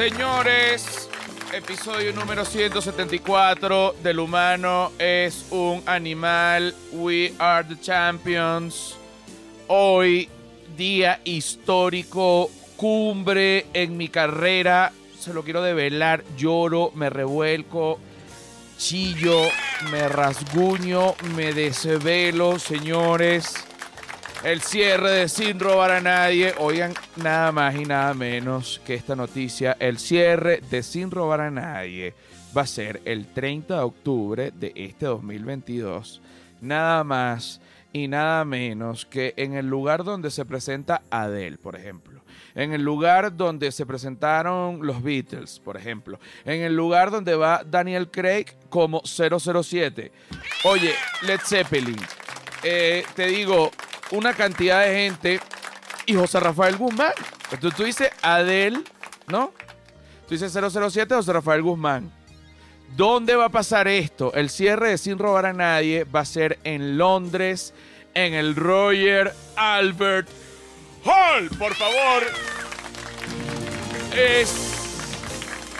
Señores, 0.00 1.10
episodio 1.52 2.14
número 2.14 2.46
174 2.46 3.96
del 4.02 4.20
humano 4.20 4.92
es 4.98 5.44
un 5.50 5.82
animal. 5.84 6.74
We 6.92 7.34
are 7.38 7.68
the 7.68 7.78
champions. 7.78 8.96
Hoy, 9.68 10.30
día 10.74 11.20
histórico, 11.24 12.50
cumbre 12.76 13.66
en 13.74 13.98
mi 13.98 14.08
carrera. 14.08 14.90
Se 15.18 15.34
lo 15.34 15.44
quiero 15.44 15.60
develar. 15.60 16.24
Lloro, 16.34 16.92
me 16.94 17.10
revuelco, 17.10 18.00
chillo, 18.78 19.50
me 19.90 20.08
rasguño, 20.08 21.14
me 21.36 21.52
desvelo, 21.52 22.58
señores. 22.58 23.52
El 24.42 24.62
cierre 24.62 25.10
de 25.10 25.28
Sin 25.28 25.60
Robar 25.60 25.90
a 25.90 26.00
Nadie. 26.00 26.54
Oigan, 26.56 26.94
nada 27.16 27.52
más 27.52 27.74
y 27.74 27.84
nada 27.84 28.14
menos 28.14 28.80
que 28.86 28.94
esta 28.94 29.14
noticia. 29.14 29.76
El 29.78 29.98
cierre 29.98 30.62
de 30.70 30.82
Sin 30.82 31.10
Robar 31.10 31.42
a 31.42 31.50
Nadie 31.50 32.14
va 32.56 32.62
a 32.62 32.66
ser 32.66 33.02
el 33.04 33.26
30 33.26 33.74
de 33.74 33.82
octubre 33.82 34.50
de 34.50 34.72
este 34.74 35.04
2022. 35.04 36.22
Nada 36.62 37.04
más 37.04 37.60
y 37.92 38.08
nada 38.08 38.46
menos 38.46 39.04
que 39.04 39.34
en 39.36 39.52
el 39.54 39.66
lugar 39.66 40.04
donde 40.04 40.30
se 40.30 40.46
presenta 40.46 41.02
Adele, 41.10 41.58
por 41.58 41.76
ejemplo. 41.76 42.22
En 42.54 42.72
el 42.72 42.82
lugar 42.82 43.36
donde 43.36 43.70
se 43.72 43.84
presentaron 43.84 44.86
los 44.86 45.02
Beatles, 45.02 45.60
por 45.60 45.76
ejemplo. 45.76 46.18
En 46.46 46.62
el 46.62 46.74
lugar 46.74 47.10
donde 47.10 47.36
va 47.36 47.62
Daniel 47.62 48.10
Craig 48.10 48.46
como 48.70 49.02
007. 49.04 50.10
Oye, 50.64 50.94
Led 51.26 51.40
Zeppelin. 51.44 52.00
Eh, 52.62 53.04
te 53.14 53.26
digo, 53.26 53.70
una 54.10 54.34
cantidad 54.34 54.84
de 54.84 54.94
gente 54.94 55.40
y 56.06 56.14
José 56.14 56.40
Rafael 56.40 56.76
Guzmán. 56.76 57.12
Entonces 57.50 57.76
tú 57.76 57.84
dices 57.84 58.10
Adel, 58.22 58.84
¿no? 59.26 59.52
Tú 60.28 60.34
dices 60.34 60.52
007 60.52 61.14
José 61.14 61.32
Rafael 61.32 61.62
Guzmán. 61.62 62.12
¿Dónde 62.96 63.36
va 63.36 63.46
a 63.46 63.50
pasar 63.50 63.88
esto? 63.88 64.32
El 64.34 64.50
cierre 64.50 64.90
de 64.90 64.98
Sin 64.98 65.18
Robar 65.18 65.46
a 65.46 65.52
Nadie 65.52 66.04
va 66.04 66.20
a 66.20 66.24
ser 66.24 66.58
en 66.64 66.98
Londres, 66.98 67.72
en 68.14 68.34
el 68.34 68.56
Roger 68.56 69.32
Albert 69.56 70.28
Hall, 71.04 71.48
por 71.58 71.74
favor. 71.74 72.24
Es 74.16 74.70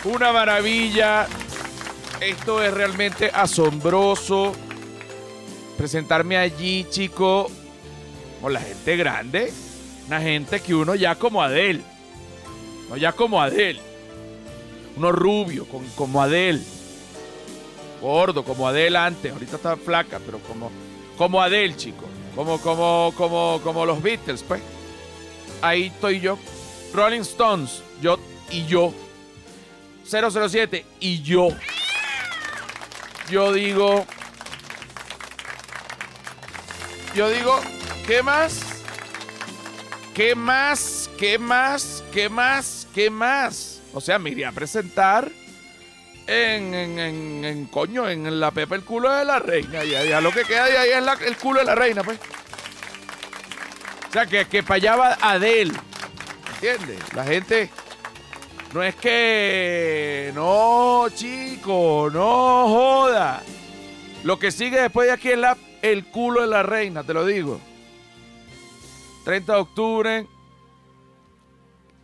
una 0.05 0.31
maravilla. 0.31 1.27
Esto 2.21 2.63
es 2.63 2.73
realmente 2.73 3.29
asombroso. 3.33 4.53
Presentarme 5.77 6.37
allí, 6.37 6.85
chico, 6.89 7.51
con 8.41 8.53
la 8.53 8.61
gente 8.61 8.97
grande, 8.97 9.53
una 10.07 10.19
gente 10.19 10.59
que 10.59 10.73
uno 10.73 10.95
ya 10.95 11.15
como 11.15 11.41
Adel, 11.41 11.81
no 12.89 12.97
ya 12.97 13.11
como 13.11 13.41
Adel, 13.41 13.79
uno 14.97 15.11
rubio, 15.11 15.65
como 15.95 16.21
Adel, 16.21 16.61
gordo, 18.01 18.43
como 18.43 18.67
Adel 18.67 18.95
antes, 18.95 19.31
ahorita 19.31 19.55
está 19.57 19.77
flaca, 19.77 20.19
pero 20.25 20.39
como, 20.39 20.71
como 21.17 21.41
Adel, 21.41 21.77
chico, 21.77 22.05
como, 22.35 22.59
como, 22.59 23.13
como, 23.15 23.61
como 23.63 23.85
los 23.85 24.01
Beatles, 24.01 24.43
pues. 24.43 24.61
Ahí 25.61 25.87
estoy 25.93 26.19
yo. 26.19 26.39
Rolling 26.93 27.21
Stones, 27.21 27.83
yo 28.01 28.17
y 28.49 28.65
yo. 28.65 28.93
007 30.03 30.85
y 30.99 31.21
yo. 31.21 31.49
Yo 33.29 33.53
digo. 33.53 34.05
Yo 37.13 37.29
digo, 37.29 37.59
¿Qué 38.11 38.23
más? 38.23 38.59
¿Qué 40.13 40.35
más? 40.35 41.09
¿Qué 41.17 41.37
más? 41.37 42.03
¿Qué 42.11 42.29
más? 42.29 42.87
¿Qué 42.93 43.09
más? 43.09 43.81
O 43.93 44.01
sea, 44.01 44.19
me 44.19 44.31
iría 44.31 44.49
a 44.49 44.51
presentar 44.51 45.31
en, 46.27 46.73
en, 46.73 47.45
en, 47.45 47.65
coño, 47.67 48.09
en 48.09 48.39
la 48.39 48.51
pepa 48.51 48.75
el 48.75 48.83
culo 48.83 49.11
de 49.11 49.23
la 49.23 49.39
reina. 49.39 49.83
Ya, 49.83 50.03
ya 50.03 50.19
lo 50.19 50.31
que 50.31 50.43
queda 50.43 50.65
de 50.65 50.77
ahí 50.77 50.89
es 50.89 51.21
el 51.27 51.37
culo 51.37 51.59
de 51.59 51.65
la 51.67 51.75
reina, 51.75 52.03
pues. 52.03 52.19
O 54.09 54.11
sea, 54.11 54.25
que, 54.25 54.45
que 54.45 54.63
para 54.63 54.75
allá 54.75 54.95
va 54.95 55.17
Adel. 55.21 55.71
¿Entiendes? 56.55 57.13
La 57.13 57.23
gente. 57.23 57.69
No 58.73 58.83
es 58.83 58.95
que. 58.95 60.31
No, 60.35 61.05
chico, 61.13 62.09
no 62.11 62.67
joda. 62.67 63.41
Lo 64.23 64.37
que 64.37 64.51
sigue 64.51 64.81
después 64.81 65.07
de 65.07 65.13
aquí 65.13 65.29
es 65.29 65.37
la, 65.37 65.57
el 65.81 66.05
culo 66.05 66.41
de 66.41 66.47
la 66.47 66.63
reina, 66.63 67.03
te 67.03 67.13
lo 67.13 67.25
digo. 67.25 67.59
30 69.25 69.53
de 69.53 69.59
octubre 69.59 70.27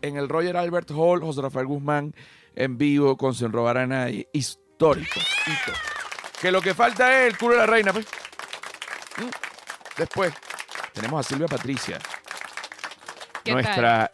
en 0.02 0.18
el 0.18 0.30
Roger 0.30 0.58
Albert 0.58 0.92
Hall, 0.92 1.22
José 1.22 1.42
Rafael 1.42 1.66
Guzmán 1.66 2.14
en 2.58 2.78
vivo 2.78 3.16
con 3.18 3.34
Sin 3.34 3.52
Robar 3.52 3.78
a 3.78 3.88
Nadie. 3.88 4.28
Histórico. 4.34 5.20
Que 6.42 6.52
lo 6.52 6.62
que 6.62 6.74
falta 6.74 7.22
es 7.22 7.34
el 7.34 7.38
culo 7.38 7.54
de 7.54 7.60
la 7.60 7.66
reina. 7.68 7.94
Pues. 7.94 8.06
Mm. 9.18 9.30
Después 9.98 10.34
tenemos 10.94 11.26
a 11.26 11.30
Silvia 11.30 11.48
Patricia, 11.48 12.00
nuestra 13.46 14.12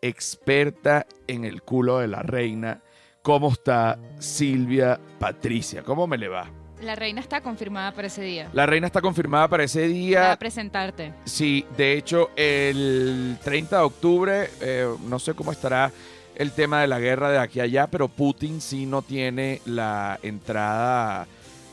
experta 0.00 1.06
en 1.26 1.44
el 1.44 1.62
culo 1.62 1.98
de 1.98 2.08
la 2.08 2.22
reina. 2.22 2.82
¿Cómo 3.22 3.50
está 3.50 3.98
Silvia 4.18 5.00
Patricia? 5.18 5.82
¿Cómo 5.82 6.06
me 6.06 6.16
le 6.16 6.28
va? 6.28 6.48
La 6.82 6.94
reina 6.94 7.20
está 7.20 7.40
confirmada 7.40 7.92
para 7.92 8.08
ese 8.08 8.22
día. 8.22 8.50
La 8.52 8.66
reina 8.66 8.86
está 8.86 9.00
confirmada 9.00 9.48
para 9.48 9.64
ese 9.64 9.88
día. 9.88 10.20
Para 10.20 10.38
presentarte. 10.38 11.12
Sí, 11.24 11.64
de 11.76 11.94
hecho, 11.94 12.30
el 12.36 13.38
30 13.42 13.78
de 13.78 13.82
octubre, 13.82 14.50
eh, 14.60 14.88
no 15.08 15.18
sé 15.18 15.34
cómo 15.34 15.52
estará 15.52 15.90
el 16.34 16.52
tema 16.52 16.82
de 16.82 16.86
la 16.86 17.00
guerra 17.00 17.30
de 17.30 17.38
aquí 17.38 17.60
a 17.60 17.64
allá, 17.64 17.86
pero 17.86 18.08
Putin 18.08 18.60
sí 18.60 18.84
no 18.84 19.02
tiene 19.02 19.62
la 19.64 20.18
entrada 20.22 21.26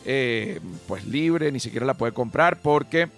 eh, 0.06 0.60
pues 0.88 1.06
libre, 1.06 1.52
ni 1.52 1.60
siquiera 1.60 1.86
la 1.86 1.94
puede 1.96 2.14
comprar 2.14 2.62
porque 2.62 3.10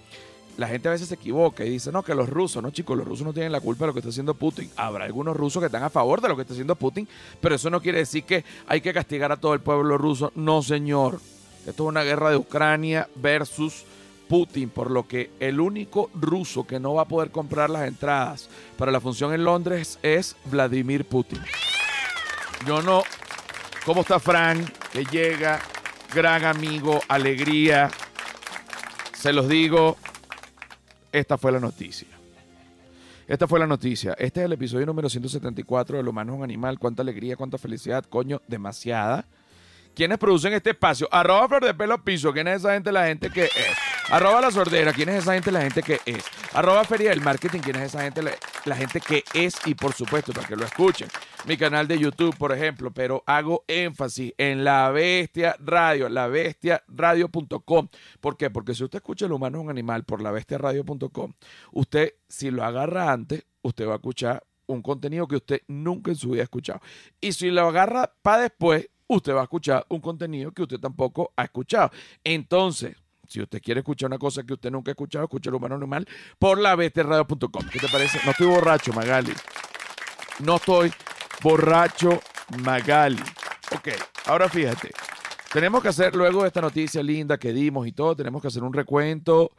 la 0.57 0.67
gente 0.67 0.87
a 0.87 0.91
veces 0.91 1.07
se 1.07 1.15
equivoca 1.15 1.65
y 1.65 1.69
dice, 1.69 1.91
no, 1.91 2.03
que 2.03 2.15
los 2.15 2.29
rusos, 2.29 2.63
no 2.63 2.71
chicos, 2.71 2.97
los 2.97 3.07
rusos 3.07 3.25
no 3.25 3.33
tienen 3.33 3.51
la 3.51 3.59
culpa 3.59 3.83
de 3.83 3.87
lo 3.87 3.93
que 3.93 3.99
está 3.99 4.09
haciendo 4.09 4.33
Putin. 4.33 4.69
Habrá 4.75 5.05
algunos 5.05 5.35
rusos 5.35 5.59
que 5.59 5.67
están 5.67 5.83
a 5.83 5.89
favor 5.89 6.21
de 6.21 6.29
lo 6.29 6.35
que 6.35 6.43
está 6.43 6.53
haciendo 6.53 6.75
Putin, 6.75 7.07
pero 7.41 7.55
eso 7.55 7.69
no 7.69 7.81
quiere 7.81 7.99
decir 7.99 8.23
que 8.23 8.43
hay 8.67 8.81
que 8.81 8.93
castigar 8.93 9.31
a 9.31 9.37
todo 9.37 9.53
el 9.53 9.59
pueblo 9.59 9.97
ruso. 9.97 10.31
No, 10.35 10.63
señor. 10.63 11.19
Esto 11.65 11.83
es 11.83 11.89
una 11.89 12.03
guerra 12.03 12.29
de 12.29 12.37
Ucrania 12.37 13.09
versus 13.15 13.85
Putin, 14.27 14.69
por 14.69 14.91
lo 14.91 15.07
que 15.07 15.31
el 15.39 15.59
único 15.59 16.09
ruso 16.13 16.65
que 16.65 16.79
no 16.79 16.93
va 16.93 17.03
a 17.03 17.07
poder 17.07 17.31
comprar 17.31 17.69
las 17.69 17.87
entradas 17.87 18.49
para 18.77 18.91
la 18.91 18.99
función 18.99 19.33
en 19.33 19.43
Londres 19.43 19.99
es 20.01 20.35
Vladimir 20.45 21.05
Putin. 21.05 21.41
Yo 22.65 22.81
no. 22.81 23.03
¿Cómo 23.85 24.01
está 24.01 24.19
Frank? 24.19 24.67
Que 24.91 25.05
llega, 25.05 25.59
gran 26.13 26.45
amigo, 26.45 27.01
alegría. 27.07 27.89
Se 29.13 29.31
los 29.33 29.47
digo, 29.47 29.97
esta 31.11 31.37
fue 31.37 31.51
la 31.51 31.59
noticia. 31.59 32.07
Esta 33.27 33.47
fue 33.47 33.59
la 33.59 33.65
noticia. 33.67 34.13
Este 34.19 34.41
es 34.41 34.45
el 34.45 34.53
episodio 34.53 34.85
número 34.85 35.09
174 35.09 35.97
de 35.97 36.03
Lo 36.03 36.11
humano 36.11 36.33
es 36.33 36.37
un 36.37 36.43
animal. 36.43 36.77
Cuánta 36.77 37.01
alegría, 37.01 37.35
cuánta 37.35 37.57
felicidad, 37.57 38.05
coño, 38.05 38.41
demasiada. 38.47 39.25
¿Quiénes 39.95 40.17
producen 40.17 40.53
este 40.53 40.71
espacio? 40.71 41.07
Arroba 41.09 41.47
Flor 41.47 41.63
de 41.63 41.73
Pelo 41.73 42.03
Piso. 42.03 42.33
¿Quién 42.33 42.49
es 42.49 42.57
esa 42.57 42.73
gente? 42.73 42.91
La 42.91 43.07
gente 43.07 43.29
que 43.29 43.45
es. 43.45 43.77
Arroba 44.09 44.41
La 44.41 44.51
Sordera. 44.51 44.91
¿Quién 44.91 45.07
es 45.07 45.23
esa 45.23 45.33
gente? 45.33 45.51
La 45.53 45.61
gente 45.61 45.81
que 45.81 46.01
es. 46.05 46.25
Arroba 46.53 46.83
Feria 46.83 47.11
del 47.11 47.21
Marketing. 47.21 47.59
¿Quién 47.59 47.77
es 47.77 47.83
esa 47.83 48.01
gente? 48.01 48.21
La, 48.65 48.75
gente 48.75 48.99
que 48.99 49.23
es. 49.33 49.55
Y 49.65 49.73
por 49.73 49.93
supuesto, 49.93 50.33
para 50.33 50.47
que 50.47 50.57
lo 50.57 50.65
escuchen. 50.65 51.07
Mi 51.45 51.55
canal 51.55 51.87
de 51.87 51.97
YouTube, 51.97 52.35
por 52.37 52.51
ejemplo. 52.51 52.91
Pero 52.91 53.23
hago 53.25 53.63
énfasis 53.67 54.33
en 54.37 54.65
La 54.65 54.91
Bestia 54.91 55.55
Radio. 55.59 56.09
LaBestiaRadio.com. 56.09 57.87
¿Por 58.19 58.35
qué? 58.35 58.49
Porque 58.49 58.75
si 58.75 58.83
usted 58.83 58.97
escucha 58.97 59.27
El 59.27 59.31
humano 59.31 59.59
es 59.59 59.63
un 59.63 59.69
animal 59.69 60.03
por 60.03 60.21
LaBestiaRadio.com, 60.21 61.33
usted, 61.71 62.15
si 62.27 62.51
lo 62.51 62.65
agarra 62.65 63.13
antes, 63.13 63.45
usted 63.61 63.87
va 63.87 63.93
a 63.93 63.95
escuchar 63.95 64.43
un 64.67 64.81
contenido 64.81 65.27
que 65.27 65.35
usted 65.37 65.61
nunca 65.67 66.11
en 66.11 66.17
su 66.17 66.31
vida 66.31 66.41
ha 66.41 66.43
escuchado. 66.43 66.81
Y 67.21 67.31
si 67.33 67.49
lo 67.49 67.67
agarra 67.67 68.13
para 68.21 68.43
después, 68.43 68.89
usted 69.07 69.33
va 69.33 69.41
a 69.41 69.43
escuchar 69.43 69.85
un 69.89 69.99
contenido 69.99 70.51
que 70.51 70.63
usted 70.63 70.79
tampoco 70.79 71.31
ha 71.35 71.43
escuchado. 71.43 71.91
Entonces, 72.23 72.95
si 73.27 73.41
usted 73.41 73.61
quiere 73.61 73.79
escuchar 73.79 74.07
una 74.07 74.17
cosa 74.17 74.43
que 74.43 74.53
usted 74.53 74.71
nunca 74.71 74.91
ha 74.91 74.93
escuchado, 74.93 75.25
escuche 75.25 75.49
lo 75.49 75.57
humano 75.57 75.77
normal 75.77 76.07
por 76.37 76.59
la 76.59 76.75
¿Qué 76.77 76.89
te 76.89 77.87
parece? 77.91 78.19
No 78.23 78.31
estoy 78.31 78.47
borracho, 78.47 78.93
Magali. 78.93 79.33
No 80.39 80.57
estoy 80.57 80.91
borracho, 81.41 82.21
Magali. 82.63 83.21
Ok, 83.71 83.89
ahora 84.25 84.49
fíjate. 84.49 84.91
Tenemos 85.51 85.81
que 85.81 85.87
hacer, 85.87 86.13
luego 86.15 86.41
de 86.41 86.47
esta 86.47 86.61
noticia 86.61 87.01
linda 87.01 87.37
que 87.37 87.53
dimos 87.53 87.87
y 87.87 87.93
todo, 87.93 88.15
tenemos 88.15 88.41
que 88.41 88.49
hacer 88.49 88.61
un 88.63 88.73
recuento 88.73 89.53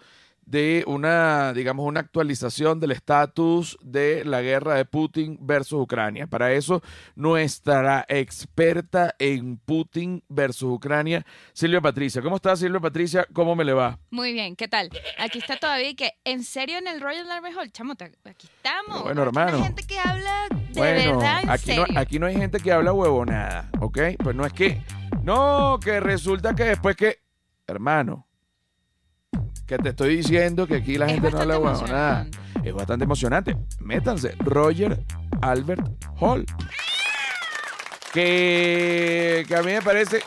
de 0.47 0.85
una, 0.87 1.53
digamos, 1.53 1.87
una 1.87 2.01
actualización 2.01 2.79
del 2.79 2.93
estatus 2.93 3.77
de 3.83 4.25
la 4.25 4.41
guerra 4.41 4.75
de 4.77 4.85
Putin 4.85 5.37
versus 5.41 5.83
Ucrania. 5.83 6.29
Para 6.29 6.53
eso, 6.53 6.83
nuestra 7.17 8.07
experta 8.09 9.15
en 9.19 9.59
Putin 9.59 10.23
versus 10.29 10.71
Ucrania, 10.71 11.27
Silvia 11.53 11.81
Patricia. 11.81 12.23
¿Cómo 12.23 12.37
estás, 12.37 12.61
Silvia 12.61 12.81
Patricia? 12.81 13.27
¿Cómo 13.33 13.57
me 13.57 13.65
le 13.65 13.73
va? 13.73 13.99
Muy 14.11 14.33
bien, 14.33 14.55
¿qué 14.55 14.69
tal? 14.69 14.89
Aquí 15.19 15.39
está 15.39 15.57
todavía 15.57 15.95
que, 15.95 16.13
¿en 16.25 16.45
serio 16.45 16.79
en 16.79 16.87
el 16.87 17.01
Royal 17.01 17.29
Army 17.31 17.51
Hall? 17.51 17.73
Chamo, 17.73 17.95
aquí 18.25 18.47
estamos. 18.47 19.03
bueno, 19.03 19.23
hermano. 19.23 19.59
Hay 19.59 19.65
gente 19.65 19.83
que 19.83 19.99
habla 19.99 20.47
de 20.51 20.81
Bueno, 20.81 21.19
verdad, 21.19 21.43
en 21.43 21.51
aquí 21.51 21.77
no, 21.77 21.85
aquí 21.97 22.19
no 22.21 22.27
hay 22.27 22.37
gente 22.37 22.61
que 22.61 22.71
habla 22.71 22.93
huevonada, 22.93 23.69
¿ok? 23.81 23.99
Pues 24.23 24.37
no 24.37 24.47
es 24.47 24.53
que. 24.53 24.81
No, 25.25 25.81
que 25.83 25.99
resulta 25.99 26.55
que 26.55 26.65
después 26.65 26.95
que. 26.95 27.19
Hermano, 27.67 28.26
que 29.67 29.79
te 29.79 29.89
estoy 29.91 30.17
diciendo 30.17 30.67
que 30.67 30.77
aquí 30.77 30.97
la 30.97 31.09
gente 31.09 31.31
no 31.31 31.39
habla 31.41 31.57
emocionante. 31.57 32.39
Es 32.65 32.73
bastante 32.73 33.05
emocionante. 33.05 33.57
Métanse. 33.81 34.35
Roger 34.39 35.03
Albert 35.43 35.87
Hall. 36.21 36.47
Que, 38.13 39.45
que 39.47 39.57
a 39.57 39.63
mí 39.63 39.73
me 39.73 39.83
parece. 39.83 40.23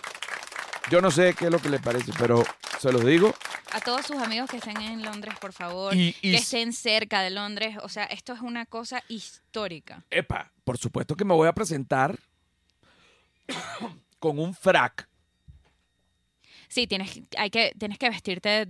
Yo 0.91 1.01
no 1.01 1.11
sé 1.11 1.33
qué 1.33 1.45
es 1.45 1.51
lo 1.51 1.59
que 1.59 1.69
le 1.69 1.79
parece, 1.79 2.11
pero 2.17 2.43
se 2.79 2.91
los 2.91 3.05
digo. 3.05 3.33
A 3.71 3.79
todos 3.79 4.05
sus 4.05 4.17
amigos 4.17 4.49
que 4.49 4.57
estén 4.57 4.81
en 4.81 5.03
Londres, 5.03 5.35
por 5.39 5.53
favor, 5.53 5.95
Y, 5.95 6.15
y 6.21 6.31
que 6.31 6.37
estén 6.37 6.73
cerca 6.73 7.21
de 7.21 7.29
Londres. 7.29 7.77
O 7.83 7.89
sea, 7.89 8.05
esto 8.05 8.33
es 8.33 8.41
una 8.41 8.65
cosa 8.65 9.03
histórica. 9.07 10.03
Epa, 10.09 10.51
por 10.63 10.77
supuesto 10.77 11.15
que 11.15 11.23
me 11.23 11.33
voy 11.33 11.47
a 11.47 11.53
presentar 11.53 12.17
con 14.19 14.39
un 14.39 14.53
frac. 14.53 15.07
Sí, 16.67 16.87
tienes, 16.87 17.21
hay 17.37 17.49
que, 17.49 17.73
tienes 17.77 17.97
que 17.97 18.09
vestirte, 18.09 18.67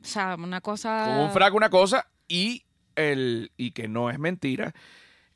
o 0.00 0.04
sea, 0.06 0.36
una 0.38 0.60
cosa... 0.60 1.04
Con 1.06 1.24
un 1.26 1.30
frac 1.30 1.54
una 1.54 1.70
cosa 1.70 2.06
y 2.28 2.64
el 2.96 3.50
y 3.56 3.72
que 3.72 3.88
no 3.88 4.10
es 4.10 4.18
mentira, 4.18 4.74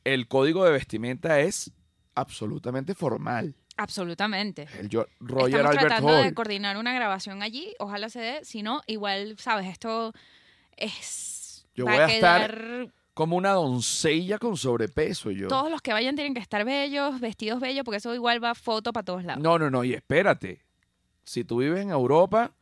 el 0.04 0.28
código 0.28 0.64
de 0.64 0.72
vestimenta 0.72 1.40
es 1.40 1.72
absolutamente 2.14 2.94
formal. 2.94 3.54
Absolutamente. 3.76 4.66
El 4.78 4.88
Roger 5.20 5.56
Estamos 5.60 5.66
Albert 5.70 5.80
tratando 5.80 6.14
de 6.22 6.32
coordinar 6.34 6.76
una 6.78 6.94
grabación 6.94 7.42
allí, 7.42 7.74
ojalá 7.78 8.08
se 8.08 8.20
dé, 8.20 8.44
si 8.44 8.62
no, 8.62 8.80
igual, 8.86 9.36
sabes, 9.38 9.66
esto 9.66 10.12
es... 10.76 11.66
Yo 11.74 11.84
va 11.84 11.92
voy 11.92 12.00
a 12.00 12.06
estar- 12.06 12.50
quedar- 12.56 12.92
Como 13.14 13.36
una 13.36 13.50
doncella 13.50 14.38
con 14.38 14.56
sobrepeso 14.56 15.30
yo. 15.30 15.48
Todos 15.48 15.70
los 15.70 15.82
que 15.82 15.92
vayan 15.92 16.14
tienen 16.14 16.32
que 16.34 16.40
estar 16.40 16.64
bellos, 16.64 17.20
vestidos 17.20 17.60
bellos, 17.60 17.84
porque 17.84 17.98
eso 17.98 18.14
igual 18.14 18.42
va 18.42 18.54
foto 18.54 18.92
para 18.92 19.04
todos 19.04 19.24
lados. 19.24 19.42
No, 19.42 19.58
no, 19.58 19.70
no, 19.70 19.84
y 19.84 19.92
espérate. 19.94 20.62
Si 21.24 21.44
tú 21.44 21.58
vives 21.58 21.80
en 21.82 21.90
Europa, 21.90 22.52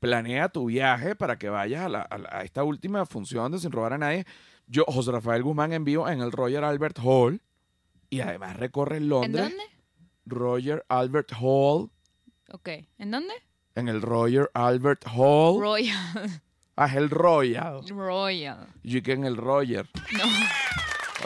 planea 0.00 0.48
tu 0.48 0.66
viaje 0.66 1.14
para 1.16 1.38
que 1.38 1.48
vayas 1.48 1.84
a, 1.84 1.88
la- 1.88 2.02
a 2.02 2.18
la- 2.18 2.28
a 2.32 2.42
esta 2.44 2.62
última 2.64 3.04
función 3.06 3.50
de 3.52 3.58
Sin 3.58 3.72
Robar 3.72 3.94
a 3.94 3.98
Nadie. 3.98 4.26
Yo, 4.66 4.84
José 4.86 5.12
Rafael 5.12 5.42
Guzmán, 5.42 5.72
envío 5.72 6.08
en 6.08 6.20
el 6.20 6.30
Roger 6.32 6.62
Albert 6.64 6.98
Hall 7.02 7.40
y 8.10 8.20
además 8.20 8.56
recorre 8.56 8.98
¿En 8.98 9.08
Londres. 9.08 9.42
dónde? 9.48 9.62
Roger 10.26 10.84
Albert 10.88 11.32
Hall. 11.40 11.90
Ok. 12.52 12.68
¿En 12.98 13.10
dónde? 13.10 13.32
En 13.74 13.88
el 13.88 14.02
Roger 14.02 14.50
Albert 14.54 15.04
Hall. 15.14 15.60
Royal. 15.60 15.96
ah, 16.76 16.86
es 16.86 16.94
el 16.96 17.10
Royal. 17.10 17.80
Royal. 17.88 18.66
Yo 18.82 19.02
que 19.02 19.12
en 19.12 19.24
el 19.24 19.36
Roger. 19.36 19.88
No. 20.12 20.24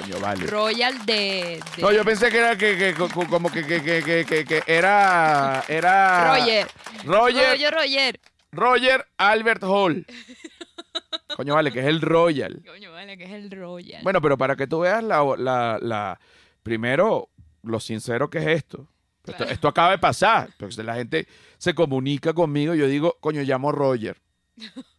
Coño, 0.01 0.19
vale. 0.21 0.47
Royal 0.47 1.05
de... 1.05 1.61
de- 1.77 1.83
No, 1.83 1.93
yo 1.93 2.03
pensé 2.05 2.31
que 2.31 2.39
era 2.39 2.57
que, 2.57 2.79
que- 2.79 2.95
co- 2.95 3.09
co- 3.11 3.27
como 3.27 3.51
que, 3.51 3.67
que, 3.67 3.83
que, 3.83 4.03
que, 4.03 4.25
que- 4.25 4.45
que 4.45 4.63
era. 4.67 5.63
Era. 5.69 6.37
Roger. 6.39 6.67
Roger. 7.05 7.51
Roger, 7.51 7.75
Roger. 7.75 8.21
Roger 8.53 9.07
Albert 9.17 9.63
Hall. 9.65 10.07
Coño, 11.37 11.55
vale, 11.55 11.73
que 11.73 11.81
es 11.81 11.87
el 11.87 12.01
Royal. 12.01 12.63
Coño, 12.67 12.93
vale, 12.93 13.17
que 13.17 13.25
es 13.25 13.31
el 13.31 13.51
Royal. 13.51 14.03
Bueno, 14.03 14.21
pero 14.21 14.37
para 14.37 14.55
que 14.57 14.67
tú 14.67 14.81
veas 14.81 15.03
la, 15.03 15.23
la, 15.39 15.79
la- 15.81 16.21
primero 16.63 17.31
lo 17.63 17.81
sincero 17.81 18.29
que 18.31 18.39
es 18.39 18.47
esto. 18.49 18.89
Esto, 19.25 19.37
Claro. 19.37 19.53
esto 19.53 19.69
acaba 19.69 19.91
de 19.93 19.99
pasar. 19.99 20.51
Porque 20.59 20.83
la 20.83 20.95
gente 20.97 21.27
se 21.59 21.75
comunica 21.75 22.33
conmigo, 22.35 22.75
yo 22.75 22.87
digo, 22.87 23.17
coño, 23.21 23.43
llamo 23.43 23.73
Roger. 23.73 24.21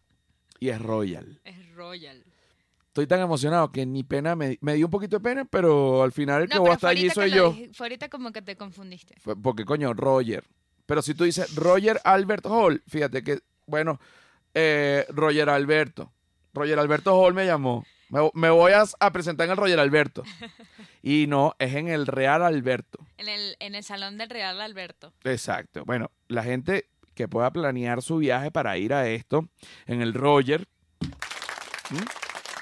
Y 0.60 0.70
es 0.70 0.80
Royal. 0.80 1.40
Es 1.44 1.74
Royal. 1.74 2.24
Estoy 2.86 3.06
tan 3.06 3.20
emocionado 3.20 3.70
que 3.70 3.84
ni 3.84 4.02
pena 4.02 4.34
me, 4.34 4.56
me 4.62 4.74
dio 4.74 4.86
un 4.86 4.90
poquito 4.90 5.16
de 5.18 5.20
pena, 5.22 5.44
pero 5.44 6.02
al 6.02 6.12
final 6.12 6.42
el 6.44 6.48
que 6.48 6.58
voy 6.58 6.70
a 6.70 6.74
estar 6.74 6.90
allí 6.90 7.10
soy 7.10 7.32
yo. 7.32 7.52
fue 7.74 7.86
ahorita 7.86 8.08
como 8.08 8.32
que 8.32 8.40
te 8.40 8.56
confundiste. 8.56 9.14
Fue 9.20 9.36
Porque, 9.36 9.64
coño, 9.66 9.92
Roger. 9.92 10.44
Pero 10.86 11.02
si 11.02 11.14
tú 11.14 11.24
dices 11.24 11.54
Roger 11.54 12.00
Albert 12.04 12.46
Hall, 12.46 12.82
fíjate 12.86 13.22
que, 13.24 13.40
bueno, 13.66 14.00
eh, 14.54 15.06
Roger 15.08 15.48
Alberto. 15.50 16.12
Roger 16.52 16.78
Alberto 16.78 17.16
Hall 17.18 17.34
me 17.34 17.46
llamó. 17.46 17.84
Me, 18.10 18.30
me 18.34 18.50
voy 18.50 18.72
a, 18.72 18.84
a 19.00 19.12
presentar 19.12 19.46
en 19.46 19.52
el 19.52 19.56
Roger 19.56 19.80
Alberto. 19.80 20.22
Y 21.06 21.26
no, 21.26 21.54
es 21.58 21.74
en 21.74 21.88
el 21.88 22.06
Real 22.06 22.42
Alberto. 22.42 22.98
En 23.18 23.28
el, 23.28 23.56
en 23.60 23.74
el 23.74 23.84
salón 23.84 24.16
del 24.16 24.30
Real 24.30 24.58
Alberto. 24.62 25.12
Exacto. 25.22 25.84
Bueno, 25.84 26.10
la 26.28 26.42
gente 26.42 26.88
que 27.14 27.28
pueda 27.28 27.50
planear 27.52 28.00
su 28.00 28.16
viaje 28.16 28.50
para 28.50 28.78
ir 28.78 28.94
a 28.94 29.06
esto, 29.08 29.46
en 29.86 30.00
el 30.00 30.14
Roger, 30.14 30.66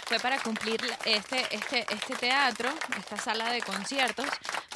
Fue 0.06 0.18
para 0.18 0.42
cumplir 0.42 0.80
este, 1.06 1.42
este, 1.52 1.86
este 1.88 2.14
teatro, 2.16 2.68
esta 2.98 3.16
sala 3.16 3.52
de 3.52 3.62
conciertos, 3.62 4.26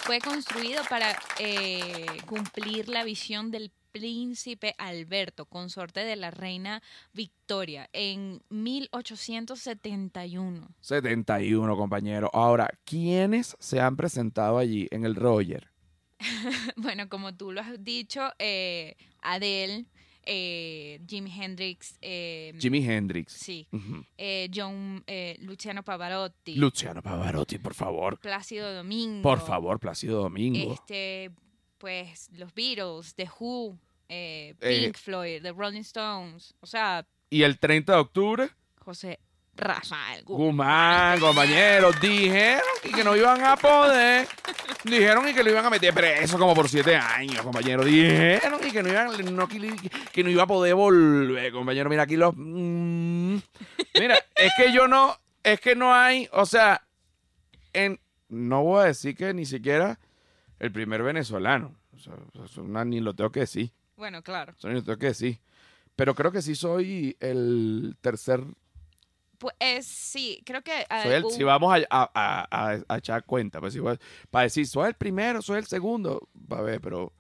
fue 0.07 0.21
construido 0.21 0.83
para 0.89 1.19
eh, 1.41 2.07
cumplir 2.27 2.89
la 2.89 3.03
visión 3.03 3.51
del 3.51 3.73
príncipe 3.91 4.77
Alberto, 4.79 5.47
consorte 5.47 6.05
de 6.05 6.15
la 6.15 6.31
reina 6.31 6.81
Victoria, 7.13 7.91
en 7.93 8.41
1871. 8.49 10.69
71, 10.81 11.77
compañero. 11.77 12.31
Ahora, 12.33 12.71
¿quiénes 12.85 13.57
se 13.59 13.81
han 13.81 13.97
presentado 13.97 14.59
allí 14.59 14.87
en 14.93 15.05
el 15.05 15.17
Roger? 15.17 15.73
Bueno, 16.77 17.09
como 17.09 17.35
tú 17.35 17.51
lo 17.51 17.61
has 17.61 17.83
dicho, 17.83 18.31
eh, 18.39 18.95
Adele, 19.23 19.87
eh, 20.27 21.01
Jimi 21.07 21.31
Hendrix, 21.31 21.97
eh, 22.03 22.53
Jimi 22.59 22.85
Hendrix. 22.85 23.33
sí, 23.33 23.67
eh, 24.19 24.51
John, 24.53 25.03
eh, 25.07 25.37
Luciano 25.41 25.83
Pavarotti, 25.83 26.57
Luciano 26.57 27.01
Pavarotti, 27.03 27.59
por 27.59 27.75
favor. 27.75 28.19
Plácido 28.19 28.73
Domingo. 28.75 29.23
Por 29.23 29.41
favor, 29.41 29.79
Plácido 29.81 30.21
Domingo. 30.21 30.73
Este, 30.75 31.31
pues, 31.79 32.29
los 32.33 32.53
Beatles, 32.55 33.15
The 33.15 33.29
Who, 33.39 33.79
Eh. 34.09 34.55
Pink 34.61 34.97
Floyd, 34.99 35.43
The 35.43 35.53
Rolling 35.53 35.81
Stones, 35.81 36.55
o 36.61 36.67
sea, 36.67 37.07
Y 37.31 37.43
el 37.43 37.59
30 37.59 37.95
de 37.95 37.99
octubre, 37.99 38.49
José 38.79 39.19
Rafael 39.57 40.23
Guzmán. 40.25 40.47
Guzmán, 40.47 41.21
compañeros, 41.21 42.01
dijeron 42.01 42.63
y 42.85 42.93
que 42.93 43.03
no 43.03 43.17
iban 43.17 43.43
a 43.43 43.57
poder. 43.57 44.29
Dijeron 44.85 45.29
y 45.29 45.35
que 45.35 45.43
lo 45.43 45.51
iban 45.51 45.65
a 45.65 45.71
meter 45.71 45.93
preso 45.95 46.39
como 46.39 46.55
por 46.55 46.69
siete 46.69 46.95
años, 46.97 47.43
compañero. 47.43 47.85
Dijeron 47.85 48.61
y 48.67 48.71
que 48.71 48.83
no 48.83 48.89
iban, 48.91 49.35
no, 49.35 49.49
que, 49.49 50.23
no 50.23 50.31
iba 50.31 50.43
a 50.43 50.47
poder 50.47 50.75
volver, 50.75 51.53
compañero. 51.53 51.89
Mira, 51.89 52.03
aquí 52.03 52.17
los. 52.17 52.35
mm. 52.37 53.37
Mira, 53.99 54.17
es 54.35 54.53
que 54.57 54.73
yo 54.73 54.87
no. 54.89 55.17
Es 55.43 55.61
que 55.61 55.75
no 55.75 55.95
hay. 55.95 56.29
O 56.33 56.45
sea, 56.47 56.83
en. 57.73 57.99
No 58.29 58.63
voy 58.65 58.83
a 58.83 58.87
decir 58.87 59.17
que 59.17 59.33
ni 59.33 59.47
siquiera 59.47 59.99
el 60.59 60.73
primer 60.73 61.03
venezolano. 61.03 61.75
O 61.95 61.99
sea, 61.99 62.15
eso 62.45 62.63
no- 62.63 62.85
ni 62.85 63.01
lo 63.01 63.15
tengo 63.15 63.31
que 63.31 63.41
decir. 63.41 63.73
Bueno, 63.97 64.23
claro. 64.23 64.53
Eso 64.59 64.69
ni 64.69 64.75
lo 64.75 64.83
tengo 64.85 64.99
que 64.99 65.07
decir. 65.07 65.41
Pero 65.95 66.15
creo 66.15 66.31
que 66.31 66.43
sí 66.43 66.55
soy 66.55 67.17
el 67.21 67.97
tercer 68.03 68.43
Pues 69.39 69.55
eh, 69.61 69.83
sí, 69.83 70.43
creo 70.45 70.63
que... 70.63 70.87
Soy 71.03 71.13
el- 71.13 71.31
si 71.31 71.43
vamos 71.45 71.73
a, 71.75 71.87
a- 71.91 72.11
a- 72.51 72.79
a- 72.89 72.97
echar 72.99 73.25
cuenta, 73.25 73.61
pues, 73.61 73.75
si 73.75 73.81
para 74.31 74.45
decir, 74.45 74.67
soy 74.67 74.89
el 74.89 74.95
primero, 74.95 75.43
soy 75.43 75.59
el 75.59 75.67
segundo, 75.67 76.29
va 76.51 76.59
a 76.59 76.63
ver, 76.63 76.81
pero 76.81 77.13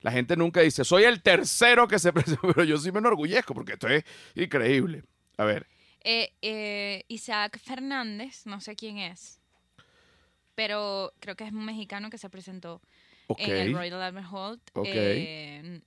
la 0.00 0.12
gente 0.12 0.36
nunca 0.36 0.60
dice, 0.60 0.84
soy 0.84 1.04
el 1.04 1.22
tercero 1.22 1.88
que 1.88 1.98
se 1.98 2.12
presenta, 2.36 2.40
pero 2.42 2.64
yo 2.64 2.76
sí 2.78 2.92
me 2.92 2.98
enorgullezco 2.98 3.54
porque 3.54 3.72
esto 3.74 3.88
es 3.88 4.04
increíble. 4.34 5.02
A 5.36 5.44
ver, 5.44 5.66
eh, 6.02 6.32
eh, 6.42 7.04
Isaac 7.08 7.58
Fernández, 7.58 8.46
no 8.46 8.60
sé 8.60 8.76
quién 8.76 8.98
es, 8.98 9.40
pero 10.54 11.12
creo 11.20 11.34
que 11.36 11.44
es 11.44 11.52
un 11.52 11.64
mexicano 11.64 12.10
que 12.10 12.18
se 12.18 12.30
presentó 12.30 12.80
en 13.38 13.50
el 13.50 13.74
Royal 13.74 14.02
Albert 14.02 14.26
Hall. 14.30 14.60
Ok. 14.74 14.86
Eh, 14.88 15.58
n- 15.58 15.82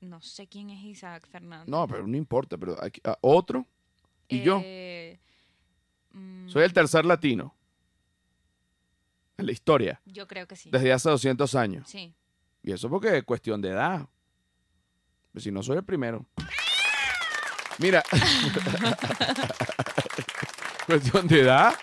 no 0.00 0.20
sé 0.20 0.48
quién 0.48 0.70
es 0.70 0.82
Isaac 0.82 1.26
Fernández. 1.28 1.68
No, 1.68 1.86
pero 1.86 2.06
no 2.06 2.16
importa, 2.16 2.58
pero 2.58 2.76
aquí- 2.82 3.00
ah, 3.04 3.16
otro 3.20 3.66
y 4.36 4.42
yo. 4.42 4.60
Eh, 4.64 5.18
mm, 6.12 6.48
Soy 6.48 6.62
el 6.64 6.72
tercer 6.72 7.04
latino 7.04 7.54
en 9.38 9.46
la 9.46 9.52
historia, 9.52 10.00
Yo 10.06 10.26
creo 10.28 10.46
que 10.46 10.56
sí. 10.56 10.70
desde 10.70 10.92
hace 10.92 11.08
200 11.10 11.54
años. 11.54 11.88
Sí. 11.88 12.14
Y 12.62 12.72
eso 12.72 12.88
porque 12.88 13.18
es 13.18 13.24
cuestión 13.24 13.60
de 13.60 13.70
edad. 13.70 14.06
Pues 15.32 15.44
si 15.44 15.50
no 15.50 15.62
soy 15.62 15.78
el 15.78 15.84
primero. 15.84 16.24
Mira. 17.78 18.02
cuestión 20.86 21.26
de 21.26 21.40
edad. 21.40 21.74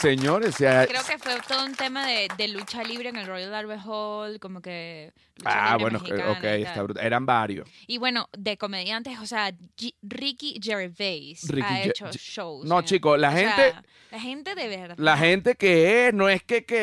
Señores, 0.00 0.54
se 0.54 0.66
ha- 0.68 0.86
Creo 0.86 1.02
que 1.04 1.18
fue 1.18 1.38
todo 1.46 1.64
un 1.64 1.74
tema 1.74 2.06
de, 2.06 2.28
de 2.38 2.48
lucha 2.48 2.82
libre 2.82 3.10
en 3.10 3.16
el 3.16 3.26
Royal 3.26 3.54
Albert 3.54 3.82
Hall, 3.84 4.40
como 4.40 4.62
que... 4.62 5.12
Ah, 5.44 5.76
bueno, 5.78 5.98
mexicana 6.00 6.32
ok, 6.32 6.44
está 6.44 6.74
tal. 6.74 6.84
brutal. 6.84 7.04
Eran 7.06 7.26
varios. 7.26 7.68
Y 7.86 7.98
bueno, 7.98 8.28
de 8.36 8.56
comediantes, 8.56 9.18
o 9.18 9.26
sea, 9.26 9.50
G- 9.76 9.94
Ricky 10.02 10.58
Gervais 10.62 11.42
Ricky 11.48 11.66
ha 11.66 11.82
hecho 11.82 12.10
shows. 12.12 12.66
No, 12.66 12.78
en- 12.80 12.84
chicos, 12.84 13.18
la 13.18 13.30
o 13.30 13.32
sea, 13.36 13.52
gente, 13.52 13.74
la 14.10 14.20
gente 14.20 14.54
de 14.54 14.68
verdad. 14.68 14.94
la 14.98 15.16
gente 15.16 15.54
que 15.54 16.08
es, 16.08 16.14
no 16.14 16.28
es 16.28 16.42
que 16.42 16.64
que, 16.64 16.80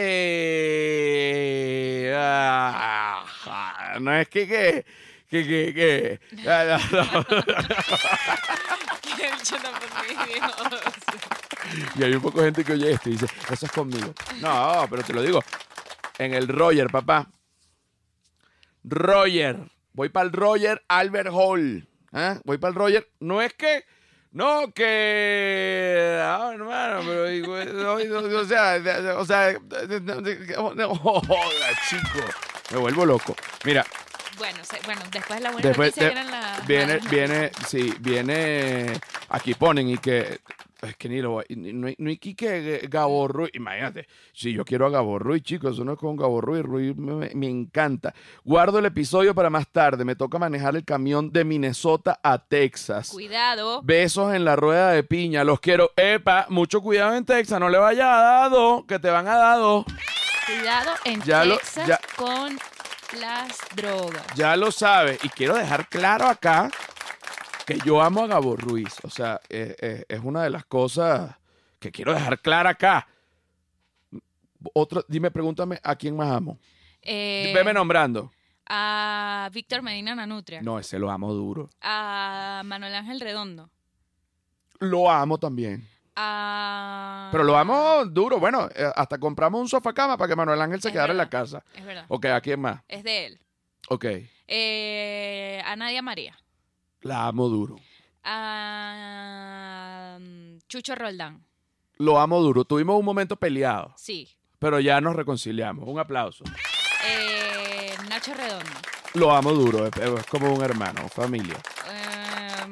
ah, 2.15 3.95
no 3.99 4.13
es 4.15 4.27
que 4.29 4.47
que, 4.47 4.85
que, 5.29 5.43
que, 5.47 5.73
que, 5.73 6.19
ah, 6.49 6.79
no, 6.91 7.01
no. 7.01 7.25
Qué 9.17 9.31
bicho 9.31 9.55
tan 9.57 9.73
fastidioso. 9.73 10.79
Y 11.97 12.03
hay 12.03 12.13
un 12.13 12.21
poco 12.21 12.39
de 12.39 12.45
gente 12.45 12.63
que 12.63 12.73
oye 12.73 12.91
esto 12.91 13.09
y 13.09 13.13
dice, 13.13 13.27
eso 13.51 13.65
es 13.65 13.71
conmigo. 13.71 14.13
No, 14.41 14.85
pero 14.89 15.03
te 15.03 15.13
lo 15.13 15.21
digo, 15.21 15.43
en 16.17 16.33
el 16.33 16.47
Roger, 16.47 16.87
papá. 16.89 17.27
Roger. 18.83 19.57
Voy 19.93 20.09
para 20.09 20.25
el 20.27 20.31
Roger 20.33 20.83
Albert 20.87 21.29
Hall. 21.31 21.87
¿ah? 22.13 22.39
Voy 22.45 22.57
para 22.57 22.69
el 22.69 22.75
Roger. 22.75 23.09
No 23.19 23.41
es 23.41 23.53
que. 23.53 23.83
No, 24.31 24.71
que. 24.73 26.19
Ah, 26.21 26.51
hermano, 26.53 27.01
pero. 27.05 27.73
no, 27.73 27.93
o 28.39 28.45
sea, 28.45 28.77
o 29.17 29.25
sea. 29.25 29.57
Joda, 30.87 31.69
chico. 31.89 32.19
Me 32.71 32.77
vuelvo 32.77 33.05
loco. 33.05 33.35
Mira, 33.63 33.85
Bueno, 34.37 34.59
bueno, 34.85 35.01
después 35.11 35.39
de 35.39 35.43
la 35.43 35.51
buena 35.51 35.67
Después 35.69 35.97
noticia 35.97 36.09
de- 36.09 36.13
vienen 36.13 36.31
la- 36.31 36.59
viene, 36.67 36.97
las 36.99 37.09
viene, 37.09 37.51
sí, 37.67 37.93
viene. 37.99 38.99
Aquí 39.29 39.53
ponen 39.55 39.89
y 39.89 39.97
que. 39.97 40.39
Es 40.81 40.95
que 40.95 41.09
ni 41.09 41.21
lo 41.21 41.41
No, 41.49 41.87
hay- 41.87 41.95
no 41.97 42.09
hay 42.09 42.17
que 42.17 42.35
que 42.35 42.87
Gabo 42.89 43.27
Ruiz. 43.27 43.49
Imagínate, 43.53 44.07
si 44.33 44.53
yo 44.53 44.63
quiero 44.63 44.85
a 44.85 44.89
Gabo 44.91 45.17
Ruiz, 45.17 45.41
chicos, 45.43 45.73
eso 45.73 45.83
no 45.83 45.93
es 45.93 45.97
con 45.99 46.15
Gabo 46.15 46.39
Ruiz. 46.39 46.63
Ruiz 46.63 46.95
me, 46.95 47.47
encanta. 47.49 48.13
Guardo 48.43 48.77
el 48.79 48.85
episodio 48.85 49.33
para 49.33 49.49
más 49.49 49.67
tarde. 49.69 50.05
Me 50.05 50.15
toca 50.15 50.37
manejar 50.37 50.75
el 50.75 50.85
camión 50.85 51.31
de 51.31 51.43
Minnesota 51.45 52.19
a 52.21 52.37
Texas. 52.37 53.09
Cuidado. 53.09 53.81
Besos 53.83 54.33
en 54.35 54.45
la 54.45 54.55
rueda 54.55 54.91
de 54.91 55.03
piña. 55.03 55.43
Los 55.43 55.59
quiero. 55.59 55.91
Epa, 55.95 56.45
mucho 56.49 56.81
cuidado 56.81 57.15
en 57.15 57.25
Texas. 57.25 57.59
No 57.59 57.69
le 57.69 57.77
vaya 57.79 58.15
a 58.17 58.21
dar 58.21 58.51
dos, 58.51 58.85
que 58.85 58.99
te 58.99 59.09
van 59.09 59.27
a 59.27 59.35
dar 59.35 59.57
dos. 59.57 59.85
Cuidado 60.45 60.91
en 61.05 61.21
Ya 61.23 61.43
lo- 61.43 61.57
Texas 61.57 61.87
ya- 61.87 61.99
con 62.15 62.57
las 63.19 63.57
drogas. 63.75 64.23
Ya 64.35 64.55
lo 64.55 64.71
sabe. 64.71 65.17
Y 65.23 65.29
quiero 65.29 65.55
dejar 65.55 65.87
claro 65.89 66.27
acá 66.27 66.69
que 67.67 67.77
yo 67.85 68.01
amo 68.01 68.23
a 68.23 68.27
Gabo 68.27 68.55
Ruiz. 68.55 68.95
O 69.03 69.09
sea, 69.09 69.41
eh, 69.49 69.75
eh, 69.81 70.05
es 70.07 70.21
una 70.23 70.41
de 70.43 70.49
las 70.49 70.63
cosas 70.65 71.35
que 71.79 71.91
quiero 71.91 72.13
dejar 72.13 72.39
clara 72.41 72.69
acá. 72.71 73.05
Otro, 74.73 75.03
dime, 75.09 75.29
pregúntame 75.31 75.77
a 75.83 75.95
quién 75.97 76.15
más 76.15 76.31
amo. 76.31 76.57
Eh, 77.01 77.51
Veme 77.53 77.73
nombrando. 77.73 78.31
a 78.69 79.49
Víctor 79.53 79.81
Medina 79.81 80.15
Nanutria. 80.15 80.61
No, 80.61 80.79
ese 80.79 80.97
lo 80.97 81.11
amo 81.11 81.33
duro. 81.33 81.69
A 81.81 82.61
Manuel 82.65 82.95
Ángel 82.95 83.19
Redondo. 83.19 83.69
Lo 84.79 85.11
amo 85.11 85.37
también. 85.37 85.85
A... 86.15 87.27
Pero 87.33 87.43
lo 87.43 87.57
amo 87.57 88.05
duro. 88.05 88.39
Bueno, 88.39 88.69
hasta 88.95 89.17
compramos 89.19 89.59
un 89.61 89.67
sofá 89.69 89.93
cama 89.93 90.17
para 90.17 90.29
que 90.29 90.35
Manuel 90.37 90.61
Ángel 90.61 90.81
se 90.81 90.87
Es 90.87 90.93
quedara 90.93 91.11
en 91.11 91.17
la 91.17 91.29
casa. 91.29 91.63
Es 91.75 91.85
verdad. 91.85 92.05
Ok, 92.07 92.25
¿a 92.27 92.39
quién 92.41 92.61
más? 92.61 92.81
Es 92.87 93.03
de 93.03 93.25
él. 93.25 93.39
Ok. 93.89 94.05
Eh, 94.47 95.61
a 95.65 95.75
Nadia 95.75 96.01
María. 96.01 96.37
La 97.07 97.27
amo 97.27 97.47
duro. 97.47 97.77
A 98.25 100.17
mm, 100.19 100.57
Chucho 100.67 100.93
Roldán. 100.93 101.41
Lo 101.99 102.19
amo 102.19 102.41
duro. 102.41 102.65
Tuvimos 102.65 102.99
un 102.99 103.05
momento 103.05 103.37
peleado, 103.37 103.93
Sí. 103.95 104.27
pero 104.59 104.81
ya 104.81 104.99
nos 104.99 105.15
reconciliamos. 105.15 105.87
Un 105.87 105.99
aplauso. 105.99 106.43
Eh, 107.07 107.95
Nacho 108.09 108.33
Redondo. 108.33 108.69
Lo 109.13 109.31
amo 109.31 109.53
duro. 109.53 109.87
Es, 109.87 109.93
es 109.95 110.25
como 110.25 110.53
un 110.53 110.61
hermano, 110.61 111.07
familia. 111.07 111.55
Eh, 111.89 112.65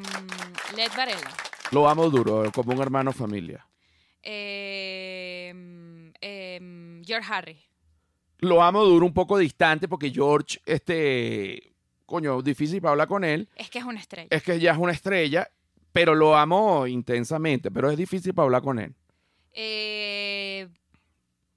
Led 0.75 0.91
Varela. 0.97 1.31
Lo 1.71 1.87
amo 1.87 2.09
duro, 2.09 2.51
como 2.53 2.73
un 2.73 2.81
hermano 2.81 3.13
familia. 3.13 3.65
Mm, 4.21 6.09
eh, 6.19 7.01
George 7.05 7.33
Harry. 7.33 7.57
Lo 8.39 8.61
amo 8.61 8.83
duro, 8.83 9.05
un 9.05 9.13
poco 9.13 9.37
distante, 9.37 9.87
porque 9.87 10.11
George, 10.11 10.59
este, 10.65 11.74
coño, 12.05 12.41
difícil 12.41 12.81
para 12.81 12.91
hablar 12.91 13.07
con 13.07 13.23
él. 13.23 13.49
Es 13.55 13.69
que 13.69 13.79
es 13.79 13.85
una 13.85 13.99
estrella. 13.99 14.27
Es 14.31 14.43
que 14.43 14.59
ya 14.59 14.71
es 14.73 14.77
una 14.77 14.91
estrella, 14.93 15.49
pero 15.91 16.15
lo 16.15 16.35
amo 16.37 16.87
intensamente, 16.87 17.71
pero 17.71 17.89
es 17.89 17.97
difícil 17.97 18.33
para 18.33 18.45
hablar 18.45 18.61
con 18.61 18.79
él. 18.79 18.93
Eh, 19.53 20.67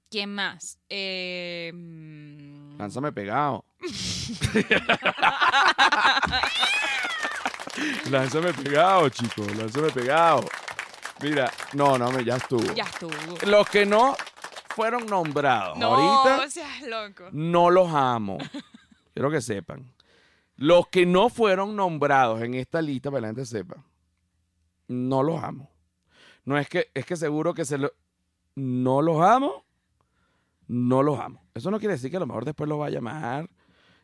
¿Quién 0.09 0.33
más? 0.33 0.79
Eh, 0.89 1.71
mm, 1.73 2.77
Lánzame 2.77 3.11
pegado. 3.11 3.65
Lánzame 8.09 8.53
pegado, 8.53 9.09
chicos, 9.09 9.55
lánzame 9.55 9.89
pegado. 9.91 10.45
Mira, 11.21 11.51
no, 11.73 11.97
no, 11.97 12.11
me- 12.11 12.23
ya 12.23 12.37
estuvo. 12.37 12.73
ya 12.73 12.83
estuvo. 12.85 13.11
Los 13.45 13.69
que 13.69 13.85
no 13.85 14.15
fueron 14.75 15.05
nombrados 15.05 15.77
No, 15.77 15.95
ahorita, 15.95 16.49
seas 16.49 16.81
loco. 16.83 17.25
no 17.31 17.69
los 17.69 17.93
amo. 17.93 18.37
Quiero 19.13 19.29
que 19.29 19.41
sepan. 19.41 19.85
Los 20.59 20.89
que 20.89 21.05
no 21.05 21.29
fueron 21.29 21.77
nombrados 21.77 22.41
en 22.41 22.53
esta 22.53 22.81
lista, 22.81 23.09
para 23.09 23.19
que 23.19 23.21
la 23.21 23.27
gente 23.29 23.45
sepa, 23.45 23.81
no 24.89 25.23
los 25.23 25.41
amo. 25.41 25.71
No 26.43 26.57
es 26.57 26.67
que, 26.67 26.89
es 26.93 27.05
que 27.05 27.15
seguro 27.15 27.53
que 27.53 27.63
se 27.63 27.77
lo. 27.77 27.93
No 28.55 29.01
los 29.01 29.21
amo, 29.21 29.63
no 30.67 31.01
los 31.01 31.17
amo. 31.17 31.41
Eso 31.53 31.71
no 31.71 31.79
quiere 31.79 31.93
decir 31.93 32.11
que 32.11 32.17
a 32.17 32.19
lo 32.19 32.27
mejor 32.27 32.43
después 32.43 32.67
los 32.67 32.77
va 32.77 32.87
a 32.87 32.89
llamar 32.89 33.49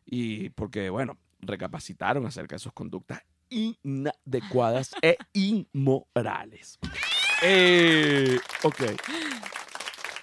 y 0.05 0.49
porque, 0.51 0.89
bueno, 0.89 1.17
recapacitaron 1.41 2.25
acerca 2.25 2.55
de 2.55 2.59
sus 2.59 2.71
conductas 2.71 3.21
inadecuadas 3.49 4.95
e 5.01 5.17
inmorales. 5.33 6.79
Eh, 7.41 8.39
ok. 8.63 8.81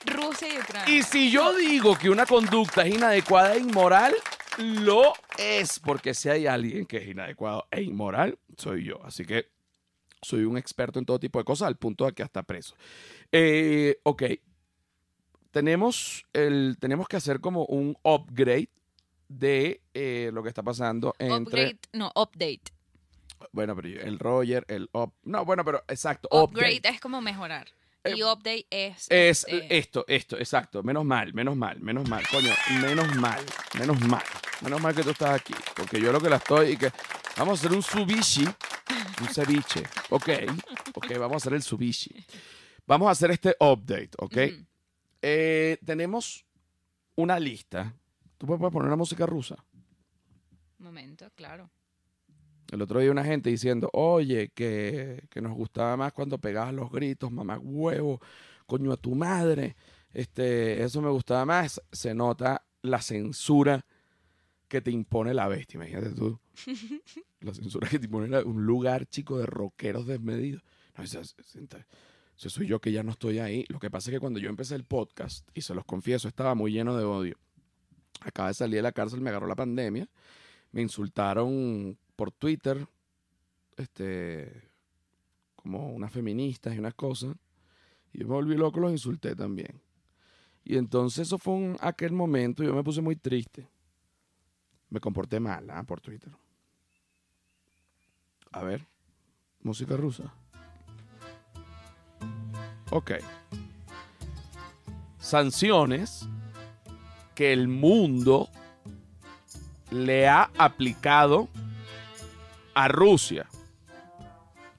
Rusia 0.06 0.48
y 0.48 0.58
Ucrania. 0.58 0.94
Y 0.94 1.02
si 1.02 1.30
yo 1.30 1.54
digo 1.54 1.94
que 1.98 2.08
una 2.08 2.24
conducta 2.24 2.86
es 2.86 2.94
inadecuada 2.94 3.54
e 3.54 3.58
inmoral, 3.58 4.14
lo 4.58 5.12
es, 5.38 5.78
porque 5.80 6.14
si 6.14 6.28
hay 6.28 6.46
alguien 6.46 6.86
que 6.86 6.98
es 6.98 7.08
inadecuado 7.08 7.66
e 7.70 7.82
inmoral, 7.82 8.38
soy 8.56 8.84
yo. 8.84 9.02
Así 9.04 9.24
que 9.24 9.48
soy 10.20 10.44
un 10.44 10.56
experto 10.56 10.98
en 10.98 11.04
todo 11.04 11.18
tipo 11.18 11.38
de 11.38 11.44
cosas, 11.44 11.68
al 11.68 11.76
punto 11.76 12.06
de 12.06 12.12
que 12.12 12.22
hasta 12.22 12.42
preso. 12.42 12.76
Eh, 13.30 13.98
ok. 14.04 14.22
Tenemos, 15.50 16.24
el, 16.32 16.76
tenemos 16.80 17.08
que 17.08 17.16
hacer 17.16 17.40
como 17.40 17.66
un 17.66 17.96
upgrade 18.02 18.70
de 19.28 19.82
eh, 19.92 20.30
lo 20.32 20.42
que 20.42 20.48
está 20.48 20.62
pasando 20.62 21.14
entre... 21.18 21.36
Upgrade, 21.36 21.78
no, 21.92 22.10
update. 22.14 22.62
Bueno, 23.50 23.74
pero 23.74 24.00
el 24.00 24.18
Roger, 24.18 24.64
el 24.68 24.88
up... 24.92 25.12
No, 25.24 25.44
bueno, 25.44 25.64
pero 25.64 25.82
exacto. 25.88 26.28
Upgrade 26.30 26.80
es 26.84 27.00
como 27.00 27.20
mejorar. 27.20 27.68
Eh, 28.04 28.14
y 28.16 28.22
update 28.22 28.66
es. 28.70 29.06
Es 29.10 29.44
este, 29.46 29.78
esto, 29.78 30.04
esto, 30.08 30.38
exacto. 30.38 30.82
Menos 30.82 31.04
mal, 31.04 31.32
menos 31.34 31.56
mal, 31.56 31.80
menos 31.80 32.08
mal. 32.08 32.24
Coño, 32.28 32.52
menos 32.80 33.14
mal, 33.16 33.44
menos 33.78 34.00
mal. 34.00 34.24
Menos 34.60 34.80
mal 34.80 34.94
que 34.94 35.02
tú 35.02 35.10
estás 35.10 35.40
aquí. 35.40 35.54
Porque 35.76 36.00
yo 36.00 36.12
lo 36.12 36.20
que 36.20 36.28
la 36.30 36.36
estoy 36.36 36.70
y 36.70 36.76
que. 36.76 36.92
Vamos 37.36 37.58
a 37.58 37.66
hacer 37.66 37.76
un 37.76 37.82
subishi. 37.82 38.44
Un 38.44 39.28
ceviche. 39.28 39.82
Ok. 40.10 40.28
Ok, 40.94 41.06
vamos 41.18 41.34
a 41.34 41.36
hacer 41.36 41.54
el 41.54 41.62
subishi. 41.62 42.14
Vamos 42.86 43.08
a 43.08 43.12
hacer 43.12 43.30
este 43.30 43.56
update, 43.60 44.10
¿ok? 44.18 44.36
Eh, 45.22 45.78
tenemos 45.84 46.44
una 47.14 47.38
lista. 47.38 47.94
¿Tú 48.36 48.46
puedes 48.46 48.60
poner 48.60 48.88
una 48.88 48.96
música 48.96 49.24
rusa? 49.24 49.64
Momento, 50.78 51.30
claro. 51.36 51.70
El 52.72 52.82
otro 52.82 53.00
día 53.00 53.10
una 53.10 53.22
gente 53.24 53.50
diciendo, 53.50 53.90
oye, 53.92 54.48
que, 54.54 55.24
que 55.30 55.40
nos 55.40 55.52
gustaba 55.52 55.96
más 55.96 56.12
cuando 56.12 56.38
pegabas 56.38 56.72
los 56.74 56.90
gritos, 56.90 57.30
mamá 57.30 57.58
huevo, 57.58 58.20
coño 58.66 58.92
a 58.92 58.96
tu 58.96 59.14
madre. 59.14 59.76
Este, 60.12 60.82
eso 60.82 61.00
me 61.02 61.10
gustaba 61.10 61.44
más. 61.44 61.80
Se 61.92 62.14
nota 62.14 62.64
la 62.82 63.00
censura 63.02 63.84
que 64.68 64.80
te 64.80 64.90
impone 64.90 65.34
la 65.34 65.48
bestia. 65.48 65.76
Imagínate 65.76 66.10
tú. 66.10 66.40
la 67.40 67.52
censura 67.54 67.88
que 67.88 67.98
te 67.98 68.06
impone 68.06 68.28
la- 68.28 68.42
un 68.42 68.64
lugar, 68.64 69.06
chico, 69.06 69.38
de 69.38 69.46
rockeros 69.46 70.06
desmedidos. 70.06 70.62
No, 70.96 71.04
eso, 71.04 71.20
eso- 71.20 71.36
eso 71.38 72.48
soy 72.50 72.66
yo 72.66 72.80
que 72.80 72.90
ya 72.90 73.02
no 73.02 73.12
estoy 73.12 73.38
ahí. 73.38 73.66
Lo 73.68 73.78
que 73.78 73.90
pasa 73.90 74.10
es 74.10 74.16
que 74.16 74.20
cuando 74.20 74.40
yo 74.40 74.48
empecé 74.48 74.74
el 74.74 74.84
podcast, 74.84 75.46
y 75.54 75.60
se 75.60 75.74
los 75.74 75.84
confieso, 75.84 76.26
estaba 76.26 76.54
muy 76.54 76.72
lleno 76.72 76.96
de 76.96 77.04
odio. 77.04 77.36
Acaba 78.22 78.48
de 78.48 78.54
salir 78.54 78.76
de 78.76 78.82
la 78.82 78.92
cárcel, 78.92 79.20
me 79.20 79.28
agarró 79.30 79.46
la 79.46 79.54
pandemia. 79.56 80.08
Me 80.72 80.80
insultaron 80.80 81.98
por 82.16 82.30
Twitter, 82.32 82.86
este, 83.76 84.70
como 85.56 85.92
unas 85.92 86.12
feministas 86.12 86.74
y 86.74 86.78
unas 86.78 86.94
cosas. 86.94 87.36
Y 88.12 88.20
yo 88.20 88.28
me 88.28 88.34
volví 88.34 88.56
loco, 88.56 88.80
los 88.80 88.92
insulté 88.92 89.34
también. 89.34 89.80
Y 90.64 90.76
entonces 90.76 91.26
eso 91.26 91.38
fue 91.38 91.54
un, 91.54 91.76
aquel 91.80 92.12
momento, 92.12 92.62
yo 92.62 92.74
me 92.74 92.84
puse 92.84 93.00
muy 93.00 93.16
triste. 93.16 93.68
Me 94.90 95.00
comporté 95.00 95.40
mal 95.40 95.68
¿ah? 95.70 95.82
por 95.84 96.00
Twitter. 96.00 96.32
A 98.52 98.62
ver, 98.62 98.86
música 99.60 99.96
rusa. 99.96 100.34
Ok. 102.90 103.12
Sanciones 105.18 106.28
que 107.34 107.52
el 107.52 107.68
mundo 107.68 108.50
le 109.90 110.28
ha 110.28 110.50
aplicado 110.58 111.48
a 112.74 112.88
Rusia. 112.88 113.46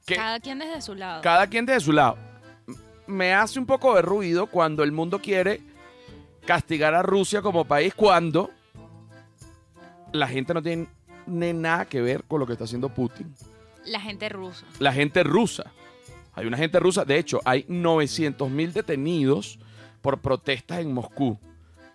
Que 0.05 0.15
Cada 0.15 0.39
quien 0.39 0.59
desde 0.59 0.81
su 0.81 0.95
lado. 0.95 1.21
cada 1.21 1.47
quien 1.47 1.65
desde 1.65 1.81
su 1.81 1.91
lado. 1.93 2.17
Me 3.07 3.33
hace 3.33 3.59
un 3.59 3.65
poco 3.65 3.95
de 3.95 4.01
ruido 4.01 4.47
cuando 4.47 4.83
el 4.83 4.91
mundo 4.91 5.19
quiere 5.19 5.61
castigar 6.45 6.93
a 6.93 7.01
Rusia 7.01 7.41
como 7.41 7.65
país 7.65 7.93
cuando 7.93 8.49
la 10.11 10.27
gente 10.27 10.53
no 10.53 10.61
tiene 10.61 10.87
nada 11.25 11.85
que 11.85 12.01
ver 12.01 12.23
con 12.25 12.39
lo 12.39 12.45
que 12.45 12.53
está 12.53 12.65
haciendo 12.65 12.89
Putin. 12.89 13.33
La 13.85 13.99
gente 13.99 14.29
rusa. 14.29 14.65
La 14.79 14.93
gente 14.93 15.23
rusa. 15.23 15.71
Hay 16.35 16.45
una 16.47 16.57
gente 16.57 16.79
rusa. 16.79 17.05
De 17.05 17.17
hecho, 17.17 17.39
hay 17.45 17.65
900 17.67 18.49
mil 18.49 18.73
detenidos 18.73 19.59
por 20.01 20.19
protestas 20.19 20.79
en 20.79 20.93
Moscú. 20.93 21.39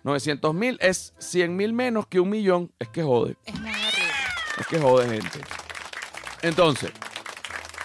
900 0.03 0.53
mil 0.53 0.77
es 0.81 1.13
100 1.19 1.55
mil 1.55 1.73
menos 1.73 2.07
que 2.07 2.19
un 2.19 2.29
millón. 2.29 2.71
Es 2.79 2.89
que 2.89 3.03
jode. 3.03 3.35
Es 3.45 3.59
muy 3.59 3.69
horrible. 3.69 4.13
Es 4.59 4.67
que 4.67 4.79
jode, 4.79 5.09
gente. 5.09 5.39
Entonces, 6.41 6.91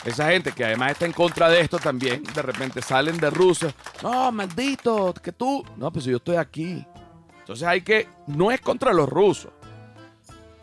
esa 0.05 0.31
gente 0.31 0.53
que 0.53 0.65
además 0.65 0.93
está 0.93 1.07
en 1.07 1.13
contra 1.13 1.49
de 1.49 1.61
esto 1.61 1.79
también, 1.79 2.23
de 2.23 2.43
repente 2.43 2.83
salen 2.83 3.19
de 3.19 3.31
Rusia. 3.31 3.75
No, 4.03 4.31
maldito, 4.33 5.15
que 5.15 5.33
tú. 5.33 5.65
No, 5.77 5.91
pues 5.93 6.05
yo 6.05 6.17
estoy 6.17 6.37
aquí. 6.37 6.85
Entonces 7.41 7.67
hay 7.67 7.83
que. 7.83 8.09
No 8.27 8.51
es 8.51 8.61
contra 8.61 8.93
los 8.93 9.09
rusos. 9.09 9.51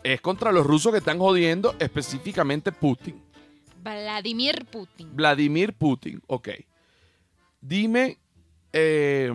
Es 0.02 0.20
contra 0.20 0.50
los 0.50 0.66
rusos 0.66 0.90
que 0.92 0.98
están 0.98 1.18
jodiendo 1.18 1.74
específicamente 1.78 2.72
Putin. 2.72 3.22
Vladimir 3.82 4.64
Putin. 4.66 5.14
Vladimir 5.14 5.72
Putin, 5.74 6.20
ok. 6.26 6.48
Dime. 7.60 8.18
eh, 8.72 9.30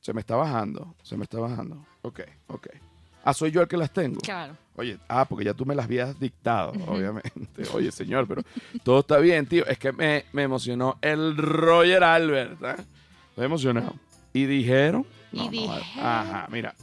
se 0.00 0.12
me 0.12 0.20
está 0.20 0.36
bajando. 0.36 0.94
Se 1.02 1.16
me 1.16 1.24
está 1.24 1.38
bajando. 1.38 1.84
Ok, 2.02 2.20
ok. 2.48 2.66
Ah, 3.24 3.32
soy 3.32 3.50
yo 3.50 3.62
el 3.62 3.68
que 3.68 3.76
las 3.76 3.90
tengo. 3.92 4.20
Claro. 4.20 4.56
Oye, 4.76 4.98
ah, 5.08 5.24
porque 5.24 5.44
ya 5.44 5.54
tú 5.54 5.64
me 5.64 5.74
las 5.74 5.84
habías 5.84 6.18
dictado, 6.18 6.72
obviamente. 6.86 7.62
Oye, 7.72 7.92
señor, 7.92 8.26
pero 8.26 8.42
todo 8.82 9.00
está 9.00 9.18
bien, 9.18 9.46
tío. 9.46 9.64
Es 9.66 9.78
que 9.78 9.92
me, 9.92 10.24
me 10.32 10.42
emocionó 10.42 10.98
el 11.00 11.36
Roger 11.36 12.02
Albert. 12.02 12.62
¿ah? 12.64 12.76
Estoy 13.30 13.44
emocionado. 13.44 13.94
Y 14.32 14.46
dijeron. 14.46 15.06
Y 15.32 15.38
no, 15.38 15.48
dijeron. 15.48 15.82
Ajá, 15.98 16.48
mira. 16.50 16.74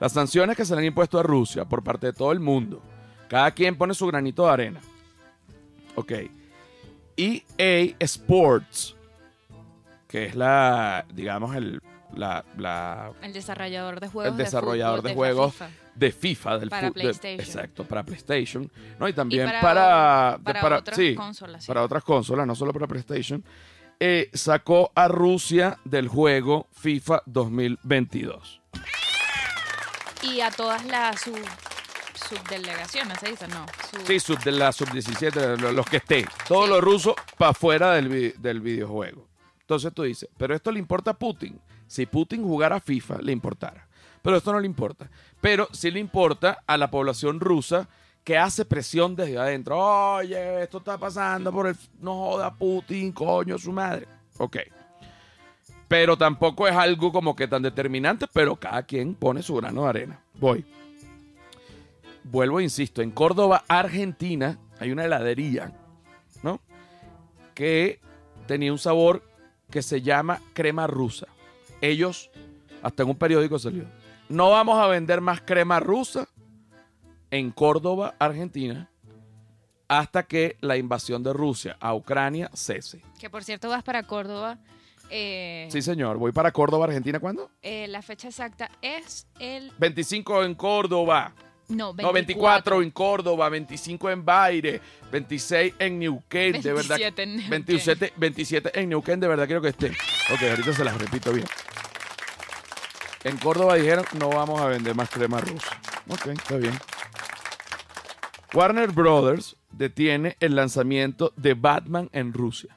Las 0.00 0.12
sanciones 0.12 0.56
que 0.56 0.64
se 0.64 0.74
le 0.74 0.80
han 0.80 0.86
impuesto 0.86 1.18
a 1.18 1.22
Rusia 1.22 1.66
por 1.66 1.82
parte 1.82 2.06
de 2.06 2.12
todo 2.14 2.32
el 2.32 2.40
mundo. 2.40 2.82
Cada 3.28 3.50
quien 3.50 3.76
pone 3.76 3.94
su 3.94 4.06
granito 4.06 4.44
de 4.46 4.50
arena. 4.50 4.80
Ok. 5.94 6.12
EA 7.16 7.94
Sports, 8.00 8.96
que 10.08 10.26
es 10.26 10.34
la, 10.34 11.04
digamos, 11.14 11.54
el, 11.54 11.80
la, 12.16 12.44
la 12.56 13.12
El 13.22 13.32
desarrollador 13.32 14.00
de 14.00 14.08
juegos. 14.08 14.32
El 14.32 14.36
desarrollador 14.44 15.02
de, 15.02 15.08
de 15.10 15.14
fútbol 15.14 15.26
la 15.28 15.34
juegos 15.34 15.52
FIFA. 15.54 15.70
de 15.94 16.12
FIFA 16.12 16.58
del 16.58 16.68
Para 16.70 16.88
fu- 16.88 16.94
de- 16.94 17.00
PlayStation. 17.00 17.40
exacto, 17.40 17.84
para 17.84 18.02
PlayStation, 18.02 18.70
¿no? 18.98 19.08
Y 19.08 19.12
también 19.12 19.42
Y 19.48 19.52
para 19.52 19.60
para, 20.42 20.60
para, 20.60 20.78
otras 20.78 20.96
sí, 20.96 21.14
consolas. 21.14 21.62
sí. 21.64 21.68
para 21.68 21.82
otras 21.82 22.02
consolas, 22.04 22.46
no 22.46 22.54
solo 22.54 22.72
para 22.72 22.86
PlayStation. 22.86 23.44
eh, 24.00 24.28
sacó 24.34 24.90
a 24.94 25.06
Rusia 25.08 25.78
del 25.84 26.08
juego 26.08 26.66
FIFA 26.72 27.22
2022. 27.26 28.60
Y 30.22 30.40
a 30.40 30.50
todas 30.50 30.84
las 30.86 31.20
sub, 31.20 31.38
subdelegaciones, 32.28 33.18
¿se 33.20 33.28
dice? 33.30 33.46
No. 33.48 33.66
sub- 33.90 34.06
Sí, 34.06 34.20
sub 34.20 34.38
de 34.42 34.52
la 34.52 34.72
sub 34.72 34.90
17, 34.90 35.56
lo- 35.58 35.72
los 35.72 35.86
que 35.86 35.98
estén, 35.98 36.26
todos 36.48 36.64
Sí. 36.64 36.70
los 36.70 36.80
rusos 36.82 37.14
para 37.38 37.50
afuera 37.50 37.92
del, 37.92 38.34
del 38.38 38.60
videojuego. 38.60 39.28
Entonces 39.60 39.92
tú 39.94 40.02
dices, 40.02 40.28
pero 40.36 40.54
esto 40.54 40.70
le 40.72 40.78
importa 40.78 41.12
a 41.12 41.14
Putin. 41.14 41.58
Si 41.86 42.06
Putin 42.06 42.42
jugara 42.42 42.80
FIFA, 42.80 43.18
le 43.22 43.32
importara. 43.32 43.86
Pero 44.22 44.36
esto 44.36 44.52
no 44.52 44.60
le 44.60 44.66
importa. 44.66 45.10
Pero 45.40 45.68
sí 45.72 45.90
le 45.90 46.00
importa 46.00 46.62
a 46.66 46.76
la 46.76 46.90
población 46.90 47.40
rusa 47.40 47.88
que 48.24 48.38
hace 48.38 48.64
presión 48.64 49.14
desde 49.14 49.38
adentro. 49.38 49.78
Oye, 49.78 50.62
esto 50.62 50.78
está 50.78 50.96
pasando 50.96 51.52
por 51.52 51.66
el... 51.66 51.76
No 52.00 52.14
joda 52.14 52.54
Putin, 52.54 53.12
coño, 53.12 53.58
su 53.58 53.70
madre. 53.70 54.08
Ok. 54.38 54.56
Pero 55.86 56.16
tampoco 56.16 56.66
es 56.66 56.74
algo 56.74 57.12
como 57.12 57.36
que 57.36 57.46
tan 57.46 57.62
determinante, 57.62 58.26
pero 58.32 58.56
cada 58.56 58.82
quien 58.84 59.14
pone 59.14 59.42
su 59.42 59.54
grano 59.56 59.82
de 59.82 59.88
arena. 59.90 60.20
Voy. 60.40 60.64
Vuelvo, 62.24 62.60
insisto, 62.60 63.02
en 63.02 63.10
Córdoba, 63.10 63.64
Argentina, 63.68 64.58
hay 64.80 64.90
una 64.90 65.04
heladería, 65.04 65.72
¿no? 66.42 66.60
Que 67.54 68.00
tenía 68.46 68.72
un 68.72 68.78
sabor 68.78 69.22
que 69.70 69.82
se 69.82 70.00
llama 70.00 70.40
crema 70.54 70.86
rusa. 70.86 71.26
Ellos, 71.88 72.30
hasta 72.82 73.02
en 73.02 73.10
un 73.10 73.16
periódico 73.16 73.58
salió, 73.58 73.84
no 74.28 74.50
vamos 74.50 74.78
a 74.78 74.86
vender 74.86 75.20
más 75.20 75.40
crema 75.40 75.80
rusa 75.80 76.26
en 77.30 77.50
Córdoba, 77.50 78.14
Argentina, 78.18 78.88
hasta 79.88 80.22
que 80.22 80.56
la 80.60 80.76
invasión 80.76 81.22
de 81.22 81.32
Rusia 81.32 81.76
a 81.80 81.94
Ucrania 81.94 82.50
cese. 82.54 83.02
Que 83.20 83.28
por 83.28 83.44
cierto 83.44 83.68
vas 83.68 83.82
para 83.82 84.02
Córdoba. 84.04 84.58
eh, 85.10 85.68
Sí, 85.70 85.82
señor. 85.82 86.16
Voy 86.16 86.32
para 86.32 86.50
Córdoba, 86.52 86.86
Argentina, 86.86 87.20
¿cuándo? 87.20 87.50
eh, 87.62 87.86
la 87.88 88.00
fecha 88.00 88.28
exacta 88.28 88.70
es 88.80 89.26
el... 89.38 89.70
25 89.78 90.44
en 90.44 90.54
Córdoba. 90.54 91.34
No, 91.68 91.94
24. 91.94 92.02
No, 92.02 92.12
24 92.12 92.82
en 92.82 92.90
Córdoba, 92.90 93.48
25 93.48 94.10
en 94.10 94.24
Baire, 94.24 94.80
26 95.10 95.74
en 95.78 95.98
Neuquén, 95.98 96.60
de 96.60 96.72
verdad. 96.72 96.98
27 96.98 97.22
en 97.22 97.36
Neuquén. 97.36 97.50
27, 97.50 98.12
27 98.16 98.80
en 98.80 98.88
Neuquén, 98.88 99.20
de 99.20 99.28
verdad 99.28 99.46
quiero 99.46 99.62
que 99.62 99.68
esté. 99.68 99.88
Ok, 100.32 100.42
ahorita 100.50 100.72
se 100.72 100.84
las 100.84 100.98
repito 100.98 101.32
bien. 101.32 101.46
En 103.24 103.38
Córdoba 103.38 103.76
dijeron, 103.76 104.04
no 104.18 104.28
vamos 104.28 104.60
a 104.60 104.66
vender 104.66 104.94
más 104.94 105.08
crema 105.08 105.40
rusa. 105.40 105.80
Ok, 106.08 106.26
está 106.26 106.56
bien. 106.56 106.78
Warner 108.52 108.92
Brothers 108.92 109.56
detiene 109.72 110.36
el 110.40 110.54
lanzamiento 110.54 111.32
de 111.36 111.54
Batman 111.54 112.10
en 112.12 112.32
Rusia. 112.32 112.76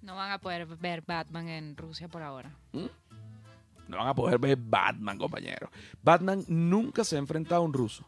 No 0.00 0.14
van 0.14 0.30
a 0.30 0.38
poder 0.38 0.64
ver 0.66 1.02
Batman 1.06 1.48
en 1.48 1.76
Rusia 1.76 2.08
por 2.08 2.22
ahora. 2.22 2.50
No 2.72 3.96
van 3.98 4.06
a 4.08 4.14
poder 4.14 4.38
ver 4.38 4.56
Batman, 4.58 5.18
compañero. 5.18 5.70
Batman 6.02 6.44
nunca 6.46 7.04
se 7.04 7.16
ha 7.16 7.18
enfrentado 7.18 7.60
a 7.60 7.64
un 7.64 7.72
ruso. 7.72 8.06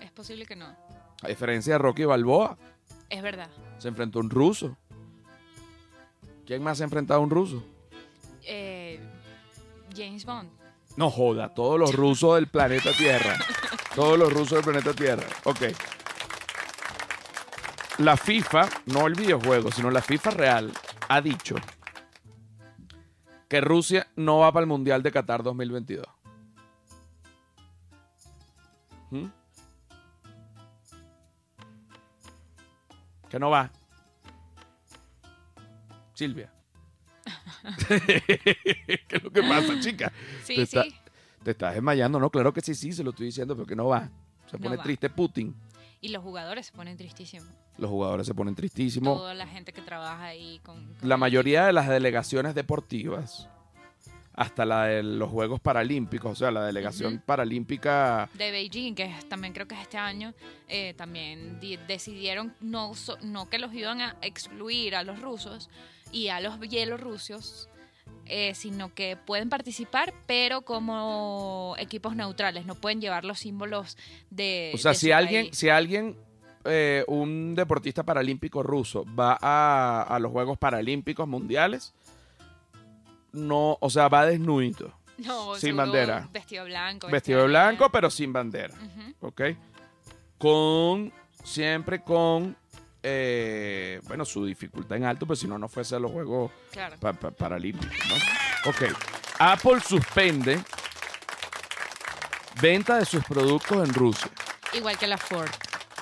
Es 0.00 0.10
posible 0.12 0.46
que 0.46 0.56
no. 0.56 0.74
A 1.22 1.28
diferencia 1.28 1.74
de 1.74 1.78
Rocky 1.78 2.04
Balboa, 2.04 2.56
Es 3.10 3.22
verdad. 3.22 3.48
se 3.78 3.88
enfrentó 3.88 4.18
a 4.18 4.22
un 4.22 4.30
ruso. 4.30 4.76
¿Quién 6.46 6.62
más 6.62 6.78
se 6.78 6.84
ha 6.84 6.86
enfrentado 6.86 7.20
a 7.20 7.22
un 7.22 7.30
ruso? 7.30 7.62
Eh, 8.44 9.00
James 9.94 10.24
Bond. 10.24 10.48
No 10.96 11.10
joda, 11.10 11.52
todos 11.54 11.78
los 11.78 11.94
rusos 11.94 12.34
del 12.36 12.46
planeta 12.48 12.90
Tierra. 12.92 13.36
Todos 13.94 14.16
los 14.16 14.32
rusos 14.32 14.50
del 14.52 14.62
planeta 14.62 14.92
Tierra. 14.94 15.26
Ok. 15.44 15.60
La 17.98 18.16
FIFA, 18.16 18.68
no 18.86 19.08
el 19.08 19.14
videojuego, 19.14 19.72
sino 19.72 19.90
la 19.90 20.00
FIFA 20.02 20.30
real, 20.30 20.72
ha 21.08 21.20
dicho 21.20 21.56
que 23.48 23.60
Rusia 23.60 24.06
no 24.14 24.38
va 24.38 24.52
para 24.52 24.62
el 24.62 24.68
Mundial 24.68 25.02
de 25.02 25.10
Qatar 25.10 25.42
2022. 25.42 26.06
Que 33.30 33.38
no 33.38 33.50
va. 33.50 33.70
Silvia. 36.14 36.50
¿Qué 37.88 39.06
es 39.10 39.22
lo 39.22 39.30
que 39.30 39.42
pasa, 39.42 39.78
chica? 39.80 40.12
Sí, 40.44 40.56
Te 40.56 40.62
está- 40.62 40.82
sí. 40.84 40.94
Te 41.42 41.52
estás 41.52 41.74
desmayando, 41.74 42.18
¿no? 42.18 42.30
Claro 42.30 42.52
que 42.52 42.60
sí, 42.60 42.74
sí, 42.74 42.92
se 42.92 43.04
lo 43.04 43.10
estoy 43.10 43.26
diciendo, 43.26 43.54
pero 43.54 43.66
que 43.66 43.76
no 43.76 43.86
va. 43.86 44.10
Se 44.50 44.56
No 44.56 44.62
pone 44.64 44.76
va. 44.76 44.82
triste 44.82 45.08
Putin. 45.08 45.54
Y 46.00 46.08
los 46.08 46.22
jugadores 46.22 46.66
se 46.66 46.72
ponen 46.72 46.96
tristísimos. 46.96 47.48
Los 47.76 47.90
jugadores 47.90 48.26
se 48.26 48.34
ponen 48.34 48.54
tristísimos. 48.54 49.16
Toda 49.18 49.34
la 49.34 49.46
gente 49.46 49.72
que 49.72 49.80
trabaja 49.82 50.24
ahí 50.24 50.60
con... 50.64 50.94
con 50.94 51.08
La 51.08 51.16
mayoría 51.16 51.66
de 51.66 51.72
las 51.72 51.88
delegaciones 51.88 52.54
deportivas, 52.56 53.48
hasta 54.38 54.64
la 54.64 54.84
de 54.84 55.02
los 55.02 55.28
Juegos 55.30 55.60
Paralímpicos, 55.60 56.32
o 56.32 56.34
sea, 56.36 56.50
la 56.52 56.64
delegación 56.64 57.20
paralímpica, 57.26 58.28
de 58.34 58.50
Beijing, 58.52 58.94
que 58.94 59.04
es- 59.04 59.28
también 59.28 59.52
creo 59.52 59.66
que 59.66 59.74
es 59.74 59.80
este 59.80 59.98
año, 59.98 60.32
eh, 60.68 60.94
también 60.96 61.58
di- 61.60 61.76
decidieron 61.88 62.54
no, 62.60 62.94
so- 62.94 63.18
no 63.22 63.48
que 63.50 63.58
los 63.58 63.74
iban 63.74 64.00
a 64.00 64.16
excluir 64.22 64.94
a 64.94 65.02
los 65.02 65.20
rusos 65.20 65.68
y 66.12 66.28
a 66.28 66.38
los 66.40 66.58
bielorrusios, 66.60 67.68
eh, 68.26 68.54
sino 68.54 68.94
que 68.94 69.16
pueden 69.16 69.48
participar, 69.48 70.14
pero 70.26 70.62
como 70.62 71.74
equipos 71.78 72.14
neutrales, 72.14 72.64
no 72.64 72.74
pueden 72.74 73.00
llevar 73.00 73.24
los 73.24 73.40
símbolos 73.40 73.96
de. 74.30 74.70
o 74.74 74.78
sea, 74.78 74.92
de 74.92 74.98
si 74.98 75.10
alguien, 75.10 75.46
país. 75.46 75.58
si 75.58 75.68
alguien, 75.68 76.16
eh, 76.64 77.04
un 77.08 77.54
deportista 77.54 78.02
paralímpico 78.04 78.62
ruso 78.62 79.04
va 79.18 79.36
a, 79.40 80.02
a 80.02 80.18
los 80.18 80.30
Juegos 80.30 80.58
Paralímpicos 80.58 81.26
Mundiales, 81.26 81.92
no, 83.32 83.76
o 83.80 83.90
sea, 83.90 84.08
va 84.08 84.26
desnudito, 84.26 84.92
No, 85.18 85.54
sin 85.56 85.76
bandera. 85.76 86.28
Vestido 86.32 86.64
blanco. 86.64 87.08
vestido 87.08 87.44
blanco, 87.46 87.90
pero 87.90 88.10
sin 88.10 88.32
bandera. 88.32 88.74
¿ok? 89.20 89.42
Con, 90.38 91.12
siempre 91.44 92.02
con, 92.02 92.56
eh, 93.02 94.00
bueno, 94.06 94.24
su 94.24 94.44
dificultad 94.46 94.96
en 94.98 95.04
alto, 95.04 95.26
pues 95.26 95.40
si 95.40 95.48
no, 95.48 95.58
no 95.58 95.68
fuese 95.68 95.96
a 95.96 95.98
los 95.98 96.10
Juegos 96.12 96.50
Claro. 96.70 96.96
pa- 97.00 97.12
pa- 97.12 97.30
Paralímpicos, 97.32 97.96
¿no? 98.08 98.70
Ok. 98.70 98.82
Apple 99.40 99.80
suspende 99.80 100.60
venta 102.60 102.96
de 102.98 103.04
sus 103.04 103.24
productos 103.24 103.86
en 103.88 103.94
Rusia, 103.94 104.30
Igual 104.74 104.98
que 104.98 105.06
la 105.06 105.16
Ford. 105.18 105.48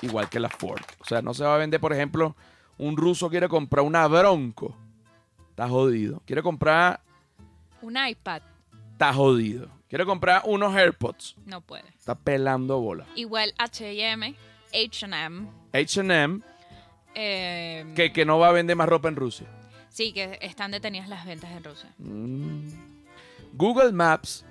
igual 0.02 0.28
que 0.28 0.40
la 0.40 0.48
Ford. 0.48 0.80
O 1.00 1.04
sea, 1.04 1.22
no 1.22 1.34
se 1.34 1.44
va 1.44 1.54
a 1.54 1.58
vender, 1.58 1.80
por 1.80 1.92
ejemplo, 1.92 2.34
un 2.78 2.96
ruso 2.96 3.28
quiere 3.30 3.48
comprar 3.48 3.84
una 3.84 4.06
Bronco, 4.06 4.76
está 5.50 5.68
jodido. 5.68 6.22
Quiere 6.26 6.42
comprar, 6.42 7.00
Un 7.82 7.96
iPad, 7.96 8.42
está 8.92 9.12
jodido. 9.12 9.68
Quiere 9.88 10.04
comprar 10.04 10.42
unos 10.46 10.74
AirPods, 10.74 11.36
no 11.46 11.60
puede. 11.60 11.88
está 11.90 12.14
pelando 12.16 12.80
bola. 12.80 13.06
Igual 13.14 13.54
HM, 13.58 14.34
HM. 14.72 15.48
H&M, 15.72 16.40
eh, 17.14 17.84
que, 17.94 18.12
que 18.12 18.24
no 18.24 18.38
va 18.38 18.48
a 18.48 18.52
vender 18.52 18.76
más 18.76 18.88
ropa 18.88 19.08
en 19.08 19.16
Rusia. 19.16 19.46
Sí, 19.90 20.12
que 20.12 20.38
están 20.42 20.70
detenidas 20.72 21.08
las 21.08 21.24
ventas 21.24 21.50
en 21.52 21.64
Rusia. 21.64 21.88
Mm. 21.98 22.68
Google 23.54 23.92
Maps 23.92 24.44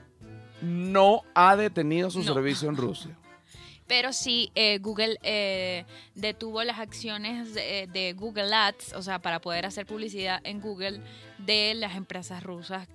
no 0.62 1.22
ha 1.36 1.56
detenido 1.56 2.10
su 2.10 2.20
No. 2.24 2.34
servicio 2.34 2.70
en 2.70 2.78
Rusia. 2.78 3.18
Pero 3.88 4.14
sí, 4.14 4.52
eh, 4.56 4.80
Google 4.80 5.20
eh, 5.22 5.86
detuvo 6.16 6.64
las 6.64 6.80
acciones 6.80 7.54
de, 7.54 7.88
de 7.92 8.14
Google 8.14 8.52
Ads, 8.54 8.94
o 8.94 9.02
sea, 9.04 9.20
para 9.20 9.40
poder 9.42 9.66
hacer 9.66 9.86
publicidad 9.86 10.40
en 10.44 10.60
Google 10.62 11.02
de 11.40 11.74
las 11.76 11.96
empresas 11.96 12.42
rusas. 12.42 12.88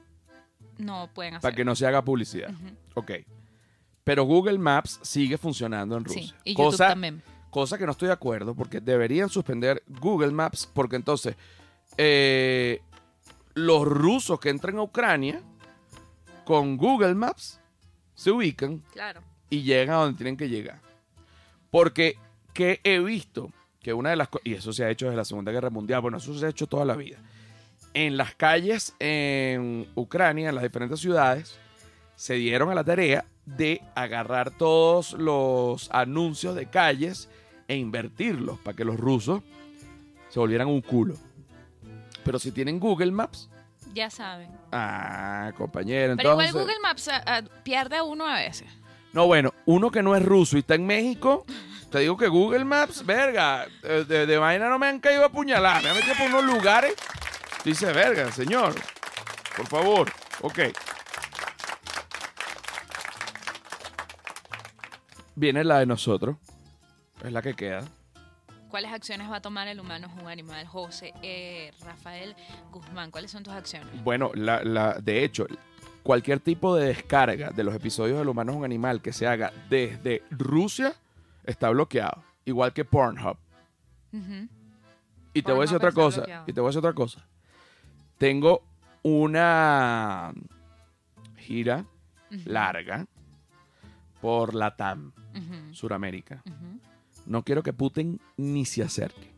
No 0.81 1.09
pueden 1.15 1.35
hacer. 1.35 1.43
Para 1.43 1.55
que 1.57 1.65
no 1.65 1.75
se 1.77 1.87
haga 1.87 2.03
publicidad. 2.05 2.51
Ujú. 2.51 2.71
Ok. 2.95 3.11
Pero 4.05 4.25
Google 4.25 4.59
Maps 4.59 4.99
sigue 5.03 5.39
funcionando 5.39 5.97
en 5.97 6.05
Rusia. 6.05 6.23
Sí, 6.23 6.35
y 6.45 6.51
YouTube 6.53 6.65
cosa, 6.73 6.89
también. 6.89 7.23
cosa 7.51 7.79
que 7.79 7.85
no 7.87 7.93
estoy 7.93 8.07
de 8.09 8.15
acuerdo 8.15 8.55
porque 8.55 8.81
deberían 8.81 9.29
suspender 9.29 9.83
Google 9.87 10.33
Maps 10.33 10.69
porque 10.73 10.97
entonces 10.97 11.37
eh, 11.97 12.81
los 13.55 13.85
rusos 13.87 14.41
que 14.41 14.49
entran 14.49 14.79
a 14.79 14.83
Ucrania 14.83 15.43
con 16.45 16.77
Google 16.77 17.15
Maps 17.15 17.61
se 18.15 18.31
ubican 18.31 18.83
Claro. 18.93 19.21
y 19.51 19.63
llegan 19.63 19.95
a 19.97 19.99
donde 20.01 20.17
tienen 20.17 20.37
que 20.37 20.49
llegar. 20.49 20.81
Porque 21.71 22.17
que 22.53 22.81
he 22.83 22.99
visto 22.99 23.53
que 23.81 23.93
una 23.95 24.11
de 24.11 24.17
las 24.17 24.29
cosas, 24.29 24.47
y 24.47 24.55
eso 24.55 24.73
se 24.73 24.85
ha 24.85 24.91
hecho 24.91 25.07
desde 25.07 25.17
la 25.17 25.25
Segunda 25.25 25.53
Guerra 25.53 25.71
Mundial, 25.71 26.01
bueno, 26.01 26.17
eso 26.19 26.37
se 26.37 26.47
ha 26.47 26.49
hecho 26.49 26.67
toda 26.67 26.85
la 26.85 26.97
vida. 26.97 27.19
En 27.95 28.17
las 28.17 28.35
calles 28.35 28.95
en 29.01 29.89
Ucrania, 29.97 30.49
en 30.49 30.55
las 30.55 30.63
diferentes 30.63 31.01
ciudades, 31.01 31.59
se 32.17 32.35
dieron 32.35 32.71
a 32.71 32.75
la 32.75 32.85
tarea 32.85 33.25
de 33.47 33.83
agarrar 33.95 34.51
todos 34.53 35.13
los 35.15 35.91
anuncios 35.93 36.55
de 36.55 36.67
calles 36.67 37.29
e 37.67 37.77
invertirlos 37.77 38.59
para 38.61 38.77
que 38.77 38.85
los 38.85 38.97
rusos 38.99 39.43
se 40.29 40.39
volvieran 40.39 40.69
un 40.69 40.83
culo. 40.83 41.17
Pero 42.25 42.39
si 42.39 42.53
tienen 42.53 42.79
Google 42.79 43.11
Maps, 43.11 43.49
Ya 43.93 44.09
saben. 44.11 44.49
ah, 44.71 45.51
compañero, 45.57 46.15
Pero 46.17 46.31
entonces... 46.31 46.51
igual 46.51 46.65
Google 46.65 46.81
Maps 46.83 47.11
pierde 47.65 47.97
a 47.97 48.03
uno 48.05 48.27
a 48.27 48.37
veces. 48.39 48.69
No, 49.13 49.27
bueno, 49.27 49.53
uno 49.67 49.91
que 49.91 50.03
no 50.03 50.15
es 50.15 50.25
ruso 50.25 50.57
y 50.57 50.61
está 50.61 50.77
en 50.77 50.87
México, 50.87 51.45
te 51.91 51.99
digo 51.99 52.17
que 52.17 52.29
Google 52.29 52.65
Maps, 52.65 53.05
verga, 53.05 53.67
de, 53.83 54.05
de- 54.05 54.27
de 54.27 54.39
vaina 54.39 54.69
no 54.69 54.79
me 54.79 54.87
han 54.87 55.01
caído 55.01 55.25
a 55.25 55.27
apuñalar, 55.27 55.83
me 55.83 55.89
han 55.89 55.97
metido 55.97 56.15
por 56.15 56.29
unos 56.29 56.45
lugares. 56.45 56.95
Dice, 57.65 57.93
verga, 57.93 58.31
señor, 58.33 58.75
por 59.57 59.67
favor, 59.67 60.13
ok. 60.41 60.59
Viene 65.35 65.65
la 65.65 65.79
de 65.79 65.87
nosotros, 65.87 66.37
es 67.25 67.33
la 67.33 67.43
que 67.43 67.55
queda. 67.55 67.85
¿Cuáles 68.71 68.93
acciones 68.93 69.31
va 69.31 69.37
a 69.37 69.43
tomar 69.43 69.67
el 69.69 69.81
humano 69.81 70.07
es 70.15 70.23
un 70.23 70.29
animal? 70.29 70.67
José, 70.67 71.13
eh, 71.23 71.73
Rafael 71.85 72.37
Guzmán, 72.71 73.11
¿cuáles 73.11 73.31
son 73.31 73.43
tus 73.43 73.53
acciones? 73.53 73.89
Bueno, 74.05 74.31
la, 74.35 74.63
la, 74.63 74.95
de 74.95 75.25
hecho, 75.25 75.47
cualquier 76.03 76.41
tipo 76.41 76.77
de 76.77 76.87
descarga 76.87 77.51
de 77.51 77.65
los 77.65 77.75
episodios 77.75 78.19
del 78.19 78.29
humano 78.29 78.53
es 78.53 78.59
un 78.59 78.65
animal 78.65 79.03
que 79.03 79.13
se 79.13 79.27
haga 79.27 79.53
desde 79.69 80.23
Rusia 80.31 80.95
está 81.45 81.71
bloqueado, 81.71 82.23
igual 82.45 82.73
que 82.73 82.85
Pornhub. 82.85 83.37
Y 85.33 85.43
te 85.43 85.53
voy 85.53 85.61
a 85.61 85.63
decir 85.63 85.77
otra 85.77 85.93
cosa. 85.93 86.19
bloqueado. 86.19 86.45
Y 86.47 86.53
te 86.53 86.61
voy 86.61 86.69
a 86.69 86.71
decir 86.71 86.79
otra 86.79 86.93
cosa. 86.93 87.27
Tengo 88.21 88.63
una 89.03 90.31
gira 91.39 91.87
larga 92.45 93.07
por 94.21 94.55
Latam, 94.55 95.13
Ujú. 95.35 95.73
Suramérica. 95.75 96.43
Ujú. 96.47 96.79
No 97.25 97.43
quiero 97.43 97.63
que 97.63 97.73
Putin 97.73 98.21
ni 98.37 98.67
se 98.67 98.83
acerque. 98.83 99.33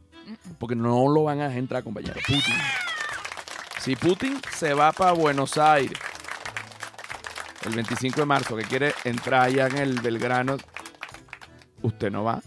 Porque 0.59 0.75
no 0.75 1.09
lo 1.09 1.23
van 1.23 1.39
a 1.41 1.45
dejar 1.45 1.59
entrar, 1.61 1.85
compañero. 1.85 2.15
Putin. 2.27 2.55
Si 3.79 3.95
Putin 3.95 4.41
se 4.51 4.75
va 4.75 4.91
para 4.91 5.13
Buenos 5.13 5.57
Aires 5.59 6.01
el 7.65 7.77
25 7.77 8.19
de 8.19 8.27
marzo, 8.27 8.57
que 8.57 8.65
quiere 8.65 8.95
entrar 9.05 9.43
allá 9.43 9.69
en 9.69 9.79
el 9.79 10.01
Belgrano, 10.01 10.57
usted 11.83 12.11
no 12.11 12.25
va. 12.25 12.43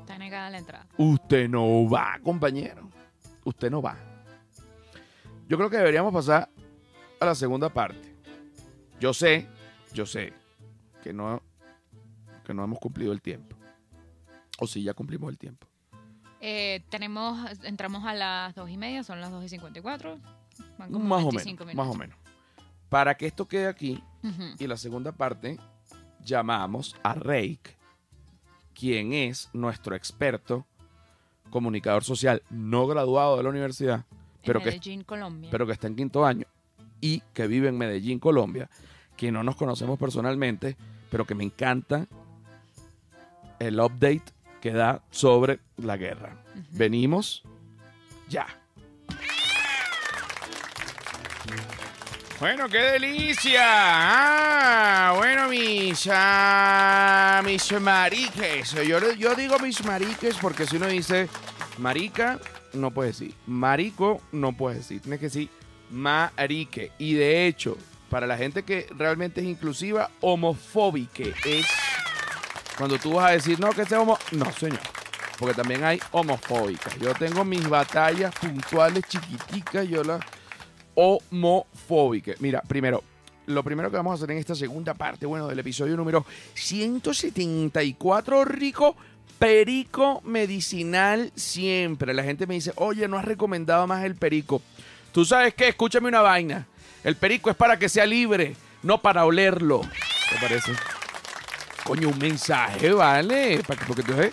Está 0.00 0.18
negada 0.18 0.50
la 0.50 0.58
entrada. 0.58 0.86
Usted 0.96 1.48
no 1.48 1.88
va, 1.88 2.18
compañero. 2.20 2.90
Usted 3.44 3.70
no 3.70 3.80
va. 3.80 3.96
Yo 5.48 5.56
creo 5.56 5.70
que 5.70 5.76
deberíamos 5.76 6.12
pasar 6.12 6.48
a 7.20 7.26
la 7.26 7.34
segunda 7.34 7.68
parte. 7.68 8.16
Yo 9.00 9.12
sé, 9.12 9.48
yo 9.92 10.06
sé 10.06 10.32
que 11.02 11.12
no, 11.12 11.42
que 12.44 12.54
no 12.54 12.64
hemos 12.64 12.78
cumplido 12.78 13.12
el 13.12 13.20
tiempo. 13.20 13.56
O 14.58 14.66
si 14.66 14.82
ya 14.82 14.94
cumplimos 14.94 15.30
el 15.30 15.38
tiempo. 15.38 15.66
Eh, 16.40 16.84
tenemos, 16.88 17.38
entramos 17.62 18.04
a 18.04 18.14
las 18.14 18.54
dos 18.54 18.68
y 18.68 18.76
media, 18.76 19.04
son 19.04 19.20
las 19.20 19.30
dos 19.30 19.44
y 19.44 19.48
cincuenta 19.48 19.78
y 19.78 19.82
cuatro. 19.82 20.18
Más 20.78 21.22
o 21.22 21.30
25 21.30 21.64
menos, 21.64 21.86
más 21.86 21.94
o 21.94 21.98
menos. 21.98 22.16
Para 22.88 23.16
que 23.16 23.26
esto 23.26 23.46
quede 23.46 23.66
aquí 23.66 24.02
y 24.58 24.66
la 24.66 24.76
segunda 24.76 25.12
parte, 25.12 25.58
llamamos 26.24 26.96
a 27.02 27.14
Reik, 27.14 27.76
quien 28.74 29.12
es 29.12 29.50
nuestro 29.52 29.94
experto 29.94 30.66
comunicador 31.50 32.04
social 32.04 32.42
no 32.50 32.86
graduado 32.86 33.36
de 33.36 33.42
la 33.44 33.48
universidad, 33.48 34.04
pero 34.44 34.58
en 34.58 34.64
que 34.64 34.70
Medellín, 34.70 35.04
Colombia. 35.04 35.50
pero 35.50 35.66
que 35.66 35.72
está 35.72 35.86
en 35.86 35.96
quinto 35.96 36.24
año 36.24 36.46
y 37.00 37.22
que 37.34 37.46
vive 37.46 37.68
en 37.68 37.78
Medellín, 37.78 38.18
Colombia, 38.18 38.68
que 39.16 39.32
no 39.32 39.42
nos 39.42 39.56
conocemos 39.56 39.98
personalmente, 39.98 40.76
pero 41.10 41.26
que 41.26 41.34
me 41.34 41.44
encanta 41.44 42.06
el 43.58 43.80
update 43.80 44.22
que 44.60 44.72
da 44.72 45.02
sobre 45.10 45.60
la 45.76 45.96
guerra. 45.96 46.36
Venimos 46.70 47.42
ya. 48.28 48.46
Bueno, 52.42 52.68
qué 52.68 52.78
delicia. 52.78 53.62
Ah, 53.64 55.14
bueno, 55.16 55.48
mis, 55.48 56.08
ah, 56.10 57.40
mis 57.44 57.80
mariques. 57.80 58.72
Yo, 58.72 59.12
yo 59.12 59.34
digo 59.36 59.58
mis 59.60 59.84
mariques 59.84 60.36
porque 60.38 60.66
si 60.66 60.76
uno 60.76 60.88
dice 60.88 61.28
marica, 61.78 62.40
no 62.72 62.90
puedes 62.90 63.18
decir. 63.18 63.34
Marico, 63.46 64.20
no 64.32 64.56
puedes 64.56 64.78
decir. 64.78 65.00
Tienes 65.00 65.20
que 65.20 65.26
decir 65.26 65.50
marique. 65.90 66.92
Y 66.98 67.14
de 67.14 67.46
hecho, 67.46 67.76
para 68.10 68.26
la 68.26 68.36
gente 68.36 68.62
que 68.62 68.86
realmente 68.96 69.40
es 69.40 69.46
inclusiva, 69.46 70.10
homofóbique 70.20 71.34
es 71.44 71.66
cuando 72.76 72.98
tú 72.98 73.14
vas 73.14 73.30
a 73.30 73.32
decir, 73.32 73.60
no, 73.60 73.70
que 73.70 73.84
sea 73.84 74.00
homo... 74.00 74.18
No, 74.32 74.50
señor. 74.52 74.80
Porque 75.38 75.54
también 75.54 75.84
hay 75.84 76.00
homofóbicas. 76.12 76.98
Yo 76.98 77.14
tengo 77.14 77.44
mis 77.44 77.68
batallas 77.68 78.34
puntuales 78.34 79.04
chiquiticas. 79.08 79.88
Yo 79.88 80.02
las 80.02 80.20
homofóbicas. 80.94 82.40
Mira, 82.40 82.62
primero, 82.62 83.02
lo 83.46 83.62
primero 83.62 83.90
que 83.90 83.96
vamos 83.96 84.12
a 84.12 84.14
hacer 84.14 84.30
en 84.30 84.38
esta 84.38 84.54
segunda 84.54 84.94
parte, 84.94 85.26
bueno, 85.26 85.48
del 85.48 85.58
episodio 85.58 85.96
número 85.96 86.24
174, 86.54 88.44
rico 88.44 88.96
perico 89.42 90.22
medicinal 90.24 91.32
siempre. 91.34 92.14
La 92.14 92.22
gente 92.22 92.46
me 92.46 92.54
dice, 92.54 92.72
oye, 92.76 93.08
no 93.08 93.18
has 93.18 93.24
recomendado 93.24 93.88
más 93.88 94.04
el 94.04 94.14
perico. 94.14 94.62
¿Tú 95.10 95.24
sabes 95.24 95.52
qué? 95.54 95.66
Escúchame 95.66 96.06
una 96.06 96.20
vaina. 96.20 96.68
El 97.02 97.16
perico 97.16 97.50
es 97.50 97.56
para 97.56 97.76
que 97.76 97.88
sea 97.88 98.06
libre, 98.06 98.54
no 98.84 99.02
para 99.02 99.24
olerlo. 99.24 99.80
¿Te 99.80 100.36
parece? 100.40 100.72
Coño, 101.82 102.10
un 102.10 102.18
mensaje, 102.18 102.92
¿vale? 102.92 103.60
Porque 103.66 104.02
entonces, 104.02 104.30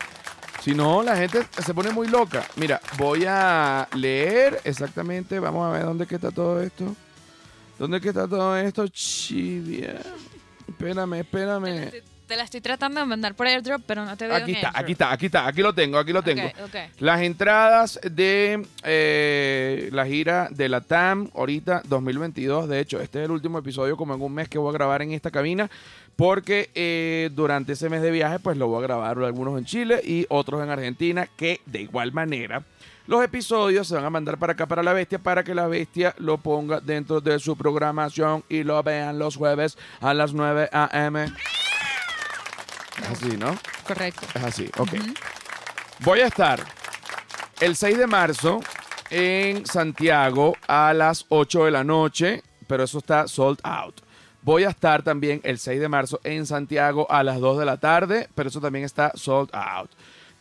si 0.61 0.75
no, 0.75 1.01
la 1.01 1.17
gente 1.17 1.43
se 1.57 1.73
pone 1.73 1.89
muy 1.89 2.07
loca. 2.07 2.45
Mira, 2.57 2.79
voy 2.99 3.25
a 3.27 3.87
leer 3.95 4.61
exactamente. 4.63 5.39
Vamos 5.39 5.67
a 5.67 5.71
ver 5.71 5.85
dónde 5.85 6.05
que 6.05 6.15
está 6.15 6.29
todo 6.29 6.61
esto. 6.61 6.95
¿Dónde 7.79 7.99
que 7.99 8.09
está 8.09 8.27
todo 8.27 8.55
esto? 8.55 8.87
Chivia. 8.87 10.01
Espérame, 10.67 11.15
espérame. 11.15 12.18
Te, 12.29 12.35
la 12.35 12.43
estoy 12.43 12.61
tratando 12.61 12.99
de 12.99 13.07
mandar 13.07 13.33
por 13.33 13.47
airdrop, 13.47 13.81
pero 13.87 14.05
no 14.05 14.15
te 14.15 14.27
veo 14.27 14.35
Aquí 14.35 14.51
en 14.51 14.57
está, 14.57 14.67
airdrop. 14.67 14.83
aquí 14.83 14.91
está, 14.91 15.11
aquí 15.11 15.25
está, 15.25 15.47
aquí 15.47 15.61
lo 15.63 15.73
tengo, 15.73 15.97
aquí 15.97 16.13
lo 16.13 16.21
tengo. 16.21 16.47
Las 16.99 17.21
entradas 17.21 17.99
de 18.03 18.67
eh, 18.83 19.89
la 19.91 20.05
gira 20.05 20.47
de 20.51 20.69
la 20.69 20.81
TAM, 20.81 21.31
ahorita 21.33 21.81
2022. 21.85 22.69
De 22.69 22.79
hecho, 22.81 23.01
este 23.01 23.17
es 23.19 23.25
el 23.25 23.31
último 23.31 23.57
episodio, 23.57 23.97
como 23.97 24.13
en 24.13 24.21
un 24.21 24.31
mes, 24.31 24.47
que 24.47 24.59
voy 24.59 24.69
a 24.69 24.73
grabar 24.73 25.01
en 25.01 25.11
esta 25.11 25.31
cabina. 25.31 25.71
Porque 26.15 26.69
eh, 26.75 27.31
durante 27.33 27.73
ese 27.73 27.89
mes 27.89 28.03
de 28.03 28.11
viaje, 28.11 28.37
pues 28.37 28.57
lo 28.57 28.67
voy 28.67 28.77
a 28.77 28.81
grabar 28.87 29.17
algunos 29.17 29.57
en 29.57 29.65
Chile 29.65 29.99
y 30.03 30.27
otros 30.29 30.61
en 30.61 30.69
Argentina. 30.69 31.27
Que 31.35 31.61
de 31.65 31.81
igual 31.81 32.11
manera, 32.11 32.61
los 33.07 33.23
episodios 33.23 33.87
se 33.87 33.95
van 33.95 34.05
a 34.05 34.09
mandar 34.11 34.37
para 34.37 34.53
acá, 34.53 34.67
para 34.67 34.83
la 34.83 34.93
bestia, 34.93 35.17
para 35.17 35.43
que 35.43 35.55
la 35.55 35.65
bestia 35.65 36.13
lo 36.19 36.37
ponga 36.37 36.79
dentro 36.79 37.21
de 37.21 37.39
su 37.39 37.57
programación 37.57 38.43
y 38.49 38.61
lo 38.61 38.83
vean 38.83 39.17
los 39.17 39.35
jueves 39.35 39.79
a 39.99 40.13
las 40.13 40.31
9 40.33 40.69
a.m. 40.71 41.25
Es 43.03 43.09
así, 43.09 43.37
¿no? 43.37 43.57
Correcto. 43.87 44.27
Es 44.33 44.43
así, 44.43 44.69
ok. 44.77 44.91
Voy 45.99 46.21
a 46.21 46.27
estar 46.27 46.63
el 47.59 47.75
6 47.75 47.97
de 47.97 48.07
marzo 48.07 48.61
en 49.09 49.65
Santiago 49.65 50.55
a 50.67 50.93
las 50.93 51.25
8 51.29 51.65
de 51.65 51.71
la 51.71 51.83
noche, 51.83 52.43
pero 52.67 52.83
eso 52.83 52.99
está 52.99 53.27
sold 53.27 53.59
out. 53.63 54.01
Voy 54.41 54.63
a 54.63 54.69
estar 54.69 55.03
también 55.03 55.41
el 55.43 55.59
6 55.59 55.79
de 55.81 55.89
marzo 55.89 56.21
en 56.23 56.45
Santiago 56.45 57.05
a 57.09 57.23
las 57.23 57.39
2 57.39 57.59
de 57.59 57.65
la 57.65 57.77
tarde, 57.77 58.29
pero 58.35 58.49
eso 58.49 58.61
también 58.61 58.85
está 58.85 59.11
sold 59.15 59.49
out. 59.53 59.91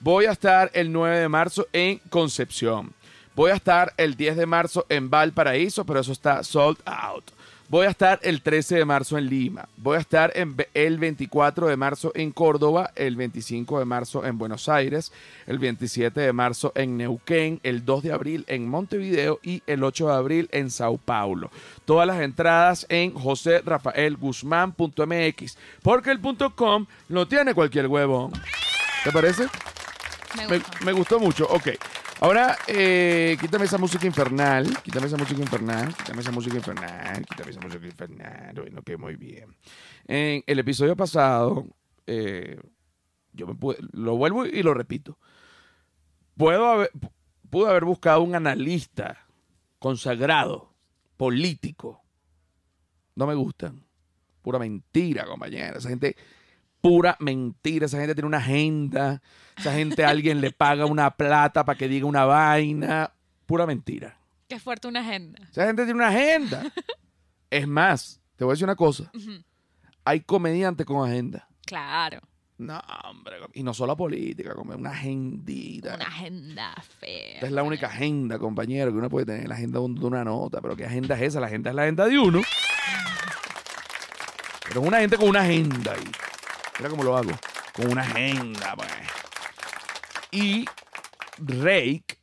Voy 0.01 0.27
a 0.27 0.31
estar 0.31 0.71
el 0.75 0.93
9 0.93 1.19
de 1.19 1.29
marzo 1.29 1.67
en 1.73 1.99
Concepción. 2.09 2.95
Voy 3.35 3.51
a 3.51 3.55
estar 3.55 3.93
el 3.97 4.17
10 4.17 4.37
de 4.37 4.47
marzo 4.47 4.87
en 4.89 5.11
Valparaíso, 5.11 5.85
pero 5.85 6.01
eso 6.01 6.13
está 6.13 6.45
sold 6.45 6.79
out. 6.85 7.25
Voy 7.71 7.85
a 7.87 7.91
estar 7.91 8.19
el 8.23 8.41
13 8.41 8.77
de 8.77 8.85
marzo 8.87 9.19
en 9.19 9.27
Lima. 9.27 9.69
Voy 9.77 9.99
a 9.99 10.01
estar 10.01 10.33
en 10.35 10.57
el 10.73 10.97
24 10.99 11.67
de 11.67 11.77
marzo 11.77 12.13
en 12.15 12.33
Córdoba, 12.33 12.93
el 12.97 13.15
25 13.15 13.79
de 13.79 13.85
marzo 13.85 14.25
en 14.25 14.39
Buenos 14.39 14.71
Aires, 14.71 15.13
el 15.47 15.59
27 15.59 16.19
de 16.19 16.33
marzo 16.33 16.73
en 16.75 16.97
Neuquén, 16.97 17.61
el 17.63 17.85
2 17.85 18.05
de 18.05 18.13
abril 18.13 18.47
en 18.49 18.67
Montevideo 18.67 19.39
y 19.43 19.63
el 19.67 19.85
8 19.85 20.09
de 20.09 20.15
abril 20.15 20.49
en 20.51 20.71
Sao 20.71 20.97
Paulo. 20.97 21.51
Todas 21.85 22.07
las 22.07 22.23
entradas 22.23 22.87
en 22.89 23.13
joserrafaelguzmán.mx, 23.13 25.59
porque 25.83 26.11
el 26.11 26.21
punto 26.21 26.57
.com 26.57 26.87
lo 27.11 27.29
tiene 27.29 27.53
cualquier 27.53 27.89
huevo. 27.89 28.33
¿Te 29.05 29.13
parece? 29.13 29.47
Me 30.37 30.47
Me, 30.49 30.57
gusta. 30.59 30.79
me 30.87 30.93
gustó 30.93 31.21
mucho, 31.21 31.47
ok. 31.49 31.69
Ahora, 32.21 32.57
eh, 32.67 33.37
quítame 33.41 33.67
esa 33.67 33.79
música 33.79 34.05
infernal, 34.07 34.67
quítame 34.83 35.07
esa 35.07 35.17
música 35.17 35.41
infernal, 35.41 35.95
quítame 35.95 36.21
esa 36.21 36.33
música 36.33 36.57
infernal, 36.57 37.25
quítame 37.25 37.51
esa 37.51 37.61
música 37.61 37.87
infernal. 37.87 38.55
Bueno, 38.57 38.83
que 38.83 38.97
muy 38.97 39.15
bien. 39.15 39.57
En 40.07 40.43
el 40.47 40.59
episodio 40.59 40.97
pasado, 40.97 41.65
eh, 42.07 42.61
yo 43.33 43.47
me 43.47 43.55
pude- 43.55 43.79
lo 43.93 44.17
vuelvo 44.17 44.47
y 44.47 44.63
lo 44.65 44.75
repito. 44.75 45.17
Puedo 46.37 46.67
haber, 46.67 46.91
pude 47.51 47.71
haber 47.71 47.85
buscado 47.85 48.23
un 48.23 48.35
analista 48.35 49.25
consagrado, 49.79 50.75
político. 51.17 52.03
No 53.15 53.29
me 53.29 53.35
gustan. 53.37 53.85
Pura 54.43 54.59
mentira, 54.59 55.25
compañera. 55.25 55.79
Esa 55.79 55.89
gente 55.89 56.17
pura 56.81 57.17
mentira. 57.21 57.87
Esa 57.87 57.99
gente 57.99 58.15
tiene 58.15 58.27
una 58.27 58.39
agenda. 58.39 59.21
Esa 59.57 59.73
gente 59.73 60.05
a 60.05 60.11
alguien 60.11 60.41
le 60.41 60.51
paga 60.53 60.87
una 60.87 61.11
plata 61.11 61.65
para 61.65 61.79
que 61.79 61.89
diga 61.89 62.07
una 62.07 62.25
vaina. 62.25 63.13
Pura 63.47 63.67
mentira. 63.67 64.19
Qué 64.49 64.59
fuerte 64.59 64.89
una 64.89 65.01
agenda. 65.01 65.41
Esa 65.51 65.67
gente 65.67 65.85
tiene 65.85 65.99
una 65.99 66.09
agenda. 66.09 66.65
Es 67.51 67.67
más, 67.67 68.21
te 68.37 68.45
voy 68.45 68.53
a 68.53 68.55
decir 68.55 68.65
una 68.65 68.77
cosa. 68.77 69.11
Hay 70.05 70.21
comediantes 70.21 70.87
con 70.87 71.09
agenda. 71.09 71.49
Claro. 71.67 72.21
No, 72.59 72.81
hombre. 73.05 73.37
Y 73.53 73.63
no 73.63 73.73
solo 73.73 73.97
política, 73.97 74.55
como 74.55 74.75
una 74.75 74.91
agendita. 74.91 75.95
Una 75.95 76.07
agenda 76.07 76.75
fea. 76.99 77.35
Esta 77.35 77.47
es 77.47 77.53
la 77.53 77.63
única 77.63 77.87
agenda, 77.87 78.39
compañero, 78.39 78.91
que 78.91 78.99
uno 78.99 79.09
puede 79.09 79.27
tener. 79.27 79.49
La 79.49 79.55
agenda 79.55 79.79
de 79.79 79.85
una 79.85 80.25
nota. 80.25 80.61
Pero 80.61 80.75
¿qué 80.77 80.85
agenda 80.85 81.15
es 81.15 81.23
esa? 81.23 81.41
La 81.41 81.47
agenda 81.47 81.71
es 81.71 81.77
la 81.77 81.83
agenda 81.83 82.07
de 82.07 82.19
uno. 82.19 82.41
Pero 84.67 84.81
es 84.81 84.87
una 84.89 84.99
gente 84.99 85.17
con 85.17 85.29
una 85.29 85.43
agenda 85.43 85.93
ahí. 85.93 86.11
Mira 86.79 86.91
cómo 86.91 87.03
lo 87.03 87.17
hago. 87.17 87.31
Con 87.75 87.91
una 87.91 88.03
agenda, 88.03 88.77
pues. 88.77 88.91
Y 90.31 90.65
Rake, 91.39 92.19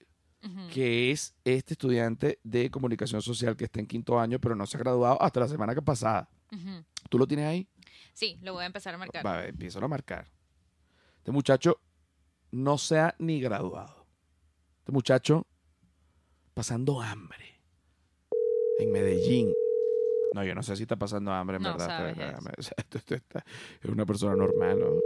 que 0.72 1.12
es 1.12 1.36
este 1.44 1.74
estudiante 1.74 2.40
de 2.44 2.70
comunicación 2.70 3.22
social 3.22 3.58
que 3.58 3.66
está 3.66 3.80
en 3.80 3.88
quinto 3.88 4.20
año, 4.20 4.40
pero 4.40 4.56
no 4.56 4.66
se 4.66 4.78
ha 4.78 4.80
graduado 4.80 5.22
hasta 5.22 5.40
la 5.42 5.48
semana 5.48 5.74
que 5.74 5.82
pasada. 5.82 6.30
¿Tú 7.10 7.18
lo 7.18 7.28
tienes 7.28 7.48
ahí? 7.48 7.68
Sí, 8.14 8.40
lo 8.42 8.54
voy 8.54 8.64
a 8.64 8.68
empezar 8.68 8.94
a 8.94 8.98
marcar. 8.98 9.26
Va, 9.26 9.46
empieza 9.46 9.80
a 9.84 9.88
marcar. 9.88 10.32
Este 11.18 11.32
muchacho 11.32 11.82
no 12.52 12.78
se 12.78 13.00
ha 13.00 13.16
ni 13.20 13.42
graduado. 13.42 14.08
Este 14.80 14.92
muchacho 14.92 15.48
pasando 16.54 17.02
hambre 17.02 17.62
en 18.80 18.92
Medellín. 18.92 19.52
No, 20.36 20.44
yo 20.44 20.54
no 20.54 20.62
sé 20.64 20.76
si 20.76 20.82
está 20.84 20.98
pasando 20.98 21.32
hambre, 21.32 21.56
en 21.56 21.64
No 21.64 21.78
verdad. 21.78 22.38
es 23.82 23.90
una 23.90 24.06
persona 24.06 24.36
normal, 24.36 24.78
¿no? 24.82 25.00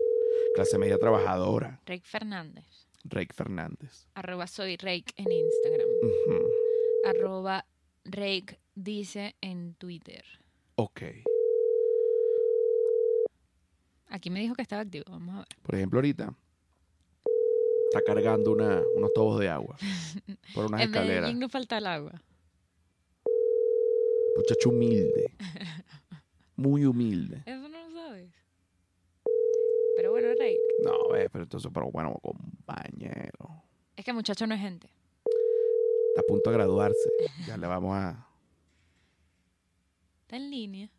Clase 0.55 0.79
media 0.79 0.97
trabajadora. 0.97 1.79
Rake 1.85 2.01
Fernández. 2.03 2.65
Rake 3.03 3.31
Fernández. 3.35 4.07
Arroba 4.15 4.47
soy 4.47 4.75
Rake 4.77 5.13
en 5.17 5.31
Instagram. 5.31 5.87
Ujú. 6.01 6.47
Arroba 7.05 7.63
Rake 8.05 8.59
dice 8.73 9.35
en 9.41 9.75
Twitter. 9.75 10.25
Ok. 10.77 11.03
Aquí 14.07 14.31
me 14.31 14.39
dijo 14.39 14.55
que 14.55 14.63
estaba 14.63 14.81
activo. 14.81 15.05
Vamos 15.09 15.35
a 15.35 15.37
ver. 15.39 15.47
Por 15.61 15.75
ejemplo, 15.75 15.99
ahorita 15.99 16.33
está 17.91 18.01
cargando 18.03 18.51
una- 18.51 18.81
unos 18.95 19.13
tubos 19.13 19.39
de 19.39 19.49
agua 19.49 19.77
por 20.55 20.65
unas 20.65 20.81
en 20.81 20.89
escaleras. 20.89 21.21
Medellín 21.21 21.39
no 21.39 21.49
falta 21.49 21.77
el 21.77 21.85
agua. 21.85 22.19
Muchacho 24.39 24.69
humilde. 24.69 25.33
Muy 26.55 26.85
humilde. 26.85 27.43
Eso 27.45 27.67
no 27.67 27.89
lo 27.89 27.93
sabes. 27.93 28.31
Pero 29.97 30.11
bueno, 30.11 30.29
Rake. 30.29 30.59
No, 30.81 31.15
eh, 31.17 31.29
pero 31.29 31.43
entonces, 31.43 31.69
pero 31.73 31.91
bueno, 31.91 32.17
compañero. 32.21 33.63
Es 33.97 34.05
que 34.05 34.13
muchacho 34.13 34.47
no 34.47 34.55
es 34.55 34.61
gente. 34.61 34.89
Está 36.09 36.21
a 36.21 36.23
punto 36.23 36.51
de 36.51 36.55
graduarse. 36.55 37.09
Ya 37.45 37.57
le 37.57 37.67
vamos 37.67 37.97
a. 37.97 38.25
Está 40.21 40.37
en 40.37 40.49
línea. 40.49 40.89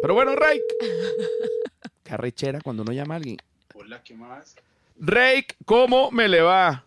Pero 0.00 0.14
bueno, 0.14 0.36
Rake. 0.36 0.62
Qué 2.04 2.14
arrechera 2.14 2.60
cuando 2.60 2.84
uno 2.84 2.92
llama 2.92 3.14
a 3.14 3.16
alguien. 3.16 3.38
Hola, 3.74 4.04
¿qué 4.04 4.14
más? 4.14 4.54
Rake, 4.96 5.56
¿cómo 5.64 6.12
me 6.12 6.28
le 6.28 6.42
va? 6.42 6.84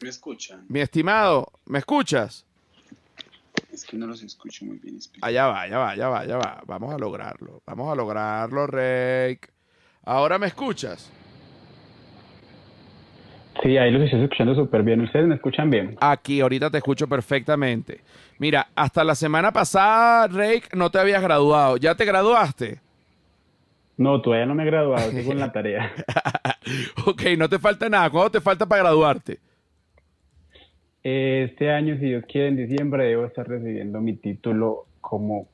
¿Me 0.00 0.08
escuchan? 0.08 0.66
Mi 0.68 0.80
estimado, 0.80 1.52
¿me 1.66 1.78
escuchas? 1.78 2.45
Es 3.76 3.84
que 3.84 3.98
no 3.98 4.06
los 4.06 4.22
escucho 4.22 4.64
muy 4.64 4.78
bien. 4.78 4.96
espera. 4.96 5.26
Allá 5.26 5.48
va, 5.48 5.60
allá 5.60 5.78
va, 5.78 5.90
allá 5.90 6.08
va, 6.08 6.20
allá 6.20 6.36
va. 6.38 6.62
Vamos 6.66 6.94
a 6.94 6.96
lograrlo. 6.98 7.60
Vamos 7.66 7.92
a 7.92 7.94
lograrlo, 7.94 8.66
Rake. 8.66 9.50
Ahora 10.06 10.38
me 10.38 10.46
escuchas. 10.46 11.12
Sí, 13.62 13.76
ahí 13.76 13.90
los 13.90 14.00
estoy 14.02 14.22
escuchando 14.22 14.54
súper 14.54 14.82
bien. 14.82 15.02
¿Ustedes 15.02 15.26
me 15.26 15.34
escuchan 15.34 15.68
bien? 15.68 15.94
Aquí, 16.00 16.40
ahorita 16.40 16.70
te 16.70 16.78
escucho 16.78 17.06
perfectamente. 17.06 18.00
Mira, 18.38 18.68
hasta 18.74 19.04
la 19.04 19.14
semana 19.14 19.52
pasada, 19.52 20.26
Rake, 20.28 20.68
no 20.72 20.90
te 20.90 20.98
habías 20.98 21.20
graduado. 21.20 21.76
¿Ya 21.76 21.94
te 21.94 22.06
graduaste? 22.06 22.80
No, 23.98 24.22
todavía 24.22 24.46
no 24.46 24.54
me 24.54 24.62
he 24.62 24.66
graduado, 24.66 25.10
sigo 25.10 25.32
en 25.32 25.40
la 25.40 25.52
tarea. 25.52 25.92
ok, 27.06 27.22
no 27.36 27.46
te 27.46 27.58
falta 27.58 27.90
nada. 27.90 28.08
¿Cuándo 28.08 28.30
te 28.30 28.40
falta 28.40 28.64
para 28.64 28.84
graduarte? 28.84 29.38
Este 31.08 31.70
año, 31.70 31.96
si 32.00 32.06
Dios 32.06 32.24
quiere, 32.26 32.48
en 32.48 32.56
diciembre 32.56 33.04
debo 33.04 33.26
estar 33.26 33.46
recibiendo 33.46 34.00
mi 34.00 34.16
título 34.16 34.86
como 35.00 35.46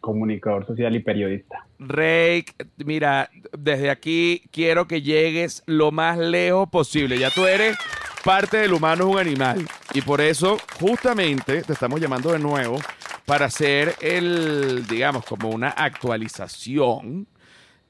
comunicador 0.00 0.66
social 0.66 0.96
y 0.96 0.98
periodista. 0.98 1.68
Rake, 1.78 2.46
mira, 2.78 3.30
desde 3.56 3.90
aquí 3.90 4.42
quiero 4.50 4.88
que 4.88 5.00
llegues 5.00 5.62
lo 5.66 5.92
más 5.92 6.18
lejos 6.18 6.68
posible. 6.68 7.16
Ya 7.16 7.30
tú 7.30 7.46
eres 7.46 7.78
parte 8.24 8.56
del 8.56 8.72
humano 8.72 9.04
es 9.04 9.14
un 9.14 9.18
animal. 9.20 9.68
Y 9.94 10.00
por 10.00 10.20
eso, 10.20 10.56
justamente, 10.80 11.62
te 11.62 11.74
estamos 11.74 12.00
llamando 12.00 12.32
de 12.32 12.40
nuevo 12.40 12.80
para 13.24 13.46
hacer 13.46 13.94
el, 14.00 14.84
digamos, 14.88 15.24
como 15.24 15.50
una 15.50 15.68
actualización 15.68 17.28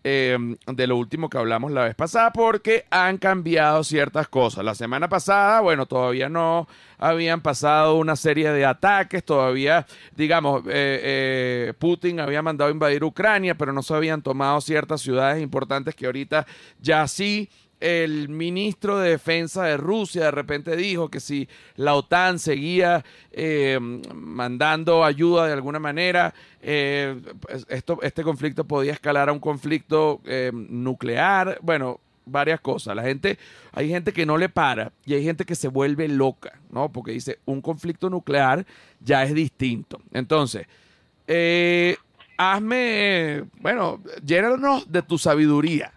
eh, 0.04 0.38
de 0.66 0.86
lo 0.86 0.96
último 0.96 1.28
que 1.28 1.38
hablamos 1.38 1.72
la 1.72 1.84
vez 1.84 1.94
pasada, 1.94 2.32
porque 2.32 2.86
han 2.90 3.18
cambiado 3.18 3.82
ciertas 3.84 4.28
cosas. 4.28 4.64
La 4.64 4.74
semana 4.74 5.08
pasada, 5.08 5.60
bueno, 5.60 5.86
todavía 5.86 6.28
no 6.28 6.68
habían 6.98 7.40
pasado 7.40 7.96
una 7.96 8.16
serie 8.16 8.50
de 8.52 8.64
ataques, 8.64 9.24
todavía, 9.24 9.86
digamos, 10.16 10.62
eh, 10.66 11.00
eh, 11.02 11.72
Putin 11.78 12.20
había 12.20 12.42
mandado 12.42 12.70
invadir 12.70 13.04
Ucrania, 13.04 13.56
pero 13.56 13.72
no 13.72 13.82
se 13.82 13.94
habían 13.94 14.22
tomado 14.22 14.60
ciertas 14.60 15.00
ciudades 15.00 15.42
importantes 15.42 15.94
que 15.94 16.06
ahorita 16.06 16.46
ya 16.80 17.06
sí. 17.08 17.50
El 17.80 18.28
ministro 18.28 18.98
de 18.98 19.10
Defensa 19.10 19.64
de 19.64 19.76
Rusia 19.76 20.24
de 20.24 20.30
repente 20.30 20.76
dijo 20.76 21.08
que 21.08 21.20
si 21.20 21.48
la 21.76 21.94
OTAN 21.94 22.38
seguía 22.38 23.04
eh, 23.30 23.78
mandando 23.80 25.04
ayuda 25.04 25.46
de 25.46 25.52
alguna 25.52 25.78
manera, 25.78 26.34
eh, 26.60 27.20
pues 27.40 27.66
esto, 27.68 28.00
este 28.02 28.24
conflicto 28.24 28.64
podía 28.64 28.92
escalar 28.92 29.28
a 29.28 29.32
un 29.32 29.38
conflicto 29.38 30.20
eh, 30.24 30.50
nuclear. 30.52 31.58
Bueno, 31.62 32.00
varias 32.30 32.60
cosas. 32.60 32.94
La 32.94 33.02
gente, 33.02 33.38
hay 33.72 33.88
gente 33.88 34.12
que 34.12 34.26
no 34.26 34.36
le 34.36 34.48
para 34.48 34.92
y 35.04 35.14
hay 35.14 35.24
gente 35.24 35.44
que 35.44 35.54
se 35.54 35.68
vuelve 35.68 36.08
loca, 36.08 36.58
¿no? 36.70 36.90
Porque 36.90 37.12
dice, 37.12 37.38
un 37.44 37.60
conflicto 37.60 38.10
nuclear 38.10 38.66
ya 39.00 39.24
es 39.24 39.34
distinto. 39.34 40.00
Entonces, 40.12 40.66
eh, 41.26 41.96
hazme, 42.36 43.44
bueno, 43.60 44.02
llénanos 44.24 44.90
de 44.90 45.02
tu 45.02 45.18
sabiduría. 45.18 45.92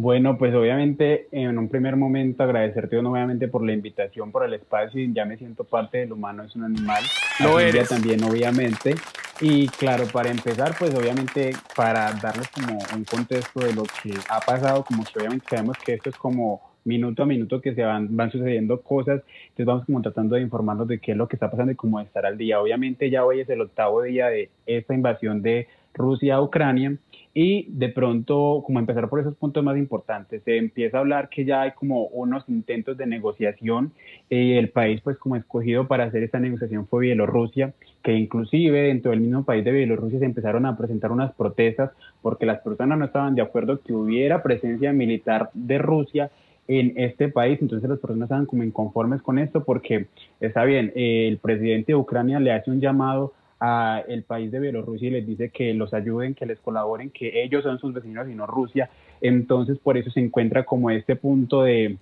Bueno, 0.00 0.38
pues 0.38 0.54
obviamente 0.54 1.26
en 1.32 1.58
un 1.58 1.68
primer 1.68 1.96
momento 1.96 2.44
agradecerte 2.44 3.02
nuevamente 3.02 3.48
por 3.48 3.66
la 3.66 3.72
invitación, 3.72 4.30
por 4.30 4.44
el 4.44 4.54
espacio 4.54 5.04
ya 5.12 5.24
me 5.24 5.36
siento 5.36 5.64
parte 5.64 5.98
del 5.98 6.12
humano, 6.12 6.44
es 6.44 6.54
un 6.54 6.62
animal. 6.62 7.02
Lo 7.40 7.58
ya 7.58 7.66
eres. 7.66 7.88
también, 7.88 8.22
obviamente. 8.22 8.94
Y 9.40 9.66
claro, 9.66 10.04
para 10.12 10.30
empezar, 10.30 10.76
pues 10.78 10.94
obviamente 10.94 11.50
para 11.74 12.12
darles 12.12 12.46
como 12.46 12.78
un 12.94 13.02
contexto 13.02 13.58
de 13.58 13.74
lo 13.74 13.82
que 13.82 14.14
ha 14.28 14.38
pasado, 14.38 14.84
como 14.84 15.02
que 15.02 15.18
obviamente 15.18 15.46
sabemos 15.50 15.76
que 15.84 15.94
esto 15.94 16.10
es 16.10 16.16
como 16.16 16.60
minuto 16.84 17.24
a 17.24 17.26
minuto 17.26 17.60
que 17.60 17.74
se 17.74 17.82
van, 17.82 18.16
van 18.16 18.30
sucediendo 18.30 18.80
cosas, 18.80 19.22
entonces 19.48 19.66
vamos 19.66 19.84
como 19.84 20.00
tratando 20.00 20.36
de 20.36 20.42
informarnos 20.42 20.86
de 20.86 21.00
qué 21.00 21.10
es 21.10 21.18
lo 21.18 21.26
que 21.26 21.34
está 21.34 21.50
pasando 21.50 21.72
y 21.72 21.74
cómo 21.74 21.98
estar 21.98 22.24
al 22.24 22.38
día. 22.38 22.60
Obviamente 22.60 23.10
ya 23.10 23.24
hoy 23.24 23.40
es 23.40 23.48
el 23.50 23.62
octavo 23.62 24.02
día 24.02 24.28
de 24.28 24.48
esta 24.64 24.94
invasión 24.94 25.42
de 25.42 25.66
Rusia 25.92 26.36
a 26.36 26.42
Ucrania 26.42 26.96
y 27.40 27.66
de 27.68 27.88
pronto, 27.90 28.64
como 28.66 28.80
empezar 28.80 29.08
por 29.08 29.20
esos 29.20 29.36
puntos 29.36 29.62
más 29.62 29.76
importantes, 29.76 30.42
se 30.42 30.56
empieza 30.56 30.96
a 30.96 31.00
hablar 31.02 31.28
que 31.28 31.44
ya 31.44 31.60
hay 31.60 31.70
como 31.70 32.06
unos 32.06 32.42
intentos 32.48 32.96
de 32.96 33.06
negociación 33.06 33.92
y 34.28 34.54
el 34.54 34.70
país 34.70 35.00
pues 35.04 35.16
como 35.18 35.36
escogido 35.36 35.86
para 35.86 36.02
hacer 36.02 36.24
esta 36.24 36.40
negociación 36.40 36.88
fue 36.88 37.02
Bielorrusia, 37.02 37.74
que 38.02 38.12
inclusive 38.14 38.88
dentro 38.88 39.12
del 39.12 39.20
mismo 39.20 39.44
país 39.44 39.64
de 39.64 39.70
Bielorrusia 39.70 40.18
se 40.18 40.24
empezaron 40.24 40.66
a 40.66 40.76
presentar 40.76 41.12
unas 41.12 41.32
protestas 41.34 41.92
porque 42.22 42.44
las 42.44 42.58
personas 42.60 42.98
no 42.98 43.04
estaban 43.04 43.36
de 43.36 43.42
acuerdo 43.42 43.82
que 43.82 43.92
hubiera 43.92 44.42
presencia 44.42 44.92
militar 44.92 45.50
de 45.54 45.78
Rusia 45.78 46.32
en 46.66 46.94
este 46.96 47.28
país, 47.28 47.62
entonces 47.62 47.88
las 47.88 48.00
personas 48.00 48.26
estaban 48.26 48.46
como 48.46 48.64
inconformes 48.64 49.22
con 49.22 49.38
esto 49.38 49.62
porque 49.62 50.06
está 50.40 50.64
bien, 50.64 50.92
el 50.96 51.38
presidente 51.38 51.92
de 51.92 51.96
Ucrania 51.96 52.40
le 52.40 52.50
hace 52.50 52.72
un 52.72 52.80
llamado 52.80 53.32
a 53.60 54.02
el 54.06 54.22
país 54.22 54.50
de 54.50 54.60
Bielorrusia 54.60 55.08
y 55.08 55.12
les 55.12 55.26
dice 55.26 55.50
que 55.50 55.74
los 55.74 55.92
ayuden, 55.94 56.34
que 56.34 56.46
les 56.46 56.60
colaboren, 56.60 57.10
que 57.10 57.42
ellos 57.42 57.64
son 57.64 57.78
sus 57.78 57.92
vecinos 57.92 58.28
y 58.28 58.34
no 58.34 58.46
Rusia. 58.46 58.90
Entonces, 59.20 59.78
por 59.78 59.96
eso 59.96 60.10
se 60.10 60.20
encuentra 60.20 60.64
como 60.64 60.90
este 60.90 61.16
punto 61.16 61.62
de, 61.62 61.98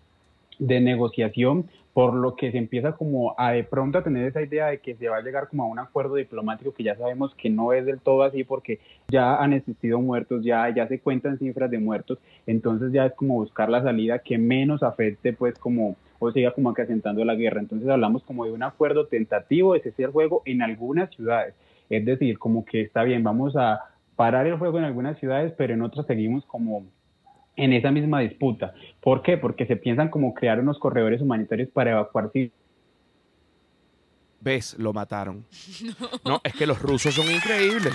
de 0.58 0.80
negociación, 0.80 1.66
por 1.96 2.12
lo 2.12 2.36
que 2.36 2.52
se 2.52 2.58
empieza 2.58 2.92
como 2.92 3.34
a 3.38 3.52
de 3.52 3.64
pronto 3.64 3.96
a 3.96 4.04
tener 4.04 4.26
esa 4.26 4.42
idea 4.42 4.66
de 4.66 4.80
que 4.80 4.94
se 4.96 5.08
va 5.08 5.16
a 5.16 5.22
llegar 5.22 5.48
como 5.48 5.62
a 5.62 5.66
un 5.66 5.78
acuerdo 5.78 6.16
diplomático 6.16 6.74
que 6.74 6.82
ya 6.82 6.94
sabemos 6.94 7.34
que 7.34 7.48
no 7.48 7.72
es 7.72 7.86
del 7.86 8.00
todo 8.00 8.22
así 8.22 8.44
porque 8.44 8.80
ya 9.08 9.36
han 9.36 9.54
existido 9.54 9.98
muertos, 9.98 10.44
ya, 10.44 10.68
ya 10.74 10.86
se 10.88 11.00
cuentan 11.00 11.38
cifras 11.38 11.70
de 11.70 11.78
muertos, 11.78 12.18
entonces 12.46 12.92
ya 12.92 13.06
es 13.06 13.14
como 13.14 13.36
buscar 13.36 13.70
la 13.70 13.82
salida 13.82 14.18
que 14.18 14.36
menos 14.36 14.82
afecte 14.82 15.32
pues 15.32 15.58
como 15.58 15.96
o 16.18 16.32
siga 16.32 16.52
como 16.52 16.70
acrecentando 16.70 17.24
la 17.24 17.34
guerra. 17.34 17.60
Entonces 17.60 17.88
hablamos 17.88 18.22
como 18.24 18.44
de 18.44 18.52
un 18.52 18.62
acuerdo 18.62 19.06
tentativo 19.06 19.74
de 19.74 19.80
cese 19.80 20.04
el 20.04 20.10
juego 20.10 20.42
en 20.44 20.62
algunas 20.62 21.10
ciudades. 21.14 21.54
Es 21.88 22.04
decir, 22.04 22.38
como 22.38 22.64
que 22.64 22.82
está 22.82 23.02
bien, 23.04 23.22
vamos 23.22 23.54
a 23.56 23.80
parar 24.16 24.46
el 24.46 24.58
juego 24.58 24.78
en 24.78 24.84
algunas 24.84 25.18
ciudades, 25.18 25.52
pero 25.56 25.74
en 25.74 25.82
otras 25.82 26.06
seguimos 26.06 26.44
como 26.46 26.86
en 27.56 27.72
esa 27.72 27.90
misma 27.90 28.20
disputa. 28.20 28.74
¿Por 29.00 29.22
qué? 29.22 29.36
Porque 29.36 29.66
se 29.66 29.76
piensan 29.76 30.08
como 30.08 30.34
crear 30.34 30.60
unos 30.60 30.78
corredores 30.78 31.20
humanitarios 31.20 31.68
para 31.70 31.92
evacuar 31.92 32.30
¿Ves? 34.40 34.76
Lo 34.78 34.92
mataron. 34.92 35.44
No. 36.24 36.40
es 36.44 36.54
que 36.54 36.66
los 36.66 36.80
rusos 36.80 37.14
son 37.14 37.30
increíbles. 37.30 37.94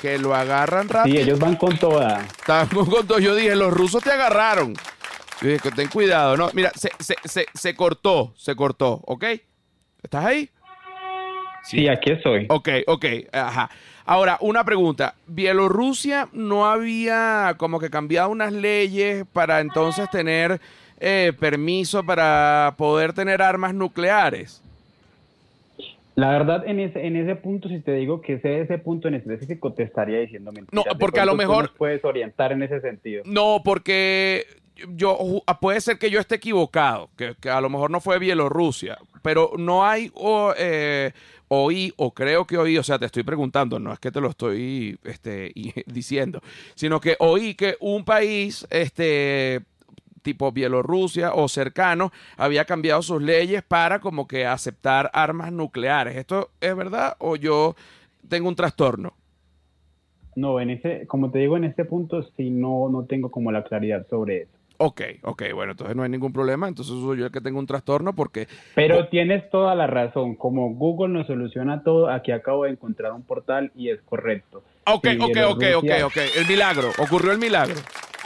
Que 0.00 0.18
lo 0.18 0.34
agarran 0.34 0.88
rápido. 0.88 1.16
Sí, 1.16 1.22
ellos 1.22 1.38
van 1.38 1.56
con 1.56 1.76
toda. 1.76 2.20
Estamos 2.22 2.88
con 2.88 3.06
todo. 3.06 3.18
Yo 3.18 3.34
dije, 3.34 3.56
los 3.56 3.72
rusos 3.72 4.02
te 4.02 4.10
agarraron. 4.10 4.74
Yo 5.40 5.48
dije, 5.48 5.70
ten 5.70 5.88
cuidado. 5.88 6.36
No, 6.36 6.50
mira, 6.52 6.70
se, 6.74 6.90
se, 6.98 7.14
se, 7.24 7.46
se 7.54 7.74
cortó, 7.74 8.34
se 8.36 8.56
cortó, 8.56 9.00
¿ok? 9.06 9.24
¿Estás 10.02 10.24
ahí? 10.24 10.50
Sí, 11.62 11.88
aquí 11.88 12.12
estoy. 12.12 12.46
Ok, 12.48 12.68
ok, 12.86 13.04
ajá. 13.32 13.70
Ahora, 14.04 14.38
una 14.40 14.64
pregunta. 14.64 15.14
Bielorrusia 15.26 16.28
no 16.32 16.64
había 16.64 17.54
como 17.58 17.78
que 17.78 17.90
cambiado 17.90 18.30
unas 18.30 18.52
leyes 18.52 19.26
para 19.32 19.60
entonces 19.60 20.08
tener 20.10 20.60
eh, 20.98 21.32
permiso 21.38 22.02
para 22.04 22.74
poder 22.78 23.12
tener 23.12 23.42
armas 23.42 23.74
nucleares. 23.74 24.62
La 26.14 26.30
verdad, 26.30 26.66
en 26.66 26.80
ese, 26.80 27.06
en 27.06 27.16
ese 27.16 27.36
punto, 27.36 27.68
si 27.68 27.80
te 27.80 27.92
digo 27.92 28.22
que 28.22 28.40
sé 28.40 28.62
ese 28.62 28.78
punto 28.78 29.06
en 29.06 29.14
específico, 29.14 29.72
te 29.72 29.84
estaría 29.84 30.18
diciendo 30.18 30.50
mentiras. 30.50 30.86
No, 30.86 30.98
porque 30.98 31.20
a 31.20 31.24
lo 31.24 31.36
mejor... 31.36 31.74
puedes 31.76 32.04
orientar 32.04 32.50
en 32.50 32.62
ese 32.62 32.80
sentido. 32.80 33.22
No, 33.24 33.60
porque 33.62 34.46
yo 34.94 35.18
puede 35.60 35.80
ser 35.80 35.98
que 35.98 36.10
yo 36.10 36.20
esté 36.20 36.36
equivocado, 36.36 37.10
que, 37.16 37.34
a 37.50 37.60
lo 37.60 37.70
mejor 37.70 37.90
no 37.90 38.00
fue 38.00 38.18
Bielorrusia, 38.18 38.98
pero 39.22 39.52
no 39.58 39.84
hay 39.84 40.10
o, 40.14 40.52
eh, 40.56 41.12
oí 41.48 41.92
o 41.96 42.12
creo 42.12 42.46
que 42.46 42.58
oí, 42.58 42.78
o 42.78 42.82
sea, 42.82 42.98
te 42.98 43.06
estoy 43.06 43.22
preguntando, 43.22 43.78
no 43.78 43.92
es 43.92 43.98
que 43.98 44.10
te 44.10 44.20
lo 44.20 44.28
estoy 44.28 44.98
este, 45.04 45.52
diciendo, 45.86 46.40
sino 46.74 47.00
que 47.00 47.16
oí 47.18 47.54
que 47.54 47.76
un 47.80 48.04
país 48.04 48.66
este 48.70 49.62
tipo 50.22 50.52
Bielorrusia 50.52 51.32
o 51.32 51.48
cercano 51.48 52.12
había 52.36 52.64
cambiado 52.64 53.02
sus 53.02 53.22
leyes 53.22 53.62
para 53.62 54.00
como 54.00 54.26
que 54.26 54.46
aceptar 54.46 55.10
armas 55.14 55.52
nucleares. 55.52 56.16
¿Esto 56.16 56.50
es 56.60 56.76
verdad 56.76 57.16
o 57.18 57.36
yo 57.36 57.76
tengo 58.28 58.48
un 58.48 58.56
trastorno? 58.56 59.14
No, 60.36 60.60
en 60.60 60.70
ese, 60.70 61.06
como 61.06 61.30
te 61.30 61.38
digo, 61.38 61.56
en 61.56 61.64
este 61.64 61.84
punto 61.84 62.22
sí 62.36 62.50
no, 62.50 62.88
no 62.90 63.04
tengo 63.04 63.30
como 63.30 63.50
la 63.50 63.64
claridad 63.64 64.06
sobre 64.08 64.42
eso. 64.42 64.57
Ok, 64.80 65.02
ok, 65.22 65.42
bueno, 65.54 65.72
entonces 65.72 65.96
no 65.96 66.04
hay 66.04 66.08
ningún 66.08 66.32
problema, 66.32 66.68
entonces 66.68 66.94
soy 66.94 67.18
yo 67.18 67.26
el 67.26 67.32
que 67.32 67.40
tengo 67.40 67.58
un 67.58 67.66
trastorno 67.66 68.14
porque... 68.14 68.46
Pero 68.76 69.08
tienes 69.08 69.50
toda 69.50 69.74
la 69.74 69.88
razón, 69.88 70.36
como 70.36 70.72
Google 70.74 71.12
nos 71.12 71.26
soluciona 71.26 71.82
todo, 71.82 72.08
aquí 72.08 72.30
acabo 72.30 72.62
de 72.62 72.70
encontrar 72.70 73.12
un 73.12 73.24
portal 73.24 73.72
y 73.74 73.90
es 73.90 74.00
correcto. 74.02 74.62
Ok, 74.86 75.08
ok, 75.20 75.36
ok, 75.50 75.64
ok, 75.78 75.90
ok, 76.04 76.16
el 76.36 76.46
milagro, 76.46 76.90
ocurrió 76.98 77.32
el 77.32 77.38
milagro. 77.38 77.74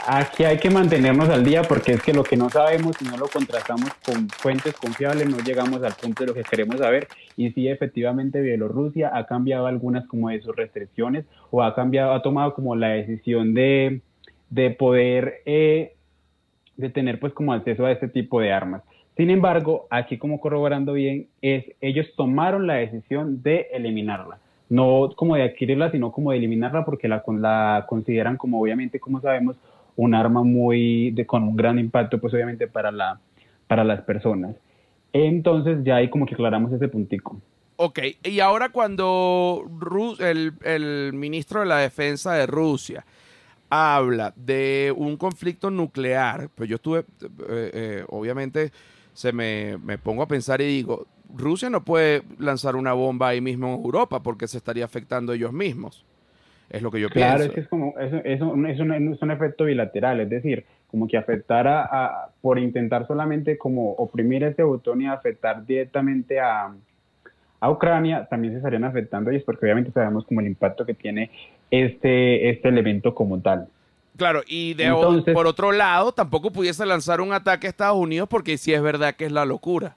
Aquí 0.05 0.43
hay 0.43 0.59
que 0.59 0.69
mantenernos 0.69 1.27
al 1.29 1.43
día 1.43 1.63
porque 1.63 1.93
es 1.93 2.03
que 2.03 2.13
lo 2.13 2.23
que 2.23 2.37
no 2.37 2.51
sabemos, 2.51 2.97
si 2.97 3.05
no 3.05 3.17
lo 3.17 3.27
contrastamos 3.27 3.89
con 4.05 4.29
fuentes 4.29 4.75
confiables, 4.75 5.27
no 5.27 5.39
llegamos 5.39 5.81
al 5.81 5.93
punto 5.93 6.23
de 6.23 6.27
lo 6.27 6.33
que 6.35 6.43
queremos 6.43 6.77
saber. 6.77 7.07
Y 7.35 7.49
sí, 7.53 7.67
efectivamente, 7.67 8.41
Bielorrusia 8.41 9.11
ha 9.17 9.25
cambiado 9.25 9.65
algunas 9.65 10.05
como 10.05 10.29
de 10.29 10.41
sus 10.41 10.55
restricciones 10.55 11.25
o 11.49 11.63
ha 11.63 11.73
cambiado, 11.73 12.13
ha 12.13 12.21
tomado 12.21 12.53
como 12.53 12.75
la 12.75 12.89
decisión 12.89 13.55
de, 13.55 14.01
de 14.51 14.69
poder... 14.69 15.41
Eh, 15.47 15.95
de 16.77 16.89
tener 16.89 17.19
pues 17.19 17.33
como 17.33 17.53
acceso 17.53 17.85
a 17.85 17.91
este 17.91 18.07
tipo 18.07 18.39
de 18.39 18.51
armas. 18.51 18.81
Sin 19.15 19.29
embargo, 19.29 19.85
aquí 19.89 20.17
como 20.17 20.39
corroborando 20.39 20.93
bien, 20.93 21.27
es 21.41 21.65
ellos 21.81 22.07
tomaron 22.17 22.65
la 22.65 22.75
decisión 22.75 23.43
de 23.43 23.67
eliminarla, 23.71 24.39
no 24.69 25.09
como 25.15 25.35
de 25.35 25.43
adquirirla, 25.43 25.91
sino 25.91 26.11
como 26.11 26.31
de 26.31 26.37
eliminarla 26.37 26.83
porque 26.83 27.07
la, 27.07 27.23
la 27.27 27.85
consideran 27.87 28.37
como 28.37 28.59
obviamente, 28.59 28.99
como 28.99 29.21
sabemos, 29.21 29.55
un 29.95 30.15
arma 30.15 30.43
muy 30.43 31.11
de, 31.11 31.25
con 31.25 31.43
un 31.43 31.55
gran 31.55 31.77
impacto 31.77 32.19
pues 32.19 32.33
obviamente 32.33 32.67
para, 32.67 32.91
la, 32.91 33.19
para 33.67 33.83
las 33.83 34.01
personas. 34.01 34.55
Entonces 35.11 35.83
ya 35.83 35.97
ahí 35.97 36.09
como 36.09 36.25
que 36.25 36.33
aclaramos 36.33 36.71
ese 36.71 36.87
puntico. 36.87 37.39
Ok, 37.75 37.99
y 38.23 38.39
ahora 38.39 38.69
cuando 38.69 39.63
el, 40.19 40.53
el 40.63 41.11
ministro 41.13 41.59
de 41.59 41.65
la 41.67 41.77
Defensa 41.77 42.33
de 42.33 42.47
Rusia 42.47 43.05
habla 43.73 44.33
de 44.35 44.93
un 44.95 45.17
conflicto 45.17 45.71
nuclear, 45.71 46.49
pues 46.53 46.69
yo 46.69 46.75
estuve, 46.75 46.99
eh, 46.99 47.71
eh, 47.73 48.05
obviamente, 48.09 48.71
se 49.13 49.33
me, 49.33 49.79
pongo 50.03 50.21
a 50.21 50.27
pensar 50.27 50.61
y 50.61 50.65
digo, 50.65 51.07
Rusia 51.35 51.71
no 51.71 51.83
puede 51.83 52.21
lanzar 52.37 52.75
una 52.75 52.93
bomba 52.93 53.29
ahí 53.29 53.41
mismo 53.41 53.67
en 53.67 53.83
Europa 53.83 54.21
porque 54.21 54.47
se 54.47 54.57
estaría 54.57 54.85
afectando 54.85 55.33
ellos 55.33 55.53
mismos. 55.53 56.05
Es 56.69 56.83
lo 56.83 56.91
que 56.91 56.99
yo 56.99 57.09
pienso. 57.09 57.29
Claro, 57.29 57.43
es 57.45 57.51
que 57.51 57.59
es 57.61 57.67
como, 57.67 57.95
es, 57.99 58.13
es, 58.23 58.41
un, 58.41 58.67
es, 58.67 58.79
un, 58.79 59.31
efecto 59.31 59.65
bilateral, 59.65 60.19
es 60.21 60.29
decir, 60.29 60.65
como 60.87 61.07
que 61.07 61.17
afectara 61.17 61.83
a, 61.83 62.29
por 62.41 62.59
intentar 62.59 63.07
solamente 63.07 63.57
como 63.57 63.91
oprimir 63.93 64.43
ese 64.43 64.61
botón 64.61 65.01
y 65.01 65.07
afectar 65.07 65.65
directamente 65.65 66.39
a, 66.39 66.73
a 67.63 67.71
Ucrania, 67.71 68.27
también 68.29 68.51
se 68.51 68.57
estarían 68.57 68.83
afectando 68.83 69.31
ellos 69.31 69.43
porque 69.45 69.65
obviamente 69.65 69.89
sabemos 69.91 70.25
como 70.25 70.41
el 70.41 70.47
impacto 70.47 70.85
que 70.85 70.93
tiene 70.93 71.31
este, 71.71 72.49
este 72.49 72.67
elemento 72.67 73.15
como 73.15 73.39
tal. 73.39 73.69
Claro, 74.17 74.41
y 74.45 74.73
de 74.73 74.91
por 75.33 75.47
otro 75.47 75.71
lado, 75.71 76.11
tampoco 76.11 76.51
pudiese 76.51 76.85
lanzar 76.85 77.21
un 77.21 77.31
ataque 77.31 77.67
a 77.67 77.69
Estados 77.69 77.97
Unidos 77.97 78.27
porque 78.27 78.57
sí 78.57 78.73
es 78.73 78.81
verdad 78.81 79.15
que 79.15 79.27
es 79.27 79.31
la 79.31 79.45
locura. 79.45 79.95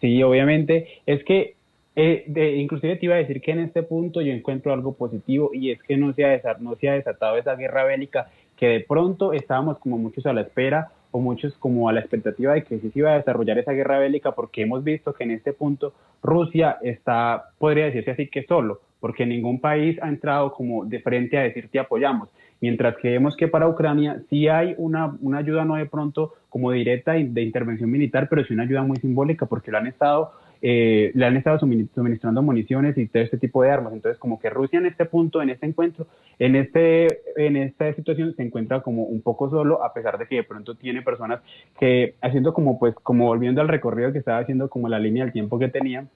Sí, 0.00 0.22
obviamente. 0.22 1.02
Es 1.04 1.22
que, 1.24 1.56
eh, 1.94 2.24
de, 2.26 2.56
inclusive 2.56 2.96
te 2.96 3.04
iba 3.04 3.16
a 3.16 3.18
decir 3.18 3.42
que 3.42 3.50
en 3.50 3.58
este 3.58 3.82
punto 3.82 4.22
yo 4.22 4.32
encuentro 4.32 4.72
algo 4.72 4.94
positivo 4.94 5.50
y 5.52 5.72
es 5.72 5.82
que 5.82 5.98
no 5.98 6.14
se, 6.14 6.24
ha 6.24 6.40
no 6.58 6.74
se 6.76 6.88
ha 6.88 6.94
desatado 6.94 7.36
esa 7.36 7.54
guerra 7.54 7.84
bélica 7.84 8.30
que 8.56 8.68
de 8.68 8.80
pronto 8.80 9.34
estábamos 9.34 9.78
como 9.78 9.98
muchos 9.98 10.24
a 10.24 10.32
la 10.32 10.40
espera 10.40 10.88
o 11.14 11.20
muchos 11.20 11.54
como 11.60 11.88
a 11.88 11.92
la 11.92 12.00
expectativa 12.00 12.54
de 12.54 12.64
que 12.64 12.80
sí 12.80 12.90
se 12.90 12.98
iba 12.98 13.12
a 13.12 13.18
desarrollar 13.18 13.56
esa 13.56 13.70
guerra 13.70 14.00
bélica 14.00 14.32
porque 14.32 14.62
hemos 14.62 14.82
visto 14.82 15.12
que 15.12 15.22
en 15.22 15.30
este 15.30 15.52
punto 15.52 15.94
Rusia 16.20 16.78
está, 16.82 17.50
podría 17.58 17.84
decirse 17.84 18.10
así 18.10 18.26
que 18.26 18.42
solo, 18.46 18.80
porque 18.98 19.24
ningún 19.24 19.60
país 19.60 19.96
ha 20.02 20.08
entrado 20.08 20.52
como 20.52 20.84
de 20.84 20.98
frente 20.98 21.38
a 21.38 21.42
decir 21.42 21.68
te 21.70 21.78
apoyamos. 21.78 22.30
Mientras 22.60 22.96
que 22.96 23.10
vemos 23.10 23.36
que 23.36 23.46
para 23.46 23.68
Ucrania 23.68 24.22
sí 24.28 24.48
hay 24.48 24.74
una, 24.76 25.16
una 25.20 25.38
ayuda 25.38 25.64
no 25.64 25.76
de 25.76 25.86
pronto 25.86 26.32
como 26.48 26.72
directa 26.72 27.12
de 27.12 27.42
intervención 27.42 27.92
militar, 27.92 28.26
pero 28.28 28.44
sí 28.44 28.52
una 28.52 28.64
ayuda 28.64 28.82
muy 28.82 28.96
simbólica 28.96 29.46
porque 29.46 29.70
lo 29.70 29.78
han 29.78 29.86
estado 29.86 30.32
eh, 30.66 31.12
le 31.14 31.26
han 31.26 31.36
estado 31.36 31.58
suministrando 31.58 32.40
municiones 32.40 32.96
y 32.96 33.06
todo 33.06 33.22
este 33.22 33.36
tipo 33.36 33.62
de 33.62 33.70
armas. 33.70 33.92
Entonces, 33.92 34.18
como 34.18 34.40
que 34.40 34.48
Rusia 34.48 34.78
en 34.78 34.86
este 34.86 35.04
punto, 35.04 35.42
en 35.42 35.50
este 35.50 35.66
encuentro, 35.66 36.06
en, 36.38 36.56
este, 36.56 37.20
en 37.36 37.56
esta 37.56 37.92
situación 37.92 38.34
se 38.34 38.42
encuentra 38.42 38.80
como 38.80 39.02
un 39.02 39.20
poco 39.20 39.50
solo, 39.50 39.84
a 39.84 39.92
pesar 39.92 40.16
de 40.16 40.26
que 40.26 40.36
de 40.36 40.42
pronto 40.42 40.74
tiene 40.74 41.02
personas 41.02 41.42
que 41.78 42.14
haciendo 42.22 42.54
como, 42.54 42.78
pues, 42.78 42.94
como 42.94 43.26
volviendo 43.26 43.60
al 43.60 43.68
recorrido 43.68 44.10
que 44.10 44.20
estaba 44.20 44.38
haciendo, 44.38 44.70
como 44.70 44.88
la 44.88 44.98
línea 44.98 45.24
del 45.24 45.34
tiempo 45.34 45.58
que 45.58 45.68
tenía, 45.68 46.06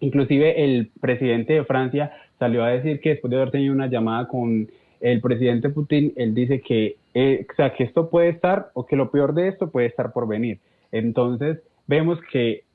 inclusive 0.00 0.64
el 0.64 0.90
presidente 1.00 1.52
de 1.52 1.64
Francia 1.64 2.10
salió 2.40 2.64
a 2.64 2.70
decir 2.70 2.98
que 3.00 3.10
después 3.10 3.30
de 3.30 3.36
haber 3.36 3.52
tenido 3.52 3.72
una 3.72 3.86
llamada 3.86 4.26
con 4.26 4.68
el 5.00 5.20
presidente 5.20 5.68
Putin, 5.68 6.12
él 6.16 6.34
dice 6.34 6.60
que, 6.60 6.96
eh, 7.14 7.46
o 7.48 7.54
sea, 7.54 7.72
que 7.72 7.84
esto 7.84 8.10
puede 8.10 8.30
estar, 8.30 8.70
o 8.74 8.84
que 8.84 8.96
lo 8.96 9.12
peor 9.12 9.32
de 9.32 9.46
esto 9.46 9.70
puede 9.70 9.86
estar 9.86 10.12
por 10.12 10.26
venir. 10.26 10.58
Entonces, 10.90 11.60
vemos 11.86 12.18
que 12.32 12.65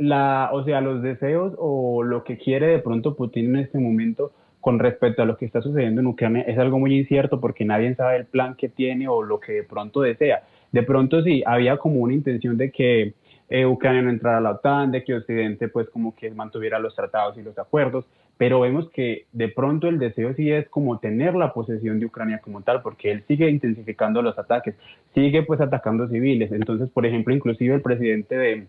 la, 0.00 0.48
o 0.52 0.64
sea, 0.64 0.80
los 0.80 1.02
deseos 1.02 1.52
o 1.58 2.02
lo 2.02 2.24
que 2.24 2.38
quiere 2.38 2.68
de 2.68 2.78
pronto 2.78 3.14
Putin 3.14 3.54
en 3.54 3.62
este 3.62 3.78
momento 3.78 4.32
con 4.58 4.78
respecto 4.78 5.22
a 5.22 5.26
lo 5.26 5.36
que 5.36 5.44
está 5.44 5.60
sucediendo 5.60 6.00
en 6.00 6.06
Ucrania 6.06 6.42
es 6.42 6.58
algo 6.58 6.78
muy 6.78 6.98
incierto 6.98 7.38
porque 7.38 7.66
nadie 7.66 7.94
sabe 7.94 8.16
el 8.16 8.24
plan 8.24 8.54
que 8.54 8.70
tiene 8.70 9.08
o 9.08 9.22
lo 9.22 9.40
que 9.40 9.52
de 9.52 9.62
pronto 9.62 10.00
desea. 10.00 10.42
De 10.72 10.82
pronto 10.82 11.22
sí, 11.22 11.42
había 11.44 11.76
como 11.76 12.00
una 12.00 12.14
intención 12.14 12.56
de 12.56 12.70
que 12.70 13.12
eh, 13.50 13.66
Ucrania 13.66 14.00
no 14.00 14.08
entrara 14.08 14.38
a 14.38 14.40
la 14.40 14.52
OTAN, 14.52 14.90
de 14.90 15.04
que 15.04 15.14
Occidente 15.14 15.68
pues 15.68 15.90
como 15.90 16.14
que 16.16 16.30
mantuviera 16.30 16.78
los 16.78 16.96
tratados 16.96 17.36
y 17.36 17.42
los 17.42 17.58
acuerdos, 17.58 18.06
pero 18.38 18.60
vemos 18.60 18.88
que 18.90 19.26
de 19.32 19.48
pronto 19.48 19.86
el 19.86 19.98
deseo 19.98 20.32
sí 20.32 20.50
es 20.50 20.66
como 20.70 20.98
tener 20.98 21.34
la 21.34 21.52
posesión 21.52 22.00
de 22.00 22.06
Ucrania 22.06 22.38
como 22.38 22.62
tal, 22.62 22.80
porque 22.80 23.10
él 23.10 23.22
sigue 23.28 23.50
intensificando 23.50 24.22
los 24.22 24.38
ataques, 24.38 24.76
sigue 25.14 25.42
pues 25.42 25.60
atacando 25.60 26.08
civiles. 26.08 26.52
Entonces, 26.52 26.88
por 26.88 27.04
ejemplo, 27.04 27.34
inclusive 27.34 27.74
el 27.74 27.82
presidente 27.82 28.38
de, 28.38 28.66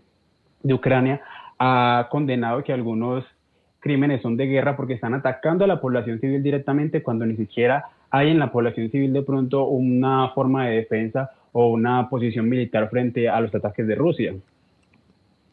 de 0.64 0.74
Ucrania 0.74 1.22
ha 1.59 2.07
condenado 2.09 2.64
que 2.64 2.74
algunos 2.74 3.26
crímenes 3.80 4.22
son 4.22 4.38
de 4.38 4.45
guerra 4.45 4.78
porque 4.78 4.93
están 4.93 5.14
atacando 5.14 5.66
a 5.66 5.68
la 5.68 5.82
población 5.82 6.20
civil 6.20 6.41
directamente 6.41 7.03
cuando 7.03 7.26
ni 7.26 7.36
siquiera 7.36 7.86
hay 8.09 8.30
en 8.30 8.39
la 8.39 8.51
población 8.51 8.89
civil 8.91 9.14
de 9.14 9.24
pronto 9.24 9.66
una 9.66 10.30
forma 10.30 10.68
de 10.68 10.78
defensa 10.78 11.32
o 11.51 11.70
una 11.70 12.09
posición 12.09 12.47
militar 12.47 12.89
frente 12.89 13.28
a 13.28 13.39
los 13.39 13.53
ataques 13.53 13.88
de 13.88 13.95
Rusia. 13.95 14.36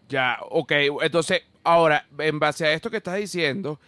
Ya, 0.08 0.38
ok. 0.50 0.72
Entonces, 1.02 1.42
ahora, 1.64 2.06
en 2.18 2.38
base 2.38 2.66
a 2.66 2.72
esto 2.72 2.90
que 2.90 2.98
estás 2.98 3.16
diciendo, 3.16 3.78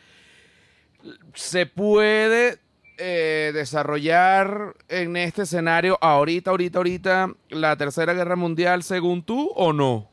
¿se 1.35 1.67
puede 1.67 2.59
eh, 2.99 3.51
desarrollar 3.55 4.75
en 4.89 5.17
este 5.17 5.43
escenario 5.43 5.99
ahorita, 6.01 6.51
ahorita, 6.51 6.79
ahorita 6.79 7.31
la 7.49 7.77
Tercera 7.77 8.13
Guerra 8.13 8.37
Mundial 8.37 8.83
según 8.83 9.23
tú 9.23 9.51
o 9.57 9.73
no? 9.73 10.10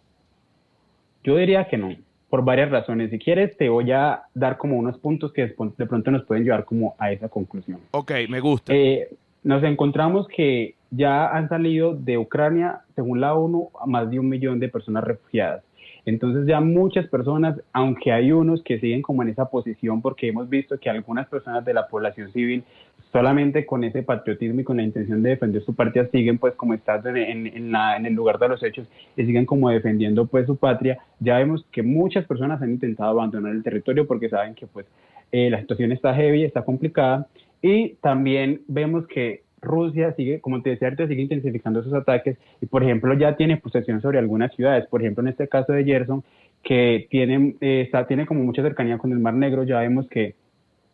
Yo 1.27 1.35
diría 1.35 1.67
que 1.67 1.77
no, 1.77 1.93
por 2.29 2.45
varias 2.45 2.71
razones. 2.71 3.11
Si 3.11 3.19
quieres, 3.19 3.57
te 3.57 3.67
voy 3.67 3.91
a 3.91 4.23
dar 4.33 4.57
como 4.57 4.77
unos 4.77 4.97
puntos 4.97 5.33
que 5.33 5.53
de 5.77 5.85
pronto 5.85 6.09
nos 6.09 6.23
pueden 6.23 6.45
llevar 6.45 6.63
como 6.63 6.95
a 6.97 7.11
esa 7.11 7.27
conclusión. 7.27 7.81
Ok, 7.91 8.13
me 8.29 8.39
gusta. 8.39 8.73
Eh, 8.73 9.09
nos 9.43 9.61
encontramos 9.63 10.25
que 10.29 10.75
ya 10.89 11.27
han 11.27 11.49
salido 11.49 11.93
de 11.93 12.17
Ucrania, 12.17 12.79
según 12.95 13.19
la 13.19 13.33
ONU, 13.33 13.71
más 13.87 14.09
de 14.09 14.19
un 14.19 14.29
millón 14.29 14.61
de 14.61 14.69
personas 14.69 15.03
refugiadas. 15.03 15.65
Entonces 16.07 16.47
ya 16.47 16.61
muchas 16.61 17.05
personas, 17.07 17.59
aunque 17.73 18.13
hay 18.13 18.31
unos 18.31 18.63
que 18.63 18.79
siguen 18.79 19.01
como 19.01 19.23
en 19.23 19.29
esa 19.29 19.49
posición, 19.49 20.01
porque 20.01 20.29
hemos 20.29 20.47
visto 20.47 20.79
que 20.79 20.89
algunas 20.89 21.27
personas 21.27 21.65
de 21.65 21.73
la 21.73 21.89
población 21.89 22.31
civil 22.31 22.63
solamente 23.11 23.65
con 23.65 23.83
ese 23.83 24.03
patriotismo 24.03 24.61
y 24.61 24.63
con 24.63 24.77
la 24.77 24.83
intención 24.83 25.21
de 25.21 25.31
defender 25.31 25.61
su 25.65 25.75
patria 25.75 26.07
siguen 26.09 26.37
pues 26.37 26.55
como 26.55 26.73
están 26.73 27.05
en, 27.17 27.47
en, 27.47 28.05
el 28.05 28.13
lugar 28.13 28.39
de 28.39 28.47
los 28.47 28.63
hechos 28.63 28.87
y 29.17 29.25
siguen 29.25 29.45
como 29.45 29.69
defendiendo 29.69 30.25
pues 30.27 30.45
su 30.45 30.55
patria. 30.55 30.97
Ya 31.19 31.39
vemos 31.39 31.65
que 31.73 31.83
muchas 31.83 32.25
personas 32.25 32.61
han 32.61 32.71
intentado 32.71 33.11
abandonar 33.11 33.51
el 33.51 33.61
territorio 33.61 34.07
porque 34.07 34.29
saben 34.29 34.55
que 34.55 34.65
pues 34.65 34.85
eh, 35.33 35.49
la 35.49 35.59
situación 35.59 35.91
está 35.91 36.15
heavy, 36.15 36.45
está 36.45 36.63
complicada 36.63 37.27
y 37.61 37.95
también 37.95 38.61
vemos 38.69 39.05
que 39.07 39.41
Rusia 39.61 40.13
sigue, 40.13 40.39
como 40.39 40.61
te 40.61 40.71
decía 40.71 40.95
sigue 40.95 41.21
intensificando 41.21 41.83
sus 41.83 41.93
ataques 41.93 42.37
y, 42.61 42.65
por 42.67 42.83
ejemplo, 42.83 43.13
ya 43.13 43.35
tiene 43.35 43.57
posesión 43.57 44.01
sobre 44.01 44.19
algunas 44.19 44.53
ciudades. 44.55 44.85
Por 44.87 45.01
ejemplo, 45.01 45.23
en 45.23 45.29
este 45.29 45.47
caso 45.47 45.73
de 45.73 45.83
Gerson, 45.83 46.23
que 46.63 47.07
tiene, 47.09 47.55
eh, 47.61 47.81
está, 47.81 48.07
tiene 48.07 48.25
como 48.25 48.43
mucha 48.43 48.61
cercanía 48.61 48.97
con 48.97 49.11
el 49.11 49.19
Mar 49.19 49.33
Negro, 49.33 49.63
ya 49.63 49.79
vemos 49.79 50.07
que 50.07 50.35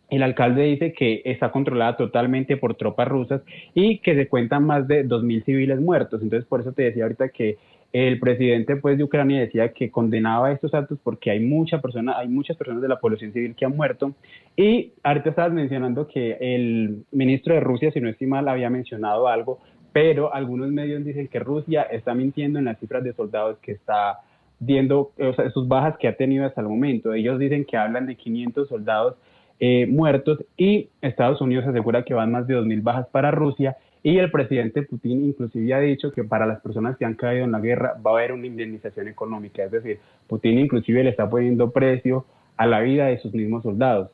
el 0.10 0.22
alcalde 0.22 0.64
dice 0.64 0.94
que 0.94 1.22
está 1.26 1.52
controlada 1.52 1.98
totalmente 1.98 2.58
por 2.58 2.76
tropas 2.76 3.08
rusas 3.08 3.42
y 3.74 3.98
que 4.00 4.16
se 4.16 4.28
cuentan 4.28 4.66
más 4.66 4.88
de 4.88 5.06
2.000 5.06 5.44
civiles 5.44 5.80
muertos. 5.80 6.22
Entonces, 6.22 6.48
por 6.48 6.62
eso 6.62 6.72
te 6.72 6.84
decía 6.84 7.04
ahorita 7.04 7.30
que 7.30 7.58
el 7.94 8.20
presidente 8.20 8.76
pues, 8.76 8.98
de 8.98 9.04
Ucrania 9.04 9.40
decía 9.40 9.72
que 9.72 9.92
condenaba 9.92 10.52
estos 10.52 10.74
actos 10.74 10.98
porque 11.04 11.30
hay, 11.30 11.40
mucha 11.40 11.80
persona, 11.80 12.18
hay 12.18 12.28
muchas 12.28 12.58
personas 12.58 12.82
de 12.82 12.88
la 12.88 13.00
población 13.00 13.32
civil 13.34 13.56
que 13.56 13.66
han 13.66 13.76
muerto. 13.76 14.14
Y 14.56 14.94
ahorita 15.04 15.32
estabas 15.32 15.54
mencionando 15.54 16.08
que 16.08 16.38
el 16.40 17.06
ministro 17.12 17.56
de 17.56 17.60
Rusia, 17.60 17.92
si 17.92 18.00
no 18.00 18.10
estoy 18.10 18.28
mal, 18.28 18.48
había 18.48 18.70
mencionado 18.70 19.28
algo, 19.28 19.60
pero 19.92 20.34
algunos 20.34 20.72
medios 20.72 21.04
dicen 21.04 21.28
que 21.28 21.40
Rusia 21.40 21.84
está 21.84 22.14
mintiendo 22.14 22.60
en 22.60 22.66
las 22.66 22.80
cifras 22.80 23.04
de 23.04 23.14
soldados 23.14 23.58
que 23.60 23.72
está 23.72 24.20
viendo, 24.60 25.12
o 25.18 25.34
sea, 25.34 25.50
sus 25.52 25.68
bajas 25.68 25.98
que 25.98 26.08
ha 26.08 26.16
tenido 26.16 26.46
hasta 26.46 26.62
el 26.62 26.68
momento. 26.68 27.14
Ellos 27.14 27.40
dicen 27.40 27.66
que 27.66 27.78
hablan 27.78 28.06
de 28.06 28.16
500 28.16 28.68
soldados 28.68 29.16
eh, 29.60 29.86
muertos 29.88 30.44
y 30.58 30.90
Estados 31.02 31.42
Unidos 31.42 31.66
asegura 31.66 32.04
que 32.04 32.14
van 32.14 32.32
más 32.32 32.48
de 32.48 32.56
2.000 32.56 32.84
bajas 32.84 33.08
para 33.08 33.32
Rusia 33.32 33.78
y 34.02 34.18
el 34.18 34.30
presidente 34.30 34.84
Putin 34.84 35.26
inclusive 35.26 35.74
ha 35.74 35.80
dicho 35.80 36.12
que 36.12 36.24
para 36.24 36.46
las 36.46 36.60
personas 36.60 36.98
que 36.98 37.06
han 37.06 37.14
caído 37.14 37.46
en 37.46 37.54
la 37.54 37.60
guerra 37.60 37.96
va 38.06 38.12
a 38.12 38.14
haber 38.16 38.34
una 38.34 38.48
indemnización 38.48 39.08
económica. 39.08 39.64
Es 39.64 39.72
decir, 39.72 40.00
Putin 40.28 40.60
inclusive 40.60 41.04
le 41.04 41.12
está 41.12 41.30
poniendo 41.30 41.72
precio 41.72 42.26
a 42.58 42.68
la 42.68 42.82
vida 42.82 43.06
de 43.06 43.20
sus 43.20 43.34
mismos 43.34 43.64
soldados. 43.64 44.10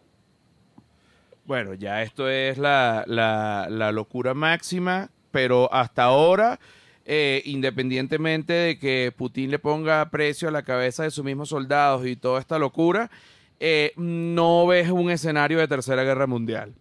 Bueno, 1.50 1.74
ya 1.74 2.04
esto 2.04 2.30
es 2.30 2.60
la, 2.60 3.04
la, 3.08 3.92
locura 3.92 4.36
máxima, 4.36 5.10
pero 5.32 5.68
hasta 5.74 6.04
ahora, 6.04 6.60
eh, 7.06 7.42
independientemente 7.44 8.54
de 8.54 8.78
que 8.78 9.12
Putin 9.18 9.50
le 9.50 9.58
ponga 9.58 10.08
precio 10.12 10.48
a 10.48 10.52
la 10.52 10.62
cabeza 10.62 11.02
de 11.02 11.10
sus 11.10 11.26
mismos 11.26 11.50
soldados 11.50 12.06
y 12.06 12.16
toda 12.16 12.40
esta 12.40 12.60
locura, 12.60 13.10
eh, 13.60 13.94
no 13.98 14.68
ves 14.68 14.92
un 14.92 15.10
escenario 15.10 15.58
de 15.58 15.68
tercera 15.68 16.04
guerra 16.04 16.28
mundial. 16.28 16.76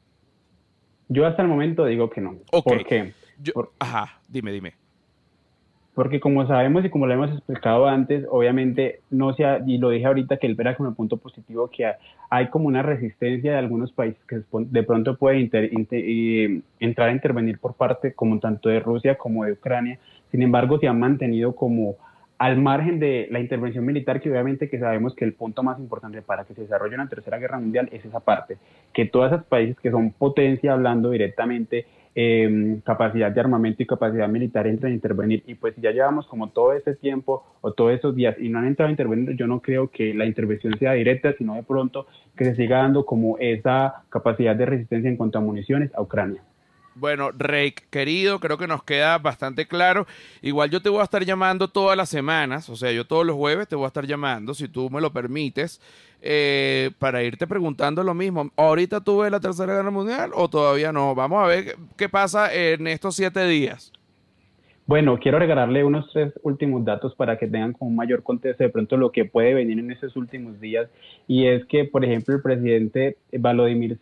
Yo 1.08 1.26
hasta 1.26 1.40
el 1.40 1.48
momento 1.48 1.86
digo 1.86 2.10
que 2.10 2.20
no. 2.20 2.36
¿Por 2.50 2.84
qué? 2.84 3.14
ajá, 3.78 4.20
dime, 4.28 4.52
dime. 4.52 4.74
Porque 5.98 6.20
como 6.20 6.46
sabemos 6.46 6.84
y 6.84 6.90
como 6.90 7.08
lo 7.08 7.14
hemos 7.14 7.32
explicado 7.32 7.88
antes, 7.88 8.24
obviamente 8.30 9.00
no 9.10 9.34
se 9.34 9.44
ha, 9.44 9.58
y 9.66 9.78
lo 9.78 9.90
dije 9.90 10.06
ahorita 10.06 10.36
que 10.36 10.46
el 10.46 10.54
verá 10.54 10.76
como 10.76 10.94
punto 10.94 11.16
positivo 11.16 11.68
que 11.76 11.90
hay 12.30 12.46
como 12.50 12.68
una 12.68 12.82
resistencia 12.82 13.50
de 13.50 13.58
algunos 13.58 13.90
países 13.90 14.24
que 14.28 14.42
de 14.52 14.82
pronto 14.84 15.16
puede 15.16 15.40
entrar 16.78 17.08
a 17.08 17.12
intervenir 17.12 17.58
por 17.58 17.74
parte 17.74 18.12
como 18.12 18.38
tanto 18.38 18.68
de 18.68 18.78
Rusia 18.78 19.18
como 19.18 19.42
de 19.44 19.54
Ucrania. 19.54 19.98
Sin 20.30 20.40
embargo, 20.42 20.78
se 20.78 20.86
han 20.86 21.00
mantenido 21.00 21.56
como 21.56 21.96
al 22.38 22.58
margen 22.58 23.00
de 23.00 23.26
la 23.32 23.40
intervención 23.40 23.84
militar, 23.84 24.20
que 24.20 24.30
obviamente 24.30 24.70
que 24.70 24.78
sabemos 24.78 25.16
que 25.16 25.24
el 25.24 25.32
punto 25.32 25.64
más 25.64 25.80
importante 25.80 26.22
para 26.22 26.44
que 26.44 26.54
se 26.54 26.60
desarrolle 26.60 26.94
una 26.94 27.08
tercera 27.08 27.38
guerra 27.38 27.58
mundial 27.58 27.88
es 27.90 28.04
esa 28.04 28.20
parte, 28.20 28.56
que 28.92 29.04
todos 29.04 29.32
esos 29.32 29.44
países 29.46 29.76
que 29.80 29.90
son 29.90 30.12
potencia 30.12 30.74
hablando 30.74 31.10
directamente, 31.10 31.86
eh, 32.20 32.80
capacidad 32.84 33.30
de 33.30 33.40
armamento 33.40 33.80
y 33.80 33.86
capacidad 33.86 34.28
militar 34.28 34.66
entran 34.66 34.90
a 34.90 34.94
intervenir. 34.96 35.44
Y 35.46 35.54
pues 35.54 35.76
si 35.76 35.80
ya 35.80 35.92
llevamos 35.92 36.26
como 36.26 36.48
todo 36.50 36.72
ese 36.72 36.96
tiempo 36.96 37.44
o 37.60 37.72
todos 37.72 37.92
esos 37.92 38.16
días 38.16 38.34
y 38.40 38.48
no 38.48 38.58
han 38.58 38.66
entrado 38.66 38.88
a 38.88 38.90
intervenir, 38.90 39.36
yo 39.36 39.46
no 39.46 39.62
creo 39.62 39.88
que 39.88 40.12
la 40.14 40.26
intervención 40.26 40.76
sea 40.80 40.94
directa, 40.94 41.32
sino 41.38 41.54
de 41.54 41.62
pronto 41.62 42.08
que 42.36 42.44
se 42.44 42.56
siga 42.56 42.78
dando 42.78 43.06
como 43.06 43.38
esa 43.38 44.02
capacidad 44.08 44.56
de 44.56 44.66
resistencia 44.66 45.08
en 45.08 45.16
cuanto 45.16 45.38
a 45.38 45.42
municiones 45.42 45.94
a 45.94 46.02
Ucrania. 46.02 46.42
Bueno, 46.98 47.30
Rey, 47.30 47.72
querido, 47.90 48.40
creo 48.40 48.58
que 48.58 48.66
nos 48.66 48.82
queda 48.82 49.18
bastante 49.18 49.66
claro. 49.66 50.06
Igual 50.42 50.70
yo 50.70 50.82
te 50.82 50.88
voy 50.88 51.00
a 51.00 51.04
estar 51.04 51.24
llamando 51.24 51.68
todas 51.68 51.96
las 51.96 52.08
semanas, 52.08 52.68
o 52.68 52.76
sea, 52.76 52.90
yo 52.90 53.06
todos 53.06 53.24
los 53.24 53.36
jueves 53.36 53.68
te 53.68 53.76
voy 53.76 53.84
a 53.84 53.88
estar 53.88 54.06
llamando, 54.06 54.52
si 54.54 54.68
tú 54.68 54.90
me 54.90 55.00
lo 55.00 55.12
permites, 55.12 55.80
eh, 56.20 56.90
para 56.98 57.22
irte 57.22 57.46
preguntando 57.46 58.02
lo 58.02 58.14
mismo. 58.14 58.50
¿Ahorita 58.56 59.00
tuve 59.00 59.30
la 59.30 59.38
Tercera 59.38 59.74
Guerra 59.74 59.90
Mundial 59.90 60.32
o 60.34 60.48
todavía 60.48 60.92
no? 60.92 61.14
Vamos 61.14 61.44
a 61.44 61.46
ver 61.46 61.76
qué 61.96 62.08
pasa 62.08 62.52
en 62.52 62.88
estos 62.88 63.14
siete 63.14 63.46
días. 63.46 63.92
Bueno, 64.88 65.18
quiero 65.18 65.38
regalarle 65.38 65.84
unos 65.84 66.10
tres 66.10 66.32
últimos 66.42 66.82
datos 66.82 67.14
para 67.14 67.36
que 67.36 67.46
tengan 67.46 67.74
como 67.74 67.90
un 67.90 67.96
mayor 67.96 68.22
contexto 68.22 68.64
de 68.64 68.70
pronto 68.70 68.96
lo 68.96 69.12
que 69.12 69.26
puede 69.26 69.52
venir 69.52 69.78
en 69.78 69.90
estos 69.90 70.16
últimos 70.16 70.58
días. 70.60 70.88
Y 71.26 71.46
es 71.46 71.66
que, 71.66 71.84
por 71.84 72.06
ejemplo, 72.06 72.34
el 72.34 72.40
presidente 72.40 73.18
Volodymyr 73.30 73.98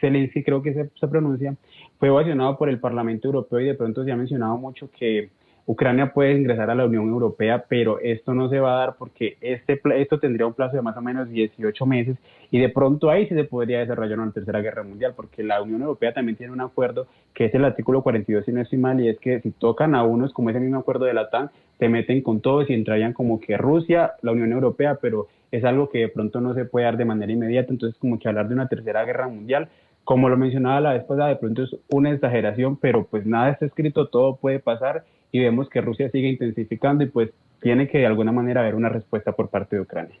Zelensky, 0.00 0.42
creo 0.42 0.62
que 0.62 0.72
se, 0.72 1.08
pronuncia, 1.08 1.54
fue 1.98 2.10
ovacionado 2.10 2.56
por 2.56 2.68
el 2.68 2.78
Parlamento 2.78 3.28
Europeo 3.28 3.60
y 3.60 3.66
de 3.66 3.74
pronto 3.74 4.04
se 4.04 4.12
ha 4.12 4.16
mencionado 4.16 4.56
mucho 4.56 4.90
que 4.90 5.30
Ucrania 5.70 6.12
puede 6.12 6.32
ingresar 6.32 6.68
a 6.68 6.74
la 6.74 6.84
Unión 6.84 7.08
Europea, 7.08 7.64
pero 7.68 8.00
esto 8.00 8.34
no 8.34 8.48
se 8.48 8.58
va 8.58 8.74
a 8.74 8.78
dar 8.86 8.96
porque 8.98 9.36
este, 9.40 9.80
esto 10.00 10.18
tendría 10.18 10.44
un 10.44 10.54
plazo 10.54 10.74
de 10.74 10.82
más 10.82 10.96
o 10.96 11.00
menos 11.00 11.30
18 11.30 11.86
meses 11.86 12.16
y 12.50 12.58
de 12.58 12.70
pronto 12.70 13.08
ahí 13.08 13.28
sí 13.28 13.36
se 13.36 13.44
podría 13.44 13.78
desarrollar 13.78 14.18
una 14.18 14.32
tercera 14.32 14.60
guerra 14.60 14.82
mundial, 14.82 15.12
porque 15.14 15.44
la 15.44 15.62
Unión 15.62 15.82
Europea 15.82 16.12
también 16.12 16.36
tiene 16.36 16.52
un 16.52 16.60
acuerdo 16.60 17.06
que 17.32 17.44
es 17.44 17.54
el 17.54 17.64
artículo 17.64 18.02
42, 18.02 18.44
si 18.44 18.50
no 18.50 18.60
estoy 18.60 18.80
mal, 18.80 19.00
y 19.00 19.10
es 19.10 19.20
que 19.20 19.38
si 19.42 19.52
tocan 19.52 19.94
a 19.94 20.02
unos 20.02 20.32
como 20.32 20.50
ese 20.50 20.58
mismo 20.58 20.80
acuerdo 20.80 21.04
de 21.04 21.14
la 21.14 21.22
OTAN, 21.22 21.52
se 21.78 21.88
meten 21.88 22.20
con 22.20 22.40
todos 22.40 22.68
y 22.68 22.74
entrarían 22.74 23.12
como 23.12 23.38
que 23.38 23.56
Rusia, 23.56 24.14
la 24.22 24.32
Unión 24.32 24.50
Europea, 24.50 24.98
pero 25.00 25.28
es 25.52 25.62
algo 25.64 25.88
que 25.88 25.98
de 25.98 26.08
pronto 26.08 26.40
no 26.40 26.52
se 26.52 26.64
puede 26.64 26.86
dar 26.86 26.96
de 26.96 27.04
manera 27.04 27.30
inmediata, 27.30 27.70
entonces 27.70 27.96
como 28.00 28.18
que 28.18 28.26
hablar 28.26 28.48
de 28.48 28.54
una 28.54 28.66
tercera 28.66 29.04
guerra 29.04 29.28
mundial 29.28 29.68
como 30.02 30.28
lo 30.28 30.36
mencionaba 30.36 30.80
la 30.80 30.94
vez 30.94 31.04
pasada, 31.04 31.28
de 31.28 31.36
pronto 31.36 31.62
es 31.62 31.76
una 31.88 32.10
exageración, 32.10 32.76
pero 32.76 33.04
pues 33.04 33.26
nada 33.26 33.50
está 33.50 33.66
escrito, 33.66 34.08
todo 34.08 34.34
puede 34.36 34.58
pasar 34.58 35.04
y 35.32 35.40
vemos 35.40 35.68
que 35.68 35.80
Rusia 35.80 36.10
sigue 36.10 36.28
intensificando 36.28 37.04
y 37.04 37.08
pues 37.08 37.30
tiene 37.60 37.88
que 37.88 37.98
de 37.98 38.06
alguna 38.06 38.32
manera 38.32 38.60
haber 38.60 38.74
una 38.74 38.88
respuesta 38.88 39.32
por 39.32 39.48
parte 39.48 39.76
de 39.76 39.82
Ucrania. 39.82 40.16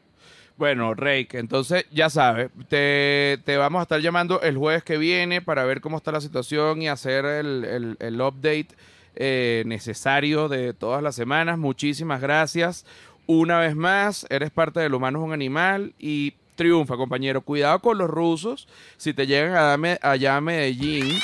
Bueno, 0.56 0.92
Reik, 0.92 1.34
entonces 1.34 1.86
ya 1.90 2.10
sabes, 2.10 2.50
te, 2.68 3.38
vamos 3.46 3.80
a 3.80 3.82
estar 3.84 4.00
llamando 4.00 4.42
el 4.42 4.58
jueves 4.58 4.84
que 4.84 4.98
viene 4.98 5.40
para 5.40 5.64
ver 5.64 5.80
cómo 5.80 5.96
está 5.96 6.12
la 6.12 6.20
situación 6.20 6.82
y 6.82 6.88
hacer 6.88 7.24
el, 7.24 7.96
el, 7.98 8.20
update 8.20 8.68
eh, 9.16 9.62
necesario 9.64 10.48
de 10.48 10.74
todas 10.74 11.02
las 11.02 11.14
semanas. 11.14 11.56
Muchísimas 11.56 12.20
gracias. 12.20 12.84
Una 13.26 13.58
vez 13.58 13.74
más, 13.74 14.26
eres 14.28 14.50
parte 14.50 14.80
del 14.80 14.92
humano 14.92 15.20
es 15.20 15.24
un 15.24 15.32
animal 15.32 15.94
y 15.98 16.34
triunfa, 16.56 16.98
compañero. 16.98 17.40
Cuidado 17.40 17.78
con 17.78 17.96
los 17.96 18.10
rusos 18.10 18.68
si 18.98 19.14
te 19.14 19.26
llegan 19.26 19.54
a 19.54 19.62
darme 19.62 19.98
allá 20.02 20.36
a 20.36 20.40
Medellín. 20.42 21.18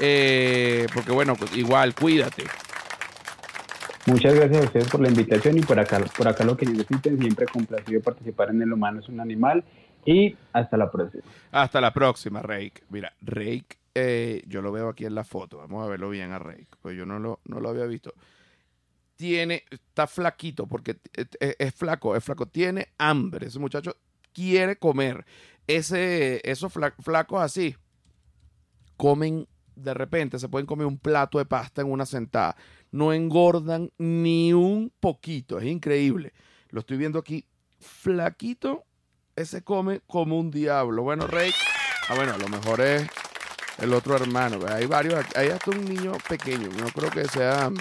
Eh, 0.00 0.86
porque 0.92 1.12
bueno, 1.12 1.34
pues, 1.34 1.56
igual, 1.56 1.94
cuídate. 1.94 2.44
Muchas 4.08 4.34
gracias 4.34 4.62
a 4.62 4.66
ustedes 4.66 4.88
por 4.88 5.00
la 5.00 5.08
invitación 5.08 5.58
y 5.58 5.60
por 5.60 5.78
acá, 5.78 6.02
por 6.16 6.26
acá 6.28 6.44
lo 6.44 6.56
que 6.56 6.66
necesiten. 6.66 7.18
Siempre 7.18 7.46
complacido 7.46 8.00
participar 8.00 8.50
en 8.50 8.62
El 8.62 8.72
Humano 8.72 9.00
es 9.00 9.08
un 9.08 9.20
Animal. 9.20 9.64
Y 10.06 10.34
hasta 10.52 10.76
la 10.76 10.90
próxima. 10.90 11.22
Hasta 11.52 11.80
la 11.80 11.92
próxima, 11.92 12.40
Rake. 12.40 12.82
Mira, 12.88 13.12
Rake, 13.20 13.78
eh, 13.94 14.42
yo 14.46 14.62
lo 14.62 14.72
veo 14.72 14.88
aquí 14.88 15.04
en 15.04 15.14
la 15.14 15.24
foto. 15.24 15.58
Vamos 15.58 15.84
a 15.84 15.88
verlo 15.90 16.08
bien 16.08 16.32
a 16.32 16.38
Rake, 16.38 16.68
pues 16.80 16.96
yo 16.96 17.04
no 17.04 17.18
lo, 17.18 17.40
no 17.44 17.60
lo 17.60 17.68
había 17.68 17.84
visto. 17.84 18.14
Tiene, 19.16 19.64
está 19.70 20.06
flaquito, 20.06 20.66
porque 20.66 20.96
es, 21.12 21.28
es 21.58 21.74
flaco, 21.74 22.16
es 22.16 22.24
flaco. 22.24 22.46
Tiene 22.46 22.88
hambre. 22.96 23.48
Ese 23.48 23.58
muchacho 23.58 23.96
quiere 24.32 24.76
comer. 24.76 25.26
Ese, 25.66 26.40
esos 26.50 26.72
fla- 26.74 26.94
flacos 27.02 27.42
así 27.42 27.76
comen 28.96 29.46
de 29.76 29.94
repente, 29.94 30.40
se 30.40 30.48
pueden 30.48 30.66
comer 30.66 30.86
un 30.86 30.98
plato 30.98 31.38
de 31.38 31.44
pasta 31.44 31.82
en 31.82 31.90
una 31.92 32.04
sentada. 32.04 32.56
No 32.90 33.12
engordan 33.12 33.90
ni 33.98 34.52
un 34.52 34.92
poquito. 35.00 35.58
Es 35.58 35.66
increíble. 35.66 36.32
Lo 36.70 36.80
estoy 36.80 36.96
viendo 36.96 37.18
aquí. 37.18 37.44
Flaquito, 37.80 38.84
ese 39.36 39.62
come 39.62 40.00
como 40.06 40.38
un 40.38 40.50
diablo. 40.50 41.02
Bueno, 41.02 41.26
Rey. 41.26 41.52
Ah, 42.08 42.14
bueno, 42.14 42.34
a 42.34 42.38
lo 42.38 42.48
mejor 42.48 42.80
es 42.80 43.06
el 43.78 43.92
otro 43.94 44.16
hermano. 44.16 44.58
Hay 44.68 44.86
varios. 44.86 45.24
Hay 45.36 45.48
hasta 45.48 45.70
un 45.70 45.84
niño 45.84 46.12
pequeño. 46.28 46.68
No 46.78 46.86
creo 46.88 47.10
que 47.10 47.24
sea 47.26 47.70
mm, 47.70 47.76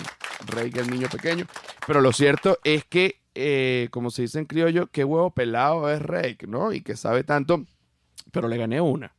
Rey 0.48 0.72
el 0.76 0.90
niño 0.90 1.08
pequeño. 1.10 1.46
Pero 1.86 2.02
lo 2.02 2.12
cierto 2.12 2.60
es 2.64 2.84
que, 2.86 3.22
eh, 3.34 3.88
como 3.92 4.12
se 4.12 4.24
dice 4.24 4.40
en 4.40 4.46
criollo, 4.46 4.88
qué 4.88 5.04
huevo 5.04 5.32
pelado 5.32 5.90
es 5.90 6.02
Rey, 6.02 6.38
¿no? 6.48 6.74
Y 6.74 6.82
que 6.82 6.96
sabe 6.96 7.24
tanto. 7.24 7.66
Pero 8.32 8.48
le 8.48 8.58
gané 8.58 8.82
una 8.82 9.14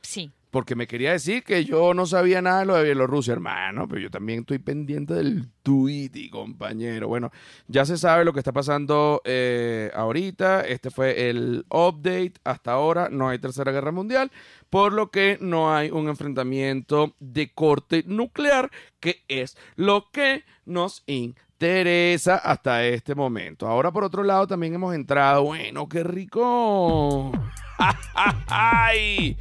Sí. 0.00 0.30
Porque 0.54 0.76
me 0.76 0.86
quería 0.86 1.10
decir 1.10 1.42
que 1.42 1.64
yo 1.64 1.94
no 1.94 2.06
sabía 2.06 2.40
nada 2.40 2.60
de 2.60 2.66
lo 2.66 2.76
de 2.76 2.84
Bielorrusia, 2.84 3.32
hermano, 3.32 3.88
pero 3.88 4.00
yo 4.00 4.08
también 4.08 4.38
estoy 4.38 4.60
pendiente 4.60 5.12
del 5.12 5.48
Tweety, 5.64 6.30
compañero. 6.30 7.08
Bueno, 7.08 7.32
ya 7.66 7.84
se 7.84 7.98
sabe 7.98 8.24
lo 8.24 8.32
que 8.32 8.38
está 8.38 8.52
pasando 8.52 9.20
eh, 9.24 9.90
ahorita. 9.92 10.60
Este 10.60 10.92
fue 10.92 11.28
el 11.28 11.66
update. 11.70 12.34
Hasta 12.44 12.70
ahora 12.70 13.08
no 13.10 13.28
hay 13.28 13.40
tercera 13.40 13.72
guerra 13.72 13.90
mundial, 13.90 14.30
por 14.70 14.92
lo 14.92 15.10
que 15.10 15.38
no 15.40 15.74
hay 15.74 15.90
un 15.90 16.08
enfrentamiento 16.08 17.16
de 17.18 17.52
corte 17.52 18.04
nuclear, 18.06 18.70
que 19.00 19.24
es 19.26 19.56
lo 19.74 20.08
que 20.12 20.44
nos 20.66 21.02
interesa 21.08 22.36
hasta 22.36 22.84
este 22.84 23.16
momento. 23.16 23.66
Ahora, 23.66 23.90
por 23.90 24.04
otro 24.04 24.22
lado, 24.22 24.46
también 24.46 24.74
hemos 24.74 24.94
entrado. 24.94 25.42
Bueno, 25.42 25.88
qué 25.88 26.04
rico. 26.04 27.32
¡Ay! 28.46 29.36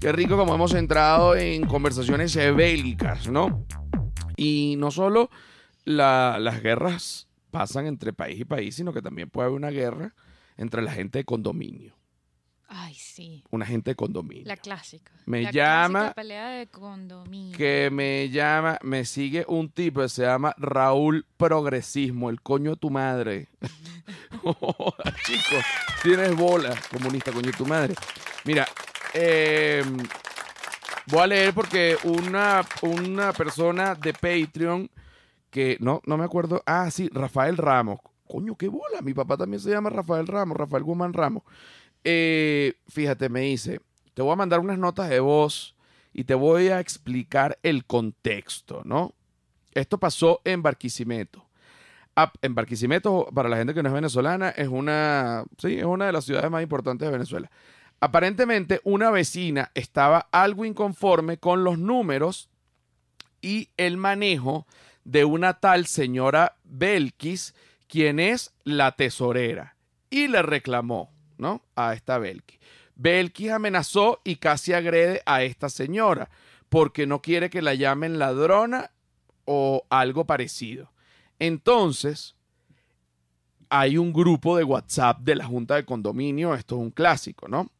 Qué 0.00 0.12
rico 0.12 0.36
como 0.36 0.54
hemos 0.54 0.74
entrado 0.74 1.34
en 1.36 1.66
conversaciones 1.66 2.34
bélicas, 2.54 3.28
¿no? 3.28 3.64
Y 4.36 4.76
no 4.78 4.90
solo 4.90 5.28
la- 5.84 6.38
las 6.40 6.62
guerras 6.62 7.26
pasan 7.50 7.86
entre 7.86 8.12
país 8.12 8.38
y 8.40 8.44
país, 8.44 8.76
sino 8.76 8.92
que 8.92 9.02
también 9.02 9.28
puede 9.28 9.46
haber 9.46 9.56
una 9.56 9.70
guerra 9.70 10.14
entre 10.56 10.82
la 10.82 10.92
gente 10.92 11.18
de 11.18 11.24
condominio. 11.24 11.96
Ay, 12.70 12.94
sí. 12.94 13.42
Una 13.50 13.64
gente 13.64 13.92
de 13.92 13.94
condominio. 13.96 14.44
La 14.46 14.56
clásica. 14.58 15.10
Me 15.24 15.42
La 15.42 15.50
llama- 15.50 15.98
clásica 16.00 16.14
pelea 16.14 16.48
de 16.50 16.66
condominio. 16.66 17.56
que 17.56 17.88
me 17.90 18.28
llama, 18.28 18.78
me 18.82 19.04
sigue 19.06 19.44
un 19.48 19.70
tipo 19.70 20.02
que 20.02 20.08
se 20.10 20.22
llama 20.22 20.54
Raúl 20.58 21.26
Progresismo, 21.38 22.28
el 22.30 22.42
coño 22.42 22.72
de 22.72 22.76
tu 22.76 22.90
madre. 22.90 23.48
Chicos, 25.24 25.64
tienes 26.02 26.36
bola, 26.36 26.74
comunista, 26.92 27.32
coño 27.32 27.50
de 27.50 27.56
tu 27.56 27.66
madre. 27.66 27.94
Mira, 28.44 28.68
eh, 29.14 29.82
voy 31.06 31.20
a 31.20 31.26
leer 31.26 31.54
porque 31.54 31.96
una, 32.04 32.62
una 32.82 33.32
persona 33.32 33.94
de 33.94 34.12
Patreon 34.12 34.90
que 35.50 35.76
no, 35.80 36.00
no 36.06 36.16
me 36.16 36.24
acuerdo. 36.24 36.62
Ah, 36.66 36.90
sí, 36.90 37.08
Rafael 37.12 37.56
Ramos. 37.56 38.00
Coño, 38.26 38.56
qué 38.56 38.68
bola. 38.68 39.00
Mi 39.02 39.14
papá 39.14 39.36
también 39.36 39.60
se 39.60 39.70
llama 39.70 39.90
Rafael 39.90 40.26
Ramos, 40.26 40.56
Rafael 40.56 40.84
Guzmán 40.84 41.12
Ramos. 41.12 41.42
Eh, 42.04 42.74
fíjate, 42.88 43.28
me 43.28 43.40
dice, 43.40 43.80
te 44.14 44.22
voy 44.22 44.32
a 44.32 44.36
mandar 44.36 44.60
unas 44.60 44.78
notas 44.78 45.08
de 45.08 45.20
voz 45.20 45.74
y 46.12 46.24
te 46.24 46.34
voy 46.34 46.68
a 46.68 46.80
explicar 46.80 47.58
el 47.62 47.84
contexto, 47.84 48.82
¿no? 48.84 49.14
Esto 49.72 49.98
pasó 49.98 50.40
en 50.44 50.62
Barquisimeto. 50.62 51.44
En 52.42 52.54
Barquisimeto, 52.54 53.28
para 53.32 53.48
la 53.48 53.56
gente 53.56 53.74
que 53.74 53.82
no 53.82 53.88
es 53.90 53.94
venezolana, 53.94 54.50
es 54.50 54.68
una, 54.68 55.44
sí, 55.56 55.78
es 55.78 55.84
una 55.84 56.06
de 56.06 56.12
las 56.12 56.24
ciudades 56.24 56.50
más 56.50 56.62
importantes 56.62 57.06
de 57.06 57.12
Venezuela. 57.12 57.50
Aparentemente, 58.00 58.80
una 58.84 59.10
vecina 59.10 59.70
estaba 59.74 60.28
algo 60.30 60.64
inconforme 60.64 61.38
con 61.38 61.64
los 61.64 61.78
números 61.78 62.48
y 63.40 63.70
el 63.76 63.96
manejo 63.96 64.66
de 65.04 65.24
una 65.24 65.54
tal 65.54 65.86
señora 65.86 66.56
Belkis, 66.64 67.54
quien 67.88 68.20
es 68.20 68.54
la 68.64 68.92
tesorera, 68.92 69.76
y 70.10 70.28
le 70.28 70.42
reclamó, 70.42 71.10
¿no? 71.38 71.62
A 71.74 71.94
esta 71.94 72.18
Belkis. 72.18 72.60
Belkis 72.94 73.50
amenazó 73.50 74.20
y 74.24 74.36
casi 74.36 74.72
agrede 74.72 75.22
a 75.24 75.42
esta 75.42 75.68
señora 75.68 76.30
porque 76.68 77.06
no 77.06 77.22
quiere 77.22 77.48
que 77.48 77.62
la 77.62 77.74
llamen 77.74 78.18
ladrona 78.18 78.90
o 79.44 79.86
algo 79.88 80.26
parecido. 80.26 80.92
Entonces, 81.38 82.34
hay 83.70 83.96
un 83.96 84.12
grupo 84.12 84.56
de 84.56 84.64
WhatsApp 84.64 85.20
de 85.20 85.36
la 85.36 85.46
Junta 85.46 85.76
de 85.76 85.84
Condominio, 85.84 86.54
esto 86.54 86.76
es 86.76 86.82
un 86.82 86.90
clásico, 86.90 87.48
¿no? 87.48 87.70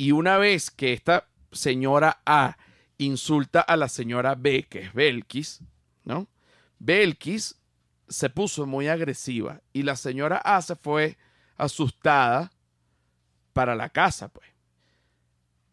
Y 0.00 0.12
una 0.12 0.38
vez 0.38 0.70
que 0.70 0.94
esta 0.94 1.28
señora 1.52 2.22
A 2.24 2.56
insulta 2.96 3.60
a 3.60 3.76
la 3.76 3.86
señora 3.86 4.34
B, 4.34 4.62
que 4.62 4.78
es 4.78 4.94
Belkis, 4.94 5.60
¿no? 6.04 6.26
Belkis 6.78 7.60
se 8.08 8.30
puso 8.30 8.64
muy 8.64 8.88
agresiva 8.88 9.60
y 9.74 9.82
la 9.82 9.96
señora 9.96 10.38
A 10.38 10.62
se 10.62 10.74
fue 10.74 11.18
asustada 11.58 12.50
para 13.52 13.74
la 13.74 13.90
casa, 13.90 14.28
pues. 14.28 14.48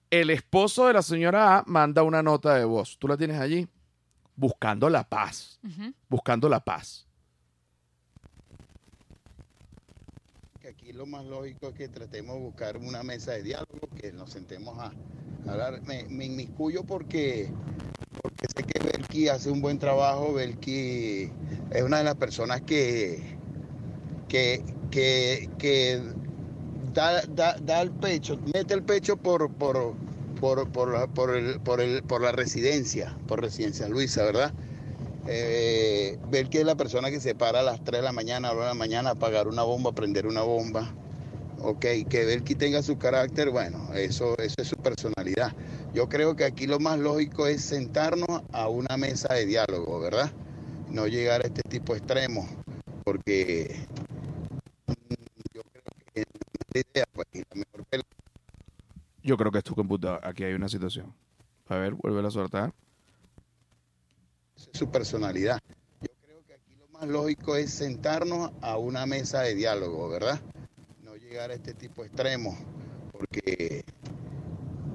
El 0.10 0.30
esposo 0.30 0.88
de 0.88 0.94
la 0.96 1.04
señora 1.04 1.60
A 1.60 1.64
manda 1.66 2.04
una 2.04 2.22
nota 2.22 2.54
de 2.56 2.66
voz. 2.66 2.98
¿Tú 3.00 3.08
la 3.08 3.16
tienes 3.16 3.40
allí? 3.40 3.66
Buscando 4.36 4.90
la 4.90 5.08
paz. 5.08 5.58
Buscando 6.10 6.50
la 6.50 6.60
paz. 6.60 7.07
Aquí 10.70 10.92
lo 10.92 11.06
más 11.06 11.26
lógico 11.26 11.70
es 11.70 11.74
que 11.76 11.88
tratemos 11.88 12.36
de 12.36 12.42
buscar 12.42 12.78
una 12.78 13.02
mesa 13.02 13.32
de 13.32 13.44
diálogo, 13.44 13.88
que 13.96 14.12
nos 14.12 14.32
sentemos 14.32 14.78
a 14.80 14.92
hablar. 15.50 15.82
Me, 15.84 16.26
inmiscuyo 16.26 16.84
porque, 16.84 17.50
porque 18.22 18.46
sé 18.56 18.64
que 18.64 18.80
Belki 18.80 19.30
hace 19.30 19.50
un 19.50 19.62
buen 19.62 19.80
trabajo, 19.80 20.34
Belki 20.34 21.32
es 21.72 21.84
una 21.84 22.00
de 22.00 22.04
las 22.04 22.16
personas 22.16 22.62
que, 22.62 23.38
que, 24.28 24.62
que, 24.92 25.50
que 25.58 26.02
da, 26.94 27.22
da, 27.28 27.56
da 27.60 27.82
el 27.82 27.92
pecho, 27.92 28.38
mete 28.54 28.74
el 28.74 28.84
pecho 28.84 29.16
por, 29.16 29.50
por, 29.54 29.96
por, 30.42 30.70
por, 30.70 30.92
la, 30.92 31.08
por, 31.08 31.36
el, 31.36 31.62
por, 31.62 31.80
el, 31.80 32.04
por 32.04 32.22
la 32.22 32.34
residencia, 32.34 33.18
por 33.28 33.42
Residencia 33.42 33.88
Luisa, 33.88 34.24
¿verdad? 34.24 34.54
Eh, 35.28 36.18
ver 36.30 36.50
que 36.50 36.60
es 36.60 36.66
la 36.66 36.76
persona 36.76 37.10
que 37.10 37.20
se 37.20 37.36
para 37.36 37.60
a 37.60 37.64
las 37.64 37.84
3 37.84 38.00
de 38.00 38.06
la 38.06 38.14
mañana, 38.14 38.50
a 38.50 38.54
la 38.54 38.62
de 38.62 38.68
la 38.68 38.74
mañana, 38.74 39.10
apagar 39.12 39.48
una 39.48 39.64
bomba, 39.64 39.92
prender 39.92 40.26
una 40.26 40.42
bomba. 40.42 40.94
Ok, 41.60 41.86
que 42.08 42.26
Belki 42.26 42.56
tenga 42.56 42.84
su 42.84 42.98
carácter, 42.98 43.50
bueno, 43.50 43.92
eso, 43.94 44.38
eso 44.38 44.56
es 44.60 44.68
su 44.68 44.76
personalidad. 44.78 45.54
Yo 45.94 46.08
creo 46.08 46.36
que 46.36 46.46
aquí 46.46 46.68
lo 46.68 46.80
más 46.80 47.00
lógico 47.00 47.48
es 47.48 47.64
sentarnos 47.64 48.44
a 48.52 48.70
una 48.70 48.96
mesa 48.96 49.34
de 49.34 49.46
diálogo, 49.46 50.00
¿verdad? 50.00 50.32
No 50.90 51.08
llegar 51.08 51.42
a 51.44 51.48
este 51.48 51.64
tipo 51.64 51.94
de 51.94 52.00
extremos, 52.00 52.46
porque 53.04 53.76
yo 55.54 55.62
creo 55.64 55.84
que 56.14 56.24
la 56.74 56.80
idea, 56.80 57.06
pues, 57.12 57.28
la 57.34 57.56
mejor 57.56 57.86
Yo 59.24 59.36
creo 59.36 59.52
que 59.52 59.58
es 59.58 59.64
tu 59.64 59.76
computadora. 59.76 60.30
Aquí 60.30 60.44
hay 60.44 60.54
una 60.54 60.70
situación. 60.70 61.14
A 61.68 61.76
ver, 61.78 61.96
vuelve 61.96 62.26
a 62.26 62.32
soltar. 62.32 62.74
Su 64.78 64.92
personalidad. 64.92 65.60
Yo 66.02 66.10
creo 66.24 66.46
que 66.46 66.54
aquí 66.54 66.76
lo 66.76 66.88
más 66.90 67.08
lógico 67.08 67.56
es 67.56 67.74
sentarnos 67.74 68.52
a 68.62 68.78
una 68.78 69.08
mesa 69.08 69.42
de 69.42 69.56
diálogo, 69.56 70.08
¿verdad? 70.08 70.40
No 71.02 71.16
llegar 71.16 71.50
a 71.50 71.56
este 71.56 71.74
tipo 71.74 72.04
de 72.04 72.10
extremos, 72.10 72.56
porque 73.12 73.84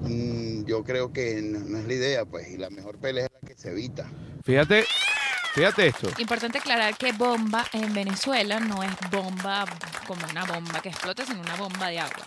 mm, 0.03 0.63
yo 0.63 0.85
creo 0.85 1.11
que 1.11 1.41
no, 1.41 1.59
no 1.59 1.79
es 1.79 1.85
la 1.85 1.93
idea, 1.93 2.23
pues, 2.23 2.49
y 2.49 2.57
la 2.57 2.69
mejor 2.69 2.97
pelea 2.97 3.25
es 3.25 3.31
la 3.33 3.45
que 3.45 3.55
se 3.57 3.71
evita. 3.71 4.09
Fíjate, 4.45 4.85
fíjate 5.53 5.87
esto. 5.87 6.09
Importante 6.17 6.59
aclarar 6.59 6.95
que 6.95 7.11
bomba 7.11 7.65
en 7.73 7.93
Venezuela 7.93 8.61
no 8.61 8.83
es 8.83 8.93
bomba 9.11 9.65
como 10.07 10.25
una 10.31 10.45
bomba 10.45 10.81
que 10.81 10.89
explota, 10.89 11.25
sino 11.25 11.41
una 11.41 11.57
bomba 11.57 11.89
de 11.89 11.99
agua. 11.99 12.23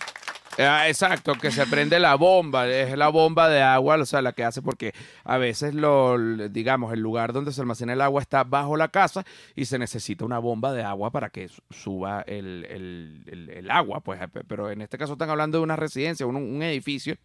Ah, 0.59 0.87
exacto, 0.87 1.33
que 1.35 1.51
se 1.51 1.67
prende 1.67 1.99
la 1.99 2.15
bomba, 2.15 2.67
es 2.67 2.97
la 2.97 3.09
bomba 3.09 3.47
de 3.47 3.61
agua, 3.61 3.95
o 3.97 4.05
sea, 4.07 4.23
la 4.23 4.33
que 4.33 4.43
hace 4.43 4.63
porque 4.63 4.91
a 5.23 5.37
veces 5.37 5.75
lo, 5.75 6.17
digamos, 6.49 6.91
el 6.93 6.99
lugar 6.99 7.31
donde 7.31 7.51
se 7.51 7.61
almacena 7.61 7.93
el 7.93 8.01
agua 8.01 8.23
está 8.23 8.43
bajo 8.43 8.75
la 8.75 8.87
casa 8.87 9.23
y 9.55 9.65
se 9.65 9.77
necesita 9.77 10.25
una 10.25 10.39
bomba 10.39 10.73
de 10.73 10.81
agua 10.81 11.11
para 11.11 11.29
que 11.29 11.47
su- 11.47 11.61
suba 11.69 12.21
el, 12.25 12.65
el- 12.71 13.49
el- 13.53 13.69
agua, 13.69 13.99
pues, 14.01 14.19
eh, 14.19 14.27
pero 14.47 14.71
en 14.71 14.81
este 14.81 14.97
caso 14.97 15.13
están 15.13 15.29
hablando 15.29 15.59
de 15.59 15.63
una 15.63 15.75
residencia, 15.75 16.25
un, 16.25 16.37
un 16.37 16.63
edificio, 16.63 17.17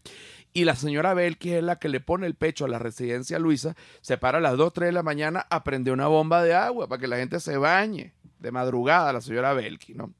y 0.52 0.64
la 0.64 0.76
señora 0.76 1.14
Belki 1.14 1.52
es 1.54 1.62
la 1.62 1.76
que 1.76 1.88
le 1.88 2.00
pone 2.00 2.26
el 2.26 2.34
pecho 2.34 2.66
a 2.66 2.68
la 2.68 2.78
residencia 2.78 3.38
Luisa, 3.38 3.74
se 4.02 4.18
para 4.18 4.38
a 4.38 4.40
las 4.42 4.58
2, 4.58 4.74
3 4.74 4.88
de 4.88 4.92
la 4.92 5.02
mañana 5.02 5.46
a 5.48 5.64
prender 5.64 5.94
una 5.94 6.08
bomba 6.08 6.42
de 6.42 6.52
agua 6.52 6.86
para 6.86 7.00
que 7.00 7.06
la 7.08 7.16
gente 7.16 7.40
se 7.40 7.56
bañe 7.56 8.12
de 8.40 8.50
madrugada, 8.50 9.10
la 9.14 9.22
señora 9.22 9.54
Belki, 9.54 9.94
¿no? 9.94 10.12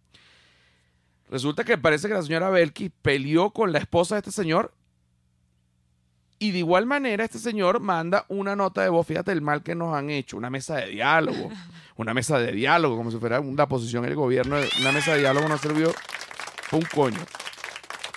Resulta 1.31 1.65
que 1.65 1.79
parece 1.79 2.09
que 2.09 2.15
la 2.15 2.23
señora 2.23 2.51
Belki 2.51 2.91
peleó 2.91 3.51
con 3.51 3.73
la 3.73 3.79
esposa 3.79 4.17
de 4.17 4.21
este 4.21 4.33
señor 4.33 4.75
y 6.39 6.51
de 6.51 6.59
igual 6.59 6.87
manera 6.87 7.25
este 7.25 7.39
señor 7.39 7.79
manda 7.79 8.27
una 8.29 8.57
nota 8.57 8.83
de 8.83 8.89
voz, 8.89 9.07
fíjate 9.07 9.31
el 9.31 9.43
mal 9.43 9.63
que 9.63 9.77
nos 9.77 9.95
han 9.95 10.11
hecho, 10.11 10.37
una 10.37 10.51
mesa 10.51 10.75
de 10.75 10.89
diálogo, 10.89 11.51
una 11.97 12.13
mesa 12.15 12.39
de 12.39 12.51
diálogo, 12.51 12.97
como 12.97 13.13
si 13.13 13.19
fuera 13.19 13.39
una 13.39 13.69
posición 13.69 14.03
del 14.03 14.17
gobierno, 14.17 14.57
una 14.81 14.93
mesa 14.93 15.13
de 15.13 15.21
diálogo 15.21 15.49
no 15.49 15.57
sirvió 15.57 15.95
un 16.73 16.83
coño. 16.83 17.21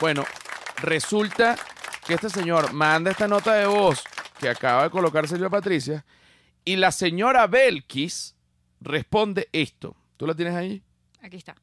Bueno, 0.01 0.25
resulta 0.81 1.55
que 2.05 2.15
este 2.15 2.29
señor 2.29 2.73
manda 2.73 3.11
esta 3.11 3.27
nota 3.27 3.53
de 3.53 3.67
voz 3.67 4.03
que 4.39 4.49
acaba 4.49 4.83
de 4.83 4.89
colocar 4.89 5.27
Silvia 5.27 5.49
Patricia 5.49 6.03
y 6.63 6.77
la 6.77 6.91
señora 6.91 7.45
Belkis 7.45 8.35
responde 8.81 9.49
esto. 9.51 9.95
¿Tú 10.17 10.25
la 10.25 10.33
tienes 10.33 10.55
ahí? 10.55 10.81
Aquí 11.21 11.37
está. 11.37 11.55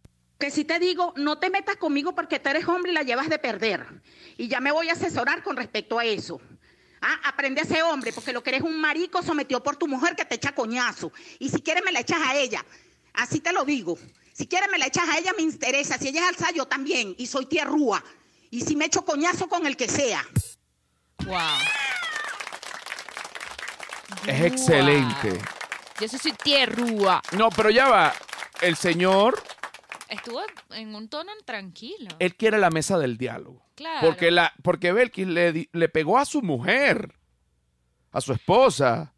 Que 0.43 0.51
si 0.51 0.65
te 0.65 0.81
digo, 0.81 1.15
no 1.15 1.39
te 1.39 1.51
metas 1.51 1.77
conmigo 1.77 2.17
porque 2.17 2.41
tú 2.41 2.49
eres 2.49 2.67
hombre 2.67 2.91
y 2.91 2.95
la 2.95 3.05
llevas 3.05 3.29
de 3.29 3.39
perder. 3.39 3.87
Y 4.37 4.49
ya 4.49 4.59
me 4.59 4.73
voy 4.73 4.89
a 4.89 4.95
asesorar 4.95 5.45
con 5.45 5.57
respecto 5.57 6.01
a 6.01 6.05
eso. 6.05 6.41
Ah, 7.01 7.21
aprende 7.23 7.61
a 7.61 7.65
ser 7.65 7.85
hombre, 7.85 8.13
porque 8.13 8.33
lo 8.33 8.43
que 8.43 8.51
eres 8.51 8.63
un 8.63 8.81
marico 8.81 9.23
sometido 9.23 9.63
por 9.63 9.77
tu 9.77 9.87
mujer 9.87 10.17
que 10.17 10.25
te 10.25 10.35
echa 10.35 10.53
coñazo. 10.53 11.13
Y 11.39 11.49
si 11.49 11.63
quieres 11.63 11.85
me 11.85 11.93
la 11.93 12.01
echas 12.01 12.19
a 12.27 12.35
ella. 12.35 12.65
Así 13.15 13.39
te 13.39 13.53
lo 13.53 13.65
digo. 13.65 13.97
Si 14.33 14.49
quieres 14.49 14.69
me 14.69 14.79
la 14.79 14.89
echas 14.89 15.09
a 15.09 15.17
ella, 15.17 15.33
me 15.37 15.45
interesa. 15.45 15.97
Si 15.97 16.09
ella 16.09 16.23
es 16.23 16.31
alza, 16.31 16.51
yo 16.51 16.67
también. 16.67 17.15
Y 17.19 17.29
soy 17.29 17.47
tierrúa. 17.47 18.03
Y 18.51 18.63
si 18.63 18.75
me 18.75 18.87
echo 18.87 19.05
coñazo 19.05 19.49
con 19.49 19.65
el 19.65 19.77
que 19.77 19.89
sea. 19.89 20.27
Wow. 21.25 21.37
Es 24.27 24.41
excelente. 24.41 25.41
Yo 26.01 26.09
sí 26.09 26.19
soy 26.19 26.33
tierrúa. 26.33 27.23
No, 27.31 27.49
pero 27.51 27.71
ya 27.71 27.87
va. 27.87 28.13
El 28.61 28.75
señor, 28.77 29.41
Estuvo 30.13 30.41
en 30.71 30.95
un 30.95 31.09
tono 31.09 31.33
tranquilo. 31.45 32.11
él 32.19 32.35
quiere 32.37 32.59
la 32.59 32.71
mesa 32.71 32.99
del 32.99 33.17
diálogo. 33.17 33.65
Claro. 33.75 34.07
Porque, 34.07 34.31
la, 34.31 34.53
porque 34.63 34.93
Belkis 34.93 35.27
le, 35.27 35.69
le 35.73 35.89
pegó 35.89 36.19
a 36.19 36.25
su 36.25 36.43
mujer, 36.43 37.15
a 38.11 38.21
su 38.21 38.33
esposa. 38.33 39.15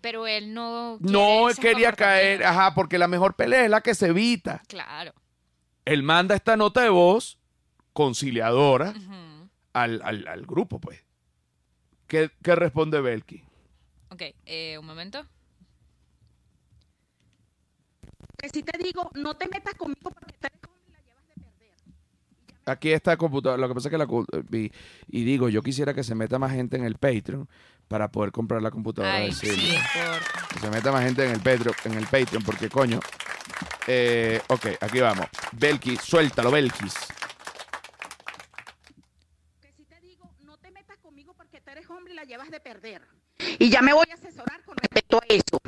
Pero 0.00 0.26
él 0.26 0.52
no. 0.54 0.98
No 1.00 1.46
quería 1.60 1.92
caer, 1.92 2.44
ajá, 2.44 2.74
porque 2.74 2.98
la 2.98 3.08
mejor 3.08 3.34
pelea 3.34 3.64
es 3.64 3.70
la 3.70 3.80
que 3.80 3.94
se 3.94 4.08
evita. 4.08 4.62
Claro. 4.68 5.12
Él 5.84 6.02
manda 6.02 6.34
esta 6.34 6.56
nota 6.56 6.82
de 6.82 6.90
voz 6.90 7.38
conciliadora 7.92 8.94
al, 9.72 10.00
al- 10.04 10.28
al 10.28 10.46
grupo, 10.46 10.78
pues. 10.80 11.02
¿Qué, 12.06 12.30
qué 12.42 12.54
responde 12.54 13.00
Belki? 13.00 13.42
Ok, 14.10 14.22
eh, 14.46 14.76
un 14.78 14.86
momento. 14.86 15.26
Que 18.44 18.50
si 18.50 18.62
te 18.62 18.76
digo, 18.76 19.10
no 19.14 19.34
te 19.34 19.48
metas 19.48 19.72
conmigo 19.72 20.10
porque 20.12 20.34
tú 20.34 20.46
eres 20.46 20.60
hombre 20.68 20.92
y 20.92 20.94
la 20.94 21.02
llevas 21.04 21.24
de 21.30 21.40
perder. 21.40 22.66
Aquí 22.66 22.92
está 22.92 23.16
computadora. 23.16 23.58
Lo 23.58 23.68
que 23.68 23.74
pasa 23.74 23.88
es 23.88 23.90
que 23.90 23.96
la. 23.96 24.06
Y, 24.58 24.70
y 25.08 25.24
digo, 25.24 25.48
yo 25.48 25.62
quisiera 25.62 25.94
que 25.94 26.04
se 26.04 26.14
meta 26.14 26.38
más 26.38 26.52
gente 26.52 26.76
en 26.76 26.84
el 26.84 26.96
Patreon 26.96 27.48
para 27.88 28.10
poder 28.12 28.32
comprar 28.32 28.60
la 28.60 28.70
computadora 28.70 29.14
Ay, 29.14 29.28
de 29.28 29.32
sí, 29.32 29.46
Silvia. 29.46 29.82
por... 29.94 30.48
Que 30.48 30.58
se 30.58 30.70
meta 30.70 30.92
más 30.92 31.04
gente 31.04 31.24
en 31.24 31.30
el 31.30 31.40
Patreon, 31.40 31.74
en 31.86 31.94
el 31.94 32.06
Patreon 32.06 32.42
porque 32.42 32.68
coño. 32.68 33.00
Eh, 33.86 34.42
ok, 34.48 34.66
aquí 34.78 35.00
vamos. 35.00 35.26
Belkis, 35.52 36.02
suéltalo, 36.02 36.50
Belkis. 36.50 36.94
Que 39.62 39.72
si 39.72 39.86
te 39.86 39.98
digo, 40.02 40.30
no 40.42 40.58
te 40.58 40.70
metas 40.70 40.98
conmigo 40.98 41.32
porque 41.32 41.62
tú 41.62 41.70
eres 41.70 41.88
hombre 41.88 42.12
y 42.12 42.16
la 42.16 42.24
llevas 42.24 42.50
de 42.50 42.60
perder. 42.60 43.00
Y 43.58 43.70
ya 43.70 43.82
me 43.82 43.92
voy 43.92 44.06
a 44.10 44.14
asesorar 44.14 44.62
con 44.64 44.76
respecto 44.76 45.18
a 45.18 45.24
eso. 45.28 45.60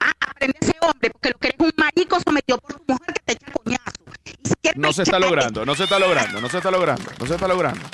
Ah, 0.00 0.12
aprende 0.20 0.58
a 0.60 0.64
ser 0.64 0.76
hombre, 0.82 1.10
porque 1.10 1.30
lo 1.30 1.38
que 1.38 1.48
eres 1.48 1.60
un 1.60 1.72
marico 1.76 2.18
sometido 2.20 2.58
por 2.58 2.74
tu 2.74 2.92
mujer 2.92 3.14
que 3.14 3.20
te 3.24 3.32
echa 3.32 3.52
coñazo. 3.52 3.90
Si 4.24 4.78
No 4.78 4.92
se 4.92 5.02
está 5.02 5.18
logrando, 5.18 5.64
no 5.64 5.74
se 5.74 5.84
está 5.84 5.98
logrando, 5.98 6.40
no 6.40 6.48
se 6.48 6.56
está 6.56 6.70
logrando, 6.70 7.10
no 7.18 7.26
se 7.26 7.34
está 7.34 7.48
logrando. 7.48 7.86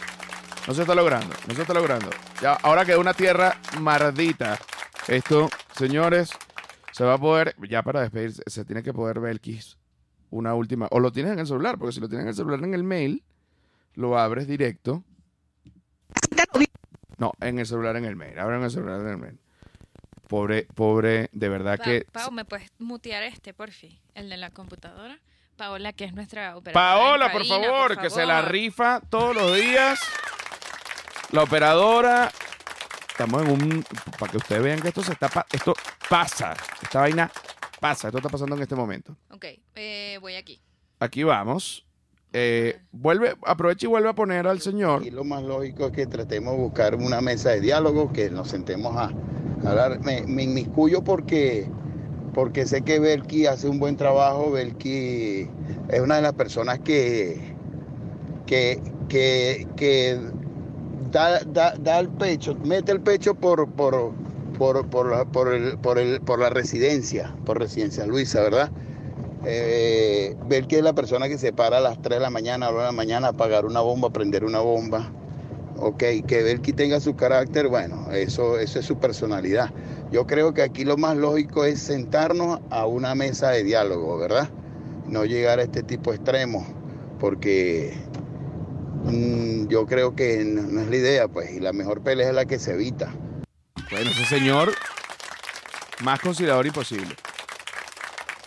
No 0.67 0.75
se 0.75 0.81
está 0.81 0.97
logrando, 0.97 1.33
no 1.47 1.55
se 1.55 1.61
está 1.63 1.75
logrando. 1.75 2.11
Ya, 2.43 2.55
ahora 2.55 2.85
queda 2.85 2.99
una 2.99 3.15
tierra 3.15 3.61
mardita. 3.81 4.59
Esto, 5.07 5.49
señores, 5.79 6.31
se 6.91 7.05
va 7.05 7.15
a 7.15 7.19
poder, 7.19 7.55
ya 7.69 7.85
para 7.85 8.01
despedirse, 8.01 8.43
se 8.47 8.65
tiene 8.65 8.83
que 8.83 8.93
poder 8.93 9.21
Belkis 9.21 9.79
una 10.31 10.55
última. 10.55 10.89
O 10.91 10.99
lo 10.99 11.13
tienes 11.13 11.33
en 11.33 11.39
el 11.39 11.47
celular, 11.47 11.79
porque 11.79 11.93
si 11.93 12.01
lo 12.01 12.09
tienes 12.09 12.25
en 12.25 12.29
el 12.31 12.35
celular 12.35 12.65
en 12.65 12.75
el 12.75 12.83
mail, 12.83 13.23
lo 13.95 14.19
abres 14.19 14.49
directo. 14.49 15.05
No, 17.19 17.33
en 17.41 17.59
el 17.59 17.67
celular 17.67 17.97
en 17.97 18.05
el 18.05 18.17
mail. 18.17 18.39
Abren 18.39 18.63
el 18.63 18.71
celular 18.71 19.01
en 19.01 19.09
el 19.09 19.17
mail. 19.19 19.39
Pobre, 20.29 20.67
pobre, 20.75 21.29
de 21.33 21.49
verdad 21.49 21.79
Pa- 21.79 21.85
que. 21.85 22.07
Pau, 22.13 22.31
¿me 22.33 22.45
puedes 22.45 22.71
mutear 22.79 23.23
este, 23.23 23.55
por 23.55 23.71
fin? 23.71 23.99
El 24.15 24.29
de 24.29 24.37
la 24.37 24.51
computadora. 24.51 25.19
Paola, 25.57 25.93
que 25.93 26.05
es 26.05 26.13
nuestra 26.13 26.57
operadora. 26.57 26.73
Paola, 26.99 27.33
por 27.33 27.47
favor, 27.47 27.99
que 27.99 28.11
se 28.11 28.27
la 28.27 28.43
rifa 28.43 29.01
todos 29.09 29.35
los 29.35 29.55
días. 29.55 29.99
La 31.31 31.43
operadora. 31.43 32.31
Estamos 33.09 33.43
en 33.43 33.51
un. 33.51 33.85
Para 34.19 34.31
que 34.33 34.37
ustedes 34.39 34.63
vean 34.63 34.81
que 34.81 34.89
esto 34.89 35.03
se 35.03 35.13
está. 35.13 35.47
Esto 35.51 35.75
pasa. 36.11 36.55
Esta 36.83 37.01
vaina 37.01 37.31
pasa. 37.81 38.09
Esto 38.09 38.19
está 38.19 38.29
pasando 38.29 38.55
en 38.57 38.63
este 38.63 38.75
momento. 38.75 39.17
Ok, 39.31 39.47
eh, 39.77 40.19
voy 40.21 40.35
aquí. 40.35 40.61
Aquí 41.01 41.23
vamos. 41.23 41.87
Eh, 42.33 42.81
vuelve, 42.93 43.35
aprovecha 43.45 43.87
y 43.87 43.89
vuelve 43.89 44.11
a 44.11 44.15
poner 44.15 44.47
al 44.47 44.61
señor. 44.61 45.05
Y 45.05 45.11
lo 45.11 45.25
más 45.25 45.43
lógico 45.43 45.87
es 45.87 45.93
que 45.93 46.07
tratemos 46.07 46.55
de 46.55 46.63
buscar 46.63 46.95
una 46.97 47.21
mesa 47.21 47.51
de 47.51 47.61
diálogo, 47.61 48.13
que 48.13 48.31
nos 48.31 48.49
sentemos 48.49 48.97
a, 48.97 49.13
hablar. 49.67 50.01
Me, 50.01 50.43
inmiscuyo 50.43 51.03
porque, 51.03 51.69
porque 52.35 52.67
sé 52.67 52.83
que 52.83 52.99
Belki 52.99 53.47
hace 53.47 53.69
un 53.69 53.79
buen 53.79 53.97
trabajo. 53.97 54.51
Belki 54.51 55.49
es 55.89 56.01
una 56.01 56.17
de 56.17 56.23
las 56.23 56.35
personas 56.35 56.81
que, 56.81 57.55
que, 58.47 58.83
que, 59.09 59.67
que 59.77 60.21
da, 61.11 61.41
da, 61.45 61.75
da 61.79 61.99
el 61.99 62.09
pecho, 62.09 62.55
mete 62.65 62.93
el 62.93 63.01
pecho 63.01 63.35
por, 63.35 63.71
por, 63.71 64.13
por, 64.59 64.87
por, 64.89 65.29
por, 65.31 65.55
el, 65.55 65.79
por, 65.79 65.99
el, 65.99 66.21
por 66.21 66.39
la 66.39 66.51
residencia, 66.51 67.35
por 67.45 67.59
Residencia 67.59 68.07
Luisa, 68.07 68.43
¿verdad? 68.43 68.71
Eh, 69.45 70.37
ver 70.47 70.67
que 70.67 70.83
la 70.83 70.95
persona 70.95 71.29
que 71.29 71.39
se 71.39 71.53
para 71.53 71.79
a 71.79 71.81
las 71.81 72.01
3 72.01 72.19
de 72.19 72.23
la 72.23 72.31
mañana, 72.31 72.69
a 72.69 72.73
la 72.73 72.79
de 72.79 72.85
la 72.85 72.93
mañana, 72.93 73.29
apagar 73.29 73.67
una 73.67 73.81
bomba, 73.81 74.11
prender 74.11 74.45
una 74.45 74.61
bomba. 74.61 75.11
Ok, 75.79 75.99
que 76.27 76.43
Belki 76.43 76.73
tenga 76.73 77.01
su 77.01 77.17
carácter, 77.17 77.69
bueno, 77.69 78.11
eso, 78.11 78.59
eso 78.59 78.79
es 78.79 78.87
su 78.87 78.97
personalidad. 78.99 79.71
Yo 80.11 80.27
creo 80.27 80.55
que 80.55 80.63
aquí 80.63 80.85
lo 80.85 80.97
más 80.97 81.17
lógico 81.17 81.65
es 81.65 81.81
sentarnos 81.83 82.61
a 82.71 82.87
una 82.87 83.15
mesa 83.15 83.51
de 83.51 83.63
diálogo, 83.63 84.17
¿verdad? 84.17 84.49
No 85.07 85.27
llegar 85.27 85.59
a 85.59 85.63
este 85.63 85.83
tipo 85.83 86.13
de 86.13 86.19
porque 87.21 87.95
mm, 89.05 89.67
yo 89.67 89.87
creo 89.87 90.17
que 90.17 90.45
no, 90.45 90.63
no 90.63 90.81
es 90.81 90.89
la 90.89 90.97
idea, 90.97 91.29
pues, 91.29 91.53
y 91.53 91.61
la 91.61 91.75
mejor 91.75 92.01
pelea 92.01 92.29
es 92.29 92.35
la 92.35 92.47
que 92.47 92.59
se 92.59 92.73
evita. 92.73 93.15
Bueno, 93.91 94.11
ese 94.11 94.25
señor. 94.25 94.73
Más 96.03 96.21
considerador 96.21 96.67
imposible. 96.67 97.15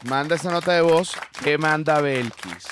Manda 0.03 0.35
esa 0.35 0.49
nota 0.49 0.73
de 0.73 0.81
voz 0.81 1.13
que 1.43 1.57
manda 1.57 1.99
Belkis. 2.01 2.67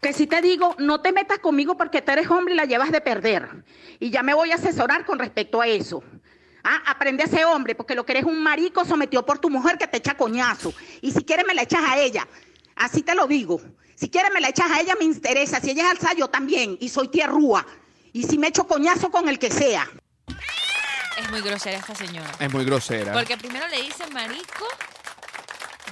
Que 0.00 0.12
si 0.12 0.26
te 0.26 0.42
digo, 0.42 0.74
no 0.78 1.00
te 1.00 1.12
metas 1.12 1.38
conmigo 1.38 1.76
porque 1.76 2.02
tú 2.02 2.10
eres 2.10 2.28
hombre 2.28 2.54
y 2.54 2.56
la 2.56 2.64
llevas 2.64 2.90
de 2.90 3.00
perder. 3.00 3.64
Y 4.00 4.10
ya 4.10 4.24
me 4.24 4.34
voy 4.34 4.50
a 4.50 4.56
asesorar 4.56 5.04
con 5.04 5.18
respecto 5.18 5.60
a 5.60 5.68
eso. 5.68 6.02
Ah, 6.64 6.82
aprende 6.86 7.22
a 7.22 7.26
ser 7.26 7.44
hombre, 7.44 7.74
porque 7.74 7.94
lo 7.94 8.04
que 8.04 8.12
eres 8.12 8.24
un 8.24 8.42
marico 8.42 8.84
sometido 8.84 9.24
por 9.24 9.38
tu 9.38 9.48
mujer 9.48 9.78
que 9.78 9.86
te 9.86 9.98
echa 9.98 10.16
coñazo. 10.16 10.74
Y 11.00 11.12
si 11.12 11.24
quieres 11.24 11.46
me 11.46 11.54
la 11.54 11.62
echas 11.62 11.82
a 11.88 11.98
ella. 11.98 12.26
Así 12.74 13.02
te 13.02 13.14
lo 13.14 13.26
digo. 13.26 13.60
Si 13.94 14.10
quieres 14.10 14.32
me 14.32 14.40
la 14.40 14.48
echas 14.48 14.70
a 14.70 14.80
ella, 14.80 14.96
me 14.98 15.04
interesa. 15.04 15.60
Si 15.60 15.70
ella 15.70 15.84
es 15.84 15.90
alza, 15.90 16.14
yo 16.14 16.28
también. 16.28 16.76
Y 16.80 16.88
soy 16.88 17.08
tierrúa. 17.08 17.64
Y 18.12 18.24
si 18.24 18.38
me 18.38 18.48
echo 18.48 18.66
coñazo 18.66 19.10
con 19.10 19.28
el 19.28 19.38
que 19.38 19.50
sea. 19.50 19.88
Es 21.16 21.30
muy 21.30 21.40
grosera 21.42 21.78
esta 21.78 21.94
señora. 21.94 22.30
Es 22.40 22.52
muy 22.52 22.64
grosera. 22.64 23.12
Porque 23.12 23.36
primero 23.36 23.68
le 23.68 23.82
dice 23.82 24.04
marico, 24.12 24.66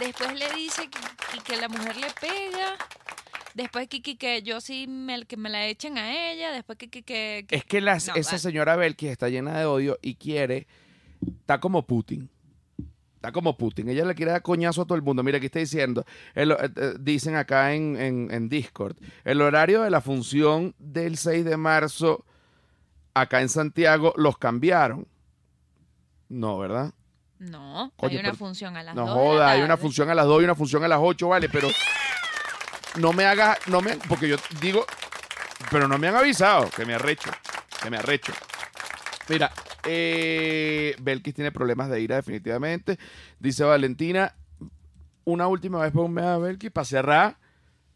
después 0.01 0.38
le 0.38 0.51
dice 0.55 0.88
que, 0.90 0.98
que- 0.98 1.42
que 1.44 1.57
la 1.61 1.68
mujer 1.68 1.96
le 1.96 2.07
pega, 2.20 2.76
después 3.55 3.88
que, 3.88 4.03
que, 4.03 4.16
que 4.18 4.42
yo 4.42 4.61
sí 4.61 4.86
me, 4.88 5.24
que 5.26 5.36
me 5.36 5.48
la 5.51 5.66
echen 5.66 5.98
a 5.98 6.30
ella, 6.32 6.53
después 6.53 6.78
que... 6.78 6.88
que, 6.88 7.03
que- 7.03 7.44
que- 7.48 7.57
Es 7.57 7.64
que 7.64 7.80
las- 7.80 8.09
No, 8.09 8.14
esa 8.16 8.30
vale. 8.32 8.38
señora 8.40 8.76
Belkis 8.76 9.11
está 9.11 9.28
llena 9.28 9.59
de 9.59 9.64
odio 9.66 9.98
y 10.03 10.14
quiere. 10.16 10.66
Está 11.40 11.61
como 11.61 11.86
Putin. 11.86 12.28
Está 13.16 13.32
como 13.32 13.57
Putin. 13.59 13.88
Ella 13.90 14.07
le 14.07 14.14
quiere 14.14 14.32
dar 14.32 14.40
coñazo 14.40 14.80
a 14.82 14.86
todo 14.86 14.96
el 14.96 15.03
mundo. 15.03 15.22
Mira, 15.22 15.36
aquí 15.36 15.46
está 15.46 15.59
diciendo. 15.59 16.05
el- 16.34 16.53
eh, 16.53 16.57
eh, 16.76 16.94
dicen 16.98 17.36
acá 17.36 17.74
en, 17.74 17.96
en- 18.01 18.28
en 18.32 18.48
Discord. 18.48 18.96
El 19.24 19.42
horario 19.42 19.82
de 19.82 19.90
la 19.90 20.01
función 20.01 20.74
del 20.78 21.18
6 21.18 21.44
de 21.44 21.57
marzo 21.59 22.24
acá 23.12 23.42
en 23.42 23.51
Santiago 23.51 24.14
los 24.16 24.38
cambiaron. 24.38 25.07
No, 26.30 26.59
¿verdad? 26.59 26.94
No, 27.41 27.93
hay 27.99 28.14
una 28.16 28.22
pero- 28.24 28.36
función 28.36 28.76
a 28.76 28.82
las 28.82 28.95
No 28.95 29.07
2 29.07 29.09
de 29.11 29.14
la 29.16 29.20
joda, 29.30 29.51
hay 29.51 29.62
una 29.62 29.76
función 29.76 30.09
a 30.11 30.14
las 30.14 30.26
2 30.26 30.43
y 30.43 30.45
una 30.45 30.55
función 30.55 30.84
a 30.84 30.88
las 30.88 30.99
8, 31.03 31.28
vale, 31.28 31.49
pero 31.49 31.68
no 32.97 33.12
me 33.12 33.24
hagas, 33.24 33.59
no 33.66 33.80
me, 33.80 33.97
porque 34.09 34.28
yo 34.28 34.36
digo, 34.61 34.84
pero 35.70 35.88
no 35.88 35.97
me 35.99 36.09
han 36.09 36.16
avisado, 36.16 36.68
que 36.70 36.84
me 36.84 36.95
arrecho, 36.95 37.30
que 37.82 37.91
me 37.91 37.97
arrecho. 37.97 38.32
Mira, 39.28 39.51
eh, 39.84 40.95
Belkis 41.01 41.34
tiene 41.34 41.51
problemas 41.51 41.88
de 41.88 42.01
ira 42.03 42.16
definitivamente, 42.16 42.99
dice 43.38 43.64
Valentina, 43.64 44.34
una 45.24 45.47
última 45.49 45.80
vez 45.80 45.93
ponme 45.93 46.22
a 46.22 46.36
Belkis 46.36 46.70
para 46.70 46.84
cerrar 46.84 47.36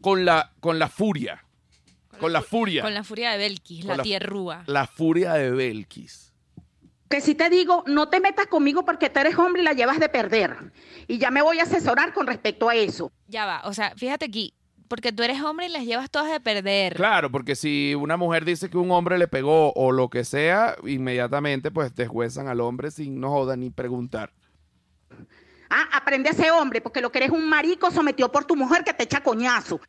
con 0.01 0.25
la, 0.25 0.53
con 0.59 0.79
la 0.79 0.87
furia, 0.89 1.43
con 2.19 2.33
la 2.33 2.41
furia, 2.41 2.81
Con 2.81 2.93
la 2.93 3.03
furia 3.03 3.31
de 3.31 3.37
Belkis, 3.37 3.85
Con 3.85 3.97
la- 3.97 4.03
tierrúa. 4.03 4.63
la 4.65 4.87
furia 4.87 5.33
de 5.33 5.51
Belkis. 5.51 6.33
Que 7.09 7.21
si 7.21 7.35
te 7.35 7.49
digo, 7.49 7.83
no 7.87 8.09
te 8.09 8.19
metas 8.19 8.47
conmigo 8.47 8.83
porque 8.83 9.09
tú 9.09 9.19
eres 9.19 9.37
hombre 9.37 9.61
y 9.61 9.65
la 9.65 9.73
llevas 9.73 9.99
de 9.99 10.09
perder. 10.09 10.71
Y 11.07 11.19
ya 11.19 11.29
me 11.29 11.41
voy 11.41 11.59
a 11.59 11.63
asesorar 11.63 12.13
con 12.13 12.25
respecto 12.25 12.67
a 12.67 12.75
eso. 12.75 13.11
Ya 13.27 13.45
va, 13.45 13.61
o 13.65 13.73
sea, 13.73 13.93
fíjate 13.95 14.25
aquí, 14.25 14.53
porque 14.87 15.11
tú 15.11 15.23
eres 15.23 15.41
hombre 15.41 15.67
y 15.67 15.69
las 15.69 15.85
llevas 15.85 16.09
todas 16.09 16.31
de 16.31 16.39
perder. 16.39 16.95
Claro, 16.95 17.31
porque 17.31 17.55
si 17.55 17.95
una 17.95 18.17
mujer 18.17 18.45
dice 18.45 18.69
que 18.69 18.77
un 18.77 18.91
hombre 18.91 19.17
le 19.17 19.27
pegó 19.27 19.71
o 19.73 19.91
lo 19.91 20.09
que 20.09 20.23
sea, 20.23 20.75
inmediatamente 20.83 21.71
pues 21.71 21.93
deshuesan 21.95 22.47
al 22.47 22.61
hombre 22.61 22.91
sin 22.91 23.19
no 23.19 23.29
joda 23.29 23.55
ni 23.55 23.69
preguntar. 23.69 24.31
Ah, 25.69 25.89
aprende 25.93 26.29
a 26.29 26.33
ser 26.33 26.51
hombre 26.51 26.81
porque 26.81 27.01
lo 27.01 27.11
que 27.11 27.19
eres 27.19 27.31
un 27.31 27.47
marico 27.49 27.91
sometido 27.91 28.31
por 28.31 28.45
tu 28.45 28.55
mujer 28.55 28.83
que 28.83 28.93
te 28.93 29.03
echa 29.03 29.21
coñazo. 29.21 29.79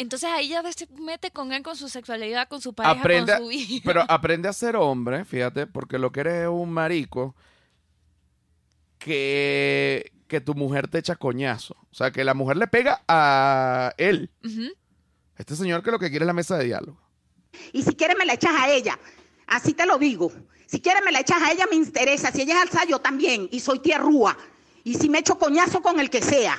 Entonces 0.00 0.30
ahí 0.30 0.48
ya 0.48 0.62
se 0.72 0.88
mete 0.98 1.30
con 1.30 1.52
él, 1.52 1.62
con 1.62 1.76
su 1.76 1.90
sexualidad, 1.90 2.48
con 2.48 2.62
su 2.62 2.72
pareja, 2.72 2.98
Aprende, 2.98 3.32
con 3.34 3.42
su 3.42 3.48
vida. 3.48 3.82
pero 3.84 4.02
aprende 4.08 4.48
a 4.48 4.52
ser 4.54 4.74
hombre, 4.74 5.26
fíjate, 5.26 5.66
porque 5.66 5.98
lo 5.98 6.10
que 6.10 6.20
eres 6.20 6.34
es 6.44 6.48
un 6.48 6.72
marico 6.72 7.36
que, 8.98 10.10
que 10.26 10.40
tu 10.40 10.54
mujer 10.54 10.88
te 10.88 10.96
echa 10.96 11.16
coñazo. 11.16 11.76
O 11.90 11.94
sea, 11.94 12.10
que 12.12 12.24
la 12.24 12.32
mujer 12.32 12.56
le 12.56 12.66
pega 12.66 13.02
a 13.08 13.92
él. 13.98 14.30
Este 15.36 15.54
señor 15.54 15.82
que 15.82 15.90
lo 15.90 15.98
que 15.98 16.08
quiere 16.08 16.24
es 16.24 16.28
la 16.28 16.32
mesa 16.32 16.56
de 16.56 16.64
diálogo. 16.64 16.98
Y 17.74 17.82
si 17.82 17.94
quieres 17.94 18.16
me 18.16 18.24
la 18.24 18.32
echas 18.32 18.54
a 18.58 18.70
ella. 18.70 18.98
Así 19.48 19.74
te 19.74 19.84
lo 19.84 19.98
digo. 19.98 20.32
Si 20.66 20.80
quieres 20.80 21.02
me 21.04 21.12
la 21.12 21.20
echas 21.20 21.42
a 21.42 21.52
ella, 21.52 21.66
me 21.68 21.76
interesa. 21.76 22.32
Si 22.32 22.40
ella 22.40 22.54
es 22.54 22.62
alza, 22.62 22.86
yo 22.88 23.00
también. 23.00 23.50
Y 23.52 23.60
soy 23.60 23.80
tierrúa. 23.80 24.34
Y 24.82 24.94
si 24.94 25.10
me 25.10 25.18
echo 25.18 25.38
coñazo 25.38 25.82
con 25.82 26.00
el 26.00 26.08
que 26.08 26.22
sea. 26.22 26.58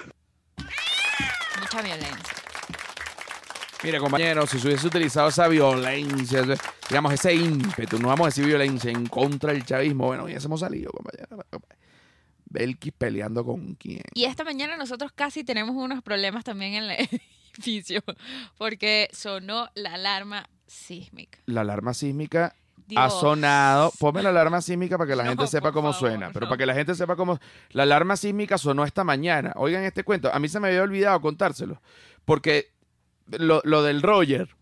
Mucha 1.59 1.81
violencia. 1.81 2.40
Mira, 3.83 3.99
compañero, 3.99 4.45
si 4.45 4.59
se 4.59 4.67
hubiese 4.67 4.87
utilizado 4.87 5.29
esa 5.29 5.47
violencia, 5.47 6.43
digamos, 6.87 7.13
ese 7.13 7.33
ímpetu, 7.33 7.97
no 7.97 8.09
vamos 8.09 8.25
a 8.25 8.29
decir 8.29 8.45
violencia, 8.45 8.91
en 8.91 9.07
contra 9.07 9.53
del 9.53 9.65
chavismo, 9.65 10.05
bueno, 10.05 10.25
hubiésemos 10.25 10.59
salido, 10.59 10.91
compañero. 10.91 11.43
Belkis 12.45 12.93
peleando 12.97 13.43
con 13.45 13.75
quién. 13.75 14.03
Y 14.13 14.25
esta 14.25 14.43
mañana 14.43 14.77
nosotros 14.77 15.11
casi 15.13 15.43
tenemos 15.43 15.75
unos 15.75 16.03
problemas 16.03 16.43
también 16.43 16.75
en 16.75 16.83
el 16.91 16.91
edificio, 17.55 18.01
porque 18.57 19.09
sonó 19.13 19.69
la 19.73 19.95
alarma 19.95 20.47
sísmica. 20.67 21.39
La 21.45 21.61
alarma 21.61 21.93
sísmica 21.93 22.53
ha 22.95 23.09
sonado. 23.09 23.91
Ponme 23.99 24.21
la 24.21 24.29
alarma 24.29 24.61
sísmica 24.61 24.97
para 24.97 25.09
que 25.09 25.15
la 25.15 25.23
No, 25.23 25.29
gente 25.29 25.47
sepa 25.47 25.71
cómo 25.71 25.93
favor, 25.93 26.09
suena. 26.09 26.31
Pero 26.33 26.47
para 26.47 26.57
que 26.57 26.65
la 26.65 26.73
gente 26.73 26.93
sepa 26.93 27.15
cómo. 27.15 27.39
La 27.71 27.83
alarma 27.83 28.17
sísmica 28.17 28.57
sonó 28.57 28.83
esta 28.83 29.03
mañana. 29.03 29.53
Oigan 29.55 29.83
este 29.83 30.03
cuento. 30.03 30.31
A 30.33 30.39
mí 30.39 30.49
se 30.49 30.59
me 30.59 30.67
había 30.67 30.83
olvidado 30.83 31.19
contárselo. 31.21 31.81
Porque 32.25 32.71
lo, 33.39 33.61
lo 33.63 33.83
del 33.83 34.01
Roger, 34.01 34.55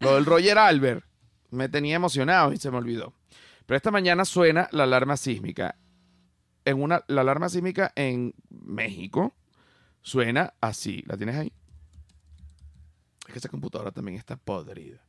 lo 0.00 0.14
del 0.14 0.24
Roger 0.24 0.58
Albert, 0.58 1.04
me 1.50 1.68
tenía 1.68 1.96
emocionado 1.96 2.52
y 2.52 2.56
se 2.56 2.70
me 2.70 2.78
olvidó. 2.78 3.14
Pero 3.66 3.76
esta 3.76 3.90
mañana 3.90 4.24
suena 4.24 4.68
la 4.72 4.84
alarma 4.84 5.16
sísmica. 5.16 5.76
En 6.64 6.82
una, 6.82 7.04
la 7.08 7.22
alarma 7.22 7.48
sísmica 7.48 7.92
en 7.96 8.34
México 8.50 9.34
suena 10.00 10.54
así. 10.60 11.02
¿La 11.06 11.16
tienes 11.16 11.36
ahí? 11.36 11.52
Es 13.26 13.32
que 13.32 13.38
esa 13.38 13.48
computadora 13.48 13.90
también 13.90 14.18
está 14.18 14.36
podrida. 14.36 15.00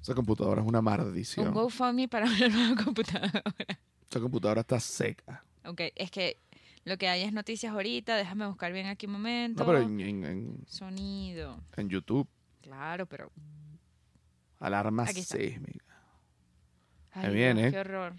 Esa 0.00 0.14
computadora 0.14 0.62
es 0.62 0.68
una 0.68 0.80
maldición. 0.80 1.48
Un 1.48 1.54
GoFundMe 1.54 2.08
para 2.08 2.26
una 2.26 2.48
nueva 2.48 2.84
computadora. 2.84 3.42
Esa 4.08 4.20
computadora 4.20 4.60
está 4.60 4.78
seca. 4.80 5.44
Ok, 5.64 5.80
es 5.96 6.10
que 6.10 6.38
lo 6.86 6.96
que 6.96 7.08
hay 7.08 7.22
es 7.22 7.32
noticias 7.32 7.72
ahorita, 7.74 8.16
déjame 8.16 8.46
buscar 8.46 8.72
bien 8.72 8.86
aquí 8.86 9.04
un 9.06 9.12
momento. 9.12 9.64
No, 9.64 9.70
pero 9.70 9.82
en, 9.84 10.00
en- 10.00 10.24
en- 10.24 10.64
Sonido. 10.66 11.58
en 11.76 11.88
YouTube, 11.90 12.26
Claro, 12.62 13.06
pero... 13.06 13.30
alarma 14.60 15.02
Aquí 15.04 15.20
está. 15.20 15.36
sísmica. 15.36 15.84
Ay, 17.12 17.34
Dios, 17.34 17.58
¿eh? 17.58 17.70
Qué 17.70 17.78
horror. 17.80 18.14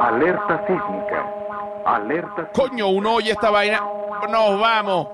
Alerta 0.00 0.64
sísmica. 0.66 1.32
Alerta 1.84 2.50
Coño, 2.52 2.88
uno 2.88 3.14
oye 3.14 3.32
esta 3.32 3.50
vaina. 3.50 3.80
Nos 4.30 4.58
vamos. 4.60 5.08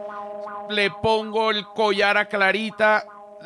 Le 0.70 0.90
pongo 0.90 1.50
el 1.50 1.64
collar 1.66 2.16
a 2.16 2.26
Clarita. 2.28 3.05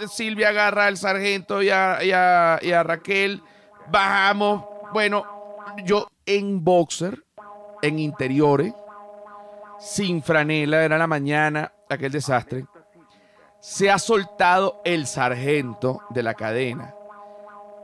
Silvia 0.09 0.49
agarra 0.51 0.87
al 0.87 0.97
sargento 0.97 1.63
y 1.63 1.71
a, 1.71 2.03
y 2.05 2.11
a- 2.13 2.59
y 2.63 2.73
a 2.73 2.83
Raquel. 2.83 3.43
Bajamos. 3.91 4.65
Bueno, 4.93 5.25
yo 5.85 6.09
en 6.27 6.63
boxer, 6.65 7.23
en 7.87 7.99
interiores, 7.99 8.73
sin 9.79 10.23
franela, 10.23 10.83
era 10.85 10.99
la 10.99 11.07
mañana, 11.07 11.73
aquel 11.89 12.13
desastre. 12.13 12.65
Se 13.61 13.91
ha 13.91 13.99
soltado 13.99 14.81
el 14.85 15.07
sargento 15.07 16.03
de 16.11 16.23
la 16.23 16.35
cadena 16.35 16.95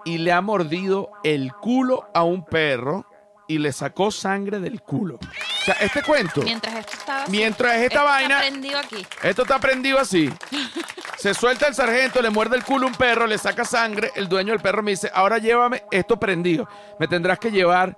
y 0.05 0.19
le 0.19 0.33
ha 0.33 0.41
mordido 0.41 1.11
el 1.25 1.53
culo 1.55 2.09
a 2.15 2.23
un 2.23 2.45
perro 2.45 3.07
y 3.49 3.59
le 3.59 3.73
sacó 3.73 4.11
sangre 4.11 4.59
del 4.61 4.83
culo. 4.83 5.17
O 5.17 5.65
sea, 5.65 5.75
este 5.75 6.03
cuento, 6.03 6.43
Mientras 6.43 6.75
esto 6.75 6.93
estaba... 6.97 7.25
mientras 7.29 7.75
esta 7.75 7.87
esto 7.87 8.05
vaina, 8.05 8.39
Está 8.39 8.51
prendido 8.51 8.79
aquí. 8.79 9.07
esto 9.23 9.43
está 9.43 9.59
prendido 9.61 9.99
así. 9.99 10.31
Se 11.19 11.35
suelta 11.35 11.69
el 11.69 11.75
sargento, 11.75 12.21
le 12.21 12.31
muerde 12.31 12.57
el 12.57 12.65
culo 12.65 12.87
a 12.87 12.91
un 12.91 12.97
perro, 12.97 13.27
le 13.29 13.39
saca 13.39 13.65
sangre, 13.65 14.11
el 14.17 14.29
dueño 14.29 14.53
del 14.53 14.61
perro 14.61 14.83
me 14.83 14.91
dice, 14.93 15.11
ahora 15.15 15.39
llévame 15.39 15.85
esto 15.93 16.19
prendido. 16.19 16.69
Me 16.99 17.07
tendrás 17.07 17.39
que 17.39 17.51
llevar 17.53 17.97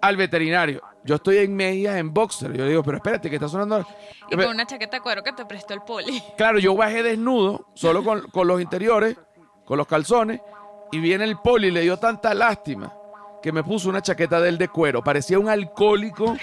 al 0.00 0.16
veterinario. 0.16 0.82
Yo 1.04 1.16
estoy 1.16 1.38
en 1.38 1.54
medias 1.54 1.96
en 1.96 2.12
boxer. 2.12 2.52
Yo 2.52 2.66
digo, 2.66 2.82
pero 2.82 2.96
espérate, 2.96 3.28
que 3.28 3.36
está 3.36 3.48
sonando. 3.48 3.86
Y 4.30 4.36
con 4.36 4.46
una 4.46 4.66
chaqueta 4.66 4.96
de 4.96 5.02
cuero 5.02 5.22
que 5.22 5.32
te 5.32 5.44
prestó 5.44 5.74
el 5.74 5.82
poli. 5.82 6.22
Claro, 6.36 6.58
yo 6.58 6.74
bajé 6.74 7.02
desnudo, 7.02 7.68
solo 7.74 8.02
con, 8.02 8.22
con 8.30 8.48
los 8.48 8.60
interiores, 8.60 9.16
con 9.64 9.76
los 9.76 9.86
calzones, 9.86 10.40
y 10.92 10.98
viene 10.98 11.24
el 11.24 11.38
poli 11.38 11.68
y 11.68 11.70
le 11.70 11.82
dio 11.82 11.98
tanta 11.98 12.32
lástima 12.32 12.92
que 13.42 13.52
me 13.52 13.62
puso 13.62 13.90
una 13.90 14.00
chaqueta 14.00 14.40
de 14.40 14.48
él 14.48 14.56
de 14.56 14.68
cuero. 14.68 15.04
Parecía 15.04 15.38
un 15.38 15.50
alcohólico 15.50 16.34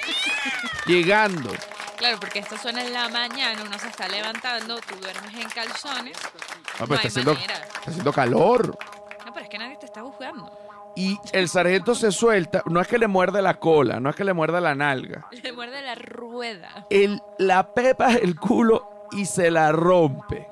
llegando. 0.85 1.49
Claro, 1.97 2.19
porque 2.19 2.39
esto 2.39 2.57
suena 2.57 2.83
en 2.83 2.93
la 2.93 3.09
mañana, 3.09 3.61
uno 3.65 3.77
se 3.79 3.87
está 3.87 4.07
levantando, 4.07 4.79
tú 4.81 4.95
duermes 5.01 5.33
en 5.35 5.49
calzones. 5.49 6.17
Ah, 6.17 6.81
no 6.81 6.87
pero 6.87 6.95
está, 6.95 7.07
haciendo, 7.07 7.33
manera. 7.33 7.55
está 7.55 7.89
haciendo 7.91 8.13
calor. 8.13 8.77
No, 9.25 9.33
pero 9.33 9.43
es 9.43 9.49
que 9.49 9.57
nadie 9.57 9.77
te 9.77 9.85
está 9.85 10.01
juzgando. 10.01 10.51
Y 10.95 11.17
el 11.31 11.47
sargento 11.47 11.95
se 11.95 12.11
suelta, 12.11 12.63
no 12.65 12.81
es 12.81 12.87
que 12.87 12.97
le 12.97 13.07
muerde 13.07 13.41
la 13.41 13.59
cola, 13.59 13.99
no 13.99 14.09
es 14.09 14.15
que 14.15 14.23
le 14.23 14.33
muerda 14.33 14.59
la 14.59 14.75
nalga. 14.75 15.27
Le 15.43 15.53
muerde 15.53 15.81
la 15.81 15.95
rueda. 15.95 16.85
Él 16.89 17.21
la 17.39 17.73
pepa 17.73 18.15
el 18.15 18.35
culo 18.35 19.07
y 19.11 19.25
se 19.25 19.49
la 19.51 19.71
rompe. 19.71 20.47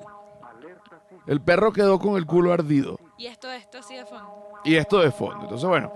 El 1.28 1.42
perro 1.42 1.72
quedó 1.72 2.00
con 2.00 2.16
el 2.18 2.26
culo 2.26 2.54
ardido. 2.54 3.00
Y 3.18 3.28
esto, 3.28 3.52
esto 3.52 3.80
así 3.80 3.96
de 3.96 4.06
fondo. 4.06 4.34
Y 4.64 4.76
esto 4.76 5.00
de 5.00 5.12
fondo. 5.12 5.42
Entonces, 5.44 5.68
bueno, 5.68 5.94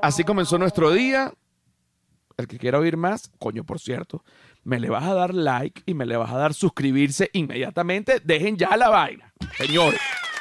así 0.00 0.24
comenzó 0.24 0.58
nuestro 0.58 0.92
día. 0.92 1.32
El 2.36 2.46
que 2.46 2.58
quiera 2.58 2.78
oír 2.78 2.96
más, 2.96 3.30
coño, 3.38 3.64
por 3.64 3.80
cierto, 3.80 4.22
me 4.62 4.78
le 4.78 4.90
vas 4.90 5.04
a 5.04 5.14
dar 5.14 5.34
like 5.34 5.82
y 5.86 5.94
me 5.94 6.06
le 6.06 6.16
vas 6.16 6.30
a 6.30 6.38
dar 6.38 6.54
suscribirse 6.54 7.30
inmediatamente. 7.32 8.20
Dejen 8.22 8.56
ya 8.56 8.76
la 8.76 8.88
vaina, 8.90 9.32
señores. 9.58 10.00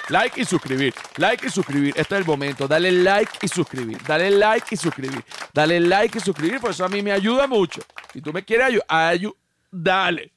Like 0.10 0.41
y 0.41 0.45
suscribir. 0.45 0.93
Like 1.18 1.47
y 1.47 1.49
suscribir. 1.49 1.93
Este 1.97 2.16
es 2.16 2.22
el 2.22 2.26
momento. 2.26 2.68
Dale 2.68 2.91
like 2.91 3.32
y 3.41 3.47
suscribir. 3.47 3.97
Dale 4.03 4.30
like 4.30 4.68
y 4.76 4.78
suscribir. 4.78 5.24
Dale 5.53 5.80
like 5.80 6.18
y 6.18 6.22
suscribir. 6.22 6.60
Por 6.60 6.72
eso 6.72 6.86
a 6.86 6.89
mí 6.89 7.01
me 7.01 7.12
ayuda 7.12 7.47
mucho. 7.47 7.82
Si 8.14 8.22
tú 8.22 8.32
me 8.32 8.45
quieres 8.45 8.68
ayudar, 8.68 8.86
ayu 8.88 9.36
dale. 9.72 10.32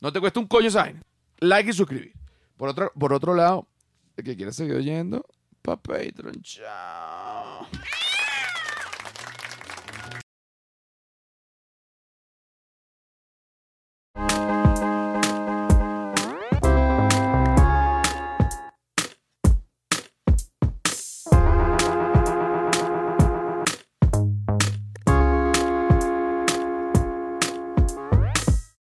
No 0.00 0.12
te 0.12 0.20
cuesta 0.20 0.40
un 0.40 0.46
coño 0.46 0.68
esa. 0.68 0.90
Like 1.38 1.70
y 1.70 1.72
suscribir. 1.72 2.12
Por 2.56 2.68
otro, 2.70 2.92
por 2.98 3.12
otro 3.12 3.34
lado, 3.34 3.68
el 4.16 4.24
que 4.24 4.36
quiera 4.36 4.52
seguir 4.52 4.74
oyendo, 4.74 5.26
pa' 5.60 5.76
Patreon. 5.76 6.40
Chao. 6.42 7.68